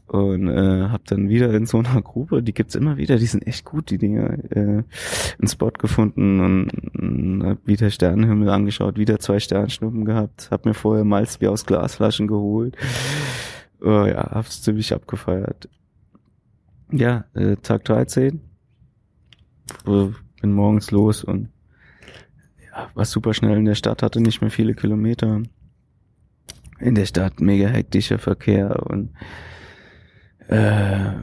Und 0.07 0.49
äh, 0.49 0.89
habe 0.89 1.03
dann 1.05 1.29
wieder 1.29 1.53
in 1.53 1.65
so 1.65 1.77
einer 1.77 2.01
Gruppe, 2.01 2.43
die 2.43 2.53
gibt's 2.53 2.75
immer 2.75 2.97
wieder, 2.97 3.17
die 3.17 3.25
sind 3.25 3.47
echt 3.47 3.63
gut, 3.63 3.89
die 3.89 3.97
Dinger, 3.97 4.37
äh, 4.49 4.59
einen 4.59 5.47
Spot 5.47 5.71
gefunden 5.71 6.41
und, 6.41 6.69
und 6.99 7.43
hab 7.45 7.65
wieder 7.65 7.89
Sternenhimmel 7.89 8.49
angeschaut, 8.49 8.97
wieder 8.97 9.19
zwei 9.19 9.39
Sternschnuppen 9.39 10.03
gehabt, 10.03 10.49
hab 10.51 10.65
mir 10.65 10.73
vorher 10.73 11.05
Malzbier 11.05 11.51
aus 11.53 11.65
Glasflaschen 11.65 12.27
geholt. 12.27 12.75
Oh 13.81 14.05
ja, 14.05 14.31
hab's 14.31 14.61
ziemlich 14.61 14.93
abgefeiert. 14.93 15.67
Ja, 16.91 17.25
äh, 17.33 17.55
Tag 17.57 17.85
13. 17.85 18.41
Äh, 19.85 20.07
bin 20.41 20.53
morgens 20.53 20.91
los 20.91 21.23
und 21.23 21.49
ja, 22.65 22.89
war 22.93 23.05
super 23.05 23.33
schnell 23.33 23.57
in 23.57 23.65
der 23.65 23.75
Stadt, 23.75 24.03
hatte 24.03 24.21
nicht 24.21 24.41
mehr 24.41 24.51
viele 24.51 24.75
Kilometer. 24.75 25.41
In 26.79 26.95
der 26.95 27.05
Stadt 27.05 27.39
mega 27.41 27.67
hektischer 27.67 28.19
Verkehr 28.19 28.85
und 28.87 29.13
äh, 30.47 31.13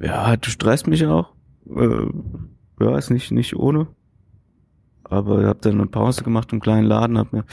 ja, 0.00 0.36
du 0.36 0.50
stresst 0.50 0.86
mich 0.86 1.06
auch. 1.06 1.32
Äh, 1.74 2.06
ja, 2.80 2.98
ist 2.98 3.10
nicht, 3.10 3.30
nicht 3.30 3.56
ohne. 3.56 3.86
Aber 5.04 5.40
ich 5.40 5.46
habe 5.46 5.60
dann 5.60 5.74
eine 5.74 5.86
Pause 5.86 6.24
gemacht 6.24 6.52
im 6.52 6.60
kleinen 6.60 6.86
Laden, 6.86 7.18
hab 7.18 7.32
mir 7.32 7.44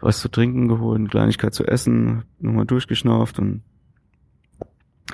was 0.00 0.20
zu 0.20 0.28
trinken 0.28 0.68
geholt, 0.68 0.98
eine 0.98 1.08
Kleinigkeit 1.08 1.54
zu 1.54 1.64
essen, 1.64 2.24
nochmal 2.38 2.66
durchgeschnauft 2.66 3.38
und 3.38 3.62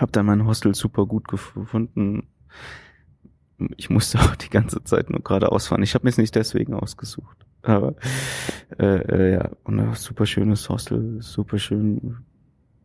hab 0.00 0.12
dann 0.12 0.26
mein 0.26 0.46
Hostel 0.46 0.74
super 0.74 1.06
gut 1.06 1.28
gefunden. 1.28 2.28
Ich 3.76 3.90
musste 3.90 4.18
auch 4.20 4.36
die 4.36 4.50
ganze 4.50 4.82
Zeit 4.84 5.10
nur 5.10 5.22
geradeaus 5.22 5.66
fahren. 5.66 5.82
Ich 5.82 5.94
habe 5.94 6.04
mir 6.04 6.10
es 6.10 6.18
nicht 6.18 6.34
deswegen 6.34 6.74
ausgesucht. 6.74 7.36
Aber 7.62 7.94
äh, 8.78 8.84
äh, 8.84 9.32
ja, 9.34 9.50
und 9.64 9.80
ein 9.80 9.94
super 9.94 10.26
schönes 10.26 10.68
Hostel, 10.68 11.20
super 11.20 11.58
schön 11.58 12.18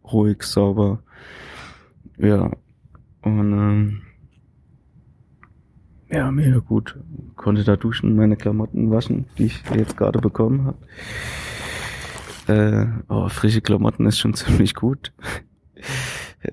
ruhig, 0.04 0.44
sauber. 0.44 1.04
Ja. 2.18 2.52
Und 3.22 3.54
ähm, 3.54 4.02
ja, 6.10 6.30
mega 6.32 6.60
gut. 6.60 7.00
Konnte 7.36 7.64
da 7.64 7.76
duschen, 7.76 8.16
meine 8.16 8.36
Klamotten 8.36 8.92
waschen, 8.92 9.26
die 9.38 9.46
ich 9.46 9.64
jetzt 9.76 9.98
gerade 9.98 10.20
bekommen 10.20 10.66
habe. 10.66 10.78
Äh, 12.48 12.86
oh, 13.08 13.30
frische 13.30 13.62
Klamotten 13.62 14.06
ist 14.06 14.20
schon 14.20 14.34
ziemlich 14.36 14.76
gut. 14.76 15.14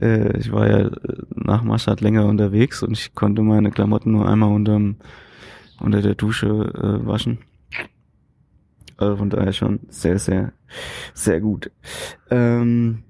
Äh, 0.01 0.37
ich 0.39 0.53
war 0.53 0.69
ja 0.69 0.91
nach 1.35 1.63
Maschad 1.63 2.01
länger 2.01 2.27
unterwegs 2.27 2.83
und 2.83 2.93
ich 2.93 3.15
konnte 3.15 3.43
meine 3.43 3.71
Klamotten 3.71 4.13
nur 4.13 4.29
einmal 4.29 4.53
unterm, 4.53 4.97
unter 5.81 6.03
der 6.03 6.15
Dusche 6.15 6.49
äh, 6.49 7.07
waschen. 7.07 7.39
Also 8.97 9.17
von 9.17 9.31
daher 9.31 9.53
schon 9.53 9.81
sehr, 9.89 10.19
sehr, 10.19 10.53
sehr 11.15 11.41
gut. 11.41 11.71
Ähm, 12.31 13.05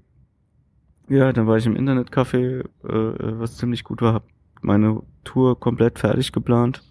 ja, 1.09 1.33
dann 1.33 1.47
war 1.47 1.57
ich 1.57 1.65
im 1.65 1.75
Internetcafé, 1.75 2.61
äh, 2.61 3.39
was 3.39 3.57
ziemlich 3.57 3.83
gut 3.83 4.01
war, 4.01 4.13
hab 4.13 4.23
meine 4.61 5.01
Tour 5.25 5.59
komplett 5.59 5.99
fertig 5.99 6.31
geplant. 6.31 6.81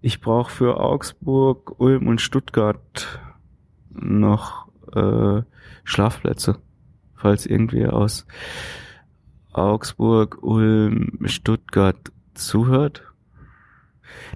Ich 0.00 0.20
brauche 0.20 0.52
für 0.52 0.78
Augsburg, 0.78 1.80
Ulm 1.80 2.06
und 2.06 2.20
Stuttgart 2.20 3.20
noch 3.90 4.68
äh, 4.94 5.42
Schlafplätze, 5.82 6.58
falls 7.18 7.46
irgendwie 7.46 7.86
aus 7.86 8.26
Augsburg, 9.52 10.38
Ulm, 10.42 11.18
Stuttgart 11.24 12.12
zuhört. 12.34 13.02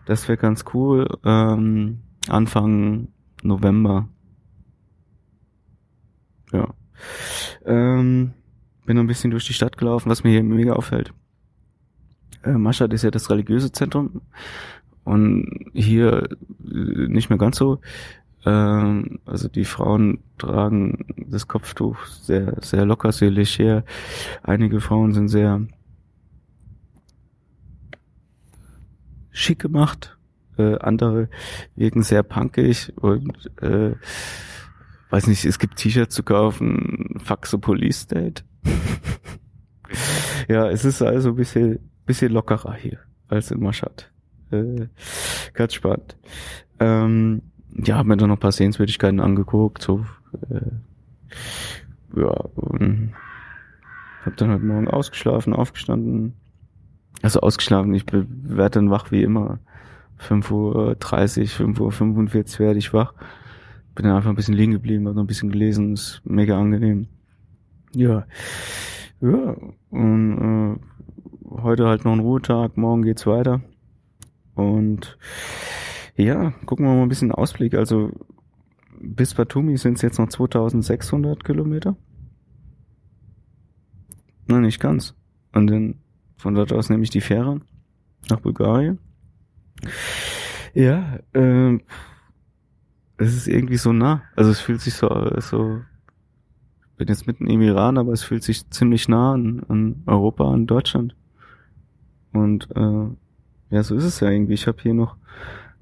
Das 0.05 0.29
wäre 0.29 0.37
ganz 0.37 0.65
cool. 0.75 1.07
Ähm, 1.25 2.01
Anfang 2.29 3.09
November. 3.43 4.09
Ja. 6.53 6.75
Ähm, 7.65 8.33
bin 8.85 8.97
noch 8.97 9.05
ein 9.05 9.09
bisschen 9.09 9.31
durch 9.31 9.47
die 9.47 9.55
Stadt 9.55 9.77
gelaufen, 9.77 10.11
was 10.11 10.25
mir 10.25 10.31
hier 10.31 10.43
mega 10.43 10.75
auffällt. 10.75 11.13
Äh, 12.43 12.53
Maschad 12.53 12.93
ist 12.93 13.03
ja 13.03 13.11
das 13.11 13.31
religiöse 13.31 13.73
Zentrum 13.73 14.23
und 15.05 15.71
hier 15.73 16.29
äh, 16.65 17.09
nicht 17.09 17.31
mehr 17.31 17.39
ganz 17.39 17.57
so. 17.57 17.81
Ähm, 18.45 19.21
also 19.25 19.49
die 19.49 19.65
Frauen 19.65 20.19
tragen 20.39 21.07
das 21.29 21.47
Kopftuch 21.47 22.05
sehr, 22.07 22.57
sehr 22.61 22.85
locker, 22.85 23.13
sehr 23.13 23.31
leger. 23.31 23.85
Einige 24.43 24.81
Frauen 24.81 25.13
sind 25.13 25.29
sehr 25.29 25.67
schick 29.31 29.61
gemacht, 29.61 30.19
äh, 30.59 30.79
andere 30.79 31.29
wirken 31.75 32.03
sehr 32.03 32.23
punkig 32.23 32.93
und 32.97 33.51
äh, 33.63 33.95
weiß 35.11 35.27
nicht, 35.27 35.45
es 35.45 35.59
gibt 35.59 35.77
T-Shirts 35.77 36.15
zu 36.15 36.23
kaufen, 36.23 37.21
the 37.45 37.59
Police 37.59 38.01
State. 38.01 38.45
ja, 40.49 40.69
es 40.69 40.85
ist 40.85 41.03
also 41.03 41.31
ein 41.31 41.37
bisschen, 41.37 41.79
bisschen 42.05 42.33
lockerer 42.33 42.75
hier 42.75 42.99
als 43.29 43.51
in 43.51 43.61
Maschad. 43.61 44.11
Äh, 44.51 44.89
ganz 45.55 45.75
spannend. 45.75 46.17
Ähm, 46.79 47.43
ja, 47.75 47.97
hab 47.97 48.07
mir 48.07 48.17
dann 48.17 48.29
noch 48.29 48.37
ein 48.37 48.41
paar 48.41 48.53
Sehenswürdigkeiten 48.53 49.21
angeguckt, 49.21 49.83
so, 49.83 50.05
äh, 50.51 52.21
ja, 52.21 52.31
und 52.55 53.13
hab 54.25 54.37
dann 54.37 54.51
heute 54.51 54.65
Morgen 54.65 54.89
ausgeschlafen, 54.89 55.53
aufgestanden, 55.53 56.35
also 57.23 57.41
ausgeschlafen, 57.41 57.95
ich 57.95 58.05
werde 58.13 58.71
dann 58.71 58.91
wach 58.91 59.11
wie 59.11 59.23
immer. 59.23 59.59
5.30 60.21 61.61
Uhr, 61.61 61.91
5.45 61.91 62.55
Uhr 62.55 62.59
werde 62.61 62.79
ich 62.79 62.93
wach. 62.93 63.15
Bin 63.95 64.07
dann 64.07 64.17
einfach 64.17 64.31
ein 64.31 64.37
bisschen 64.37 64.55
liegen 64.55 64.73
geblieben, 64.73 65.07
habe 65.07 65.17
noch 65.17 65.25
ein 65.25 65.27
bisschen 65.27 65.51
gelesen, 65.51 65.95
ist 65.95 66.23
mega 66.25 66.59
angenehm. 66.59 67.09
Ja. 67.95 68.27
Ja, 69.21 69.57
und 69.91 70.79
äh, 70.79 71.61
heute 71.63 71.87
halt 71.87 72.05
noch 72.05 72.13
ein 72.13 72.21
Ruhetag, 72.21 72.77
morgen 72.77 73.03
geht's 73.03 73.27
weiter. 73.27 73.61
Und 74.55 75.19
ja, 76.17 76.51
gucken 76.67 76.87
wir 76.87 76.95
mal 76.95 77.03
ein 77.03 77.09
bisschen 77.09 77.33
Ausblick. 77.33 77.75
Also 77.75 78.13
bis 79.01 79.35
Batumi 79.35 79.77
sind 79.77 79.95
es 79.95 80.03
jetzt 80.03 80.19
noch 80.19 80.29
2600 80.29 81.45
Kilometer. 81.45 81.97
Na, 84.47 84.61
nicht 84.61 84.81
ganz. 84.81 85.15
Und 85.53 85.69
dann 85.69 85.97
von 86.37 86.55
dort 86.55 86.73
aus 86.73 86.91
nehme 86.91 87.03
ich 87.03 87.11
die 87.11 87.21
Fähre 87.21 87.61
nach 88.29 88.41
Bulgarien. 88.41 88.99
Ja, 90.75 91.19
ähm, 91.35 91.83
es 93.17 93.35
ist 93.35 93.49
irgendwie 93.49 93.77
so 93.77 93.93
nah. 93.93 94.23
Also 94.37 94.51
es 94.51 94.61
fühlt 94.61 94.81
sich 94.81 94.95
so, 94.95 95.09
so, 95.39 95.81
bin 96.97 97.09
jetzt 97.09 97.27
mitten 97.27 97.47
im 97.47 97.61
Iran, 97.63 97.99
aber 97.99 98.13
es 98.13 98.23
fühlt 98.23 98.43
sich 98.43 98.69
ziemlich 98.71 99.09
nah 99.09 99.33
an, 99.33 99.65
an 99.69 100.03
Europa, 100.07 100.51
an 100.51 100.67
Deutschland. 100.67 101.15
Und 102.33 102.69
äh, 102.75 103.07
ja, 103.71 103.83
so 103.83 103.95
ist 103.95 104.05
es 104.05 104.21
ja 104.21 104.31
irgendwie. 104.31 104.55
Ich 104.55 104.67
habe 104.67 104.81
hier 104.81 104.95
noch 104.95 105.17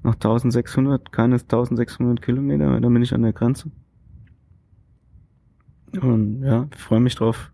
noch 0.03 0.15
1600, 0.15 1.11
keine 1.11 1.35
1600 1.35 2.21
Kilometer, 2.21 2.79
dann 2.79 2.93
bin 2.93 3.03
ich 3.03 3.13
an 3.13 3.21
der 3.21 3.33
Grenze. 3.33 3.71
Und 6.01 6.43
ja, 6.43 6.67
ich 6.73 6.79
freue 6.79 6.99
mich 6.99 7.15
drauf, 7.15 7.51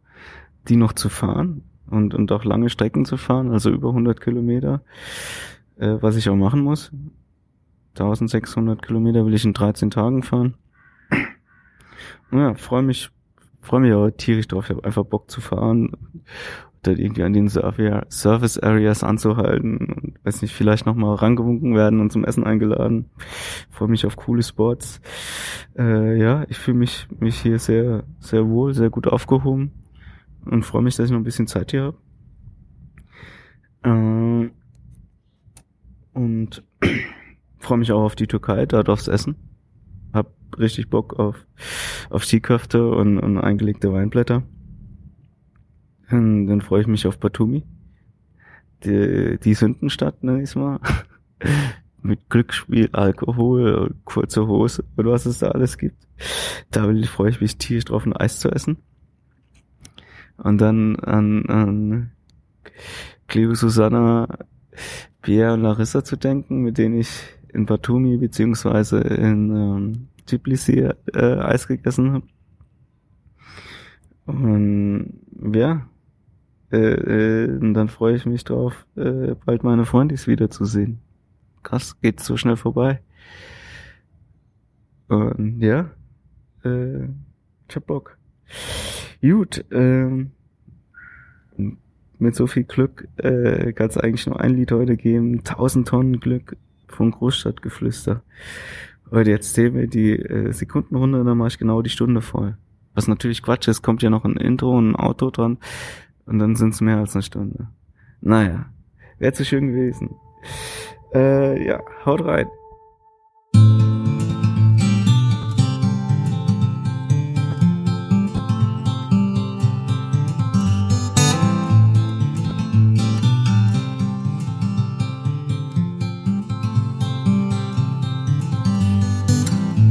die 0.68 0.76
noch 0.76 0.94
zu 0.94 1.10
fahren 1.10 1.64
und, 1.90 2.14
und 2.14 2.32
auch 2.32 2.44
lange 2.44 2.70
Strecken 2.70 3.06
zu 3.06 3.18
fahren, 3.18 3.52
also 3.52 3.70
über 3.70 3.90
100 3.90 4.22
Kilometer, 4.22 4.82
äh, 5.78 5.98
was 6.02 6.16
ich 6.16 6.30
auch 6.30 6.36
machen 6.36 6.62
muss. 6.62 6.92
1600 7.94 8.82
Kilometer 8.86 9.26
will 9.26 9.34
ich 9.34 9.44
in 9.44 9.54
13 9.54 9.90
Tagen 9.90 10.24
fahren. 10.24 10.56
Ja, 12.32 12.54
freue 12.56 12.84
mich, 12.84 13.10
freue 13.62 13.80
mich 13.80 13.94
auch 13.94 14.10
tierisch 14.12 14.48
drauf. 14.48 14.66
Ich 14.66 14.76
habe 14.76 14.84
einfach 14.84 15.06
Bock 15.06 15.32
zu 15.32 15.42
fahren 15.42 15.92
dann 16.88 16.98
irgendwie 16.98 17.24
an 17.24 17.34
den 17.34 17.50
Service 17.50 18.58
Areas 18.58 19.04
anzuhalten 19.04 19.78
und 19.78 20.14
weiß 20.24 20.42
nicht, 20.42 20.54
vielleicht 20.54 20.86
nochmal 20.86 21.16
rangewunken 21.16 21.76
werden 21.76 22.00
und 22.00 22.12
zum 22.12 22.26
Essen 22.26 22.44
eingeladen. 22.44 23.10
Freue 23.70 23.90
mich 23.90 24.06
auf 24.06 24.16
coole 24.16 24.44
Spots. 24.44 25.02
Äh, 25.78 26.18
ja, 26.18 26.46
ich 26.50 26.58
fühle 26.58 26.78
mich, 26.78 27.08
mich 27.20 27.40
hier 27.40 27.60
sehr, 27.60 28.04
sehr 28.20 28.48
wohl, 28.48 28.74
sehr 28.74 28.90
gut 28.90 29.08
aufgehoben 29.08 29.72
und 30.46 30.64
freue 30.64 30.82
mich, 30.82 30.96
dass 30.96 31.08
ich 31.08 31.12
noch 31.12 31.20
ein 31.20 31.26
bisschen 31.26 31.48
Zeit 31.48 31.72
hier 31.72 31.94
habe. 33.84 34.48
Äh, 34.48 34.50
und 36.14 36.64
freue 37.60 37.78
mich 37.78 37.92
auch 37.92 38.04
auf 38.04 38.16
die 38.16 38.28
Türkei, 38.28 38.66
dort 38.66 38.90
aufs 38.90 39.08
Essen. 39.08 39.36
Hab 40.14 40.32
richtig 40.58 40.90
Bock 40.90 41.20
auf, 41.20 41.46
auf 42.10 42.26
Skiköfte 42.26 42.90
und, 42.90 43.20
und 43.20 43.38
eingelegte 43.38 43.94
Weinblätter. 43.94 44.44
Dann 46.10 46.62
freue 46.62 46.82
ich 46.82 46.88
mich 46.88 47.06
auf 47.08 47.20
Batumi. 47.20 47.64
Die, 48.84 49.38
die 49.44 49.54
Sündenstadt, 49.54 50.16
ich 50.22 50.56
mal. 50.56 50.80
Mit 52.02 52.30
Glücksspiel, 52.30 52.90
Alkohol, 52.94 53.96
kurze 54.06 54.48
Hose 54.48 54.86
und 54.96 55.06
was 55.08 55.26
es 55.26 55.40
da 55.40 55.50
alles 55.50 55.78
gibt. 55.78 56.08
Da 56.72 56.90
freue 57.06 57.32
ich 57.32 57.42
mich 57.42 57.58
tierisch 57.58 57.86
drauf, 57.86 58.06
ein 58.06 58.16
Eis 58.16 58.40
zu 58.40 58.50
essen. 58.50 58.78
Und 60.38 60.60
dann 60.62 60.96
an, 60.98 61.46
an 61.48 62.12
Cleo, 63.28 63.56
Susanna, 63.56 64.28
Pierre 65.22 65.54
und 65.54 65.62
Larissa 65.62 66.04
zu 66.04 66.16
denken, 66.16 66.62
mit 66.62 66.78
denen 66.78 67.00
ich 67.00 67.10
in 67.50 67.66
Batumi 67.66 68.18
beziehungsweise 68.18 69.00
in 69.00 69.50
ähm, 69.50 70.08
Tbilisi 70.28 70.90
äh, 71.14 71.40
Eis 71.40 71.68
gegessen 71.68 72.14
habe. 72.14 72.28
Und 74.26 75.14
ja, 75.54 75.88
äh, 76.72 76.78
äh, 76.78 77.58
und 77.60 77.74
dann 77.74 77.88
freue 77.88 78.16
ich 78.16 78.26
mich 78.26 78.44
drauf, 78.44 78.86
äh, 78.96 79.36
bald 79.46 79.64
meine 79.64 79.86
Freundis 79.86 80.28
wiederzusehen. 80.28 81.00
Krass, 81.64 82.00
geht 82.02 82.20
so 82.20 82.38
schnell 82.38 82.58
vorbei. 82.58 83.02
Und 85.08 85.62
ja, 85.62 85.90
äh, 86.66 87.06
ich 87.70 87.76
hab 87.76 87.86
Bock. 87.86 88.18
Gut, 89.22 89.64
ähm, 89.72 90.32
mit 92.20 92.36
so 92.36 92.48
viel 92.48 92.64
Glück 92.64 93.08
äh, 93.18 93.72
kann 93.74 93.88
es 93.88 93.98
eigentlich 93.98 94.28
nur 94.28 94.40
ein 94.40 94.56
Lied 94.56 94.72
heute 94.72 94.98
geben. 94.98 95.44
Tausend 95.44 95.88
Tonnen 95.88 96.20
Glück 96.20 96.58
von 96.88 97.12
Großstadtgeflüster. 97.12 98.24
Heute 99.12 99.30
jetzt 99.30 99.54
zählen 99.54 99.76
wir 99.76 99.88
die 99.88 100.14
äh, 100.14 100.52
Sekundenrunde, 100.52 101.24
dann 101.24 101.38
mache 101.38 101.50
ich 101.50 101.58
genau 101.58 101.82
die 101.82 101.90
Stunde 101.90 102.22
voll. 102.22 102.58
Was 102.94 103.08
natürlich 103.08 103.44
Quatsch 103.44 103.68
ist, 103.68 103.84
kommt 103.84 104.02
ja 104.02 104.10
noch 104.10 104.26
ein 104.26 104.38
Intro 104.38 104.78
und 104.78 104.92
ein 104.92 104.96
Auto 104.96 105.30
dran 105.30 105.58
und 106.28 106.40
dann 106.40 106.56
sind 106.56 106.74
es 106.74 106.82
mehr 106.82 106.98
als 106.98 107.16
eine 107.16 107.24
Stunde. 107.24 107.68
Naja, 108.22 108.66
wäre 109.18 109.34
zu 109.34 109.46
schön 109.46 109.68
gewesen. 109.68 110.16
Äh, 111.14 111.66
ja, 111.66 111.82
haut 112.06 112.24
rein. 112.24 112.48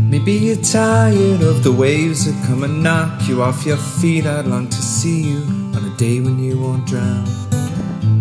Maybe 0.09 0.33
you're 0.33 0.57
tired 0.57 1.43
of 1.43 1.63
the 1.63 1.71
waves 1.71 2.25
that 2.25 2.35
come 2.47 2.65
and 2.65 2.83
knock 2.83 3.29
you 3.29 3.43
off 3.43 3.65
your 3.65 3.77
feet. 3.77 4.27
I'd 4.27 4.47
long 4.47 4.69
to 4.69 4.77
see 4.77 5.23
you 5.23 5.66
day 5.97 6.21
when 6.21 6.39
you 6.39 6.61
won't 6.61 6.87
drown. 6.87 7.25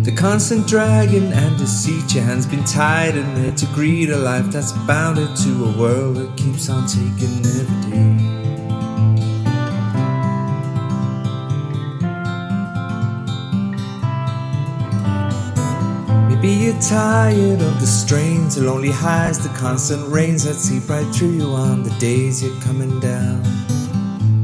The 0.02 0.12
constant 0.16 0.66
dragging 0.66 1.32
and 1.32 1.58
deceit, 1.58 2.14
your 2.14 2.24
hands 2.24 2.46
been 2.46 2.64
tied 2.64 3.16
and 3.16 3.36
there 3.36 3.52
to 3.52 3.66
greet 3.74 4.08
a 4.08 4.16
life 4.16 4.46
that's 4.46 4.72
bounded 4.86 5.36
to 5.36 5.64
a 5.64 5.78
world 5.78 6.16
that 6.16 6.36
keeps 6.36 6.70
on 6.70 6.86
taking 6.86 7.44
every 7.44 7.90
day. 7.90 8.36
Maybe 16.28 16.48
you're 16.48 16.80
tired 16.80 17.60
of 17.60 17.80
the 17.80 17.86
strains, 17.86 18.54
the 18.54 18.62
lonely 18.62 18.92
highs, 18.92 19.38
the 19.38 19.54
constant 19.58 20.08
rains 20.08 20.44
that 20.44 20.54
seep 20.54 20.88
right 20.88 21.06
through 21.14 21.32
you 21.32 21.46
on 21.46 21.82
the 21.82 21.90
days 21.98 22.42
you're 22.42 22.60
coming 22.60 23.00
down. 23.00 23.65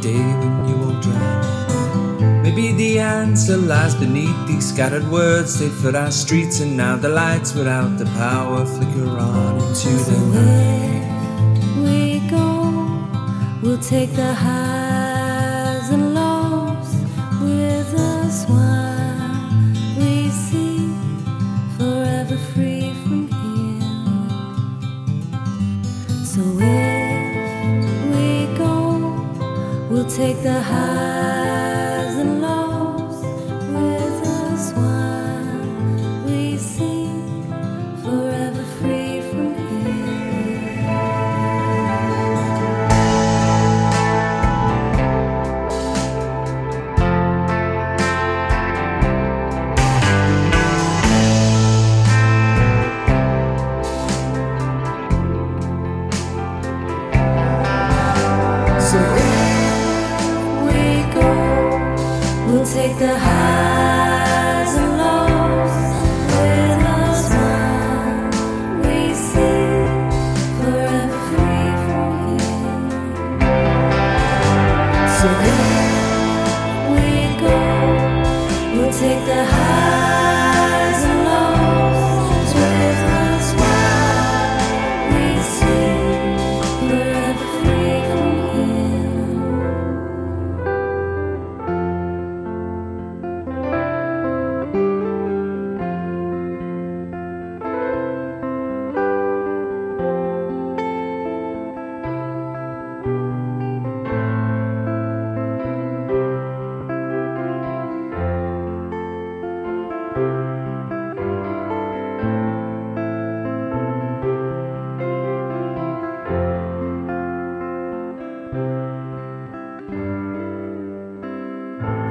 day 0.00 0.24
when 0.40 0.68
you 0.68 0.76
won't 0.76 1.02
drown. 1.02 2.42
Maybe 2.42 2.72
the 2.72 2.98
answer 2.98 3.56
lies 3.56 3.94
beneath 3.94 4.46
these 4.46 4.68
scattered 4.68 5.06
words. 5.10 5.58
They 5.58 5.68
flood 5.68 5.94
our 5.94 6.10
streets, 6.10 6.60
and 6.60 6.76
now 6.76 6.96
the 6.96 7.10
lights 7.10 7.54
without 7.54 7.98
the 7.98 8.06
power 8.06 8.64
flicker 8.66 9.08
on 9.08 9.60
into 9.60 9.90
the 10.08 10.18
night. 10.36 11.84
We 11.84 12.28
go, 12.28 12.48
we'll 13.62 13.78
take 13.78 14.12
the 14.12 14.32
highs 14.34 14.79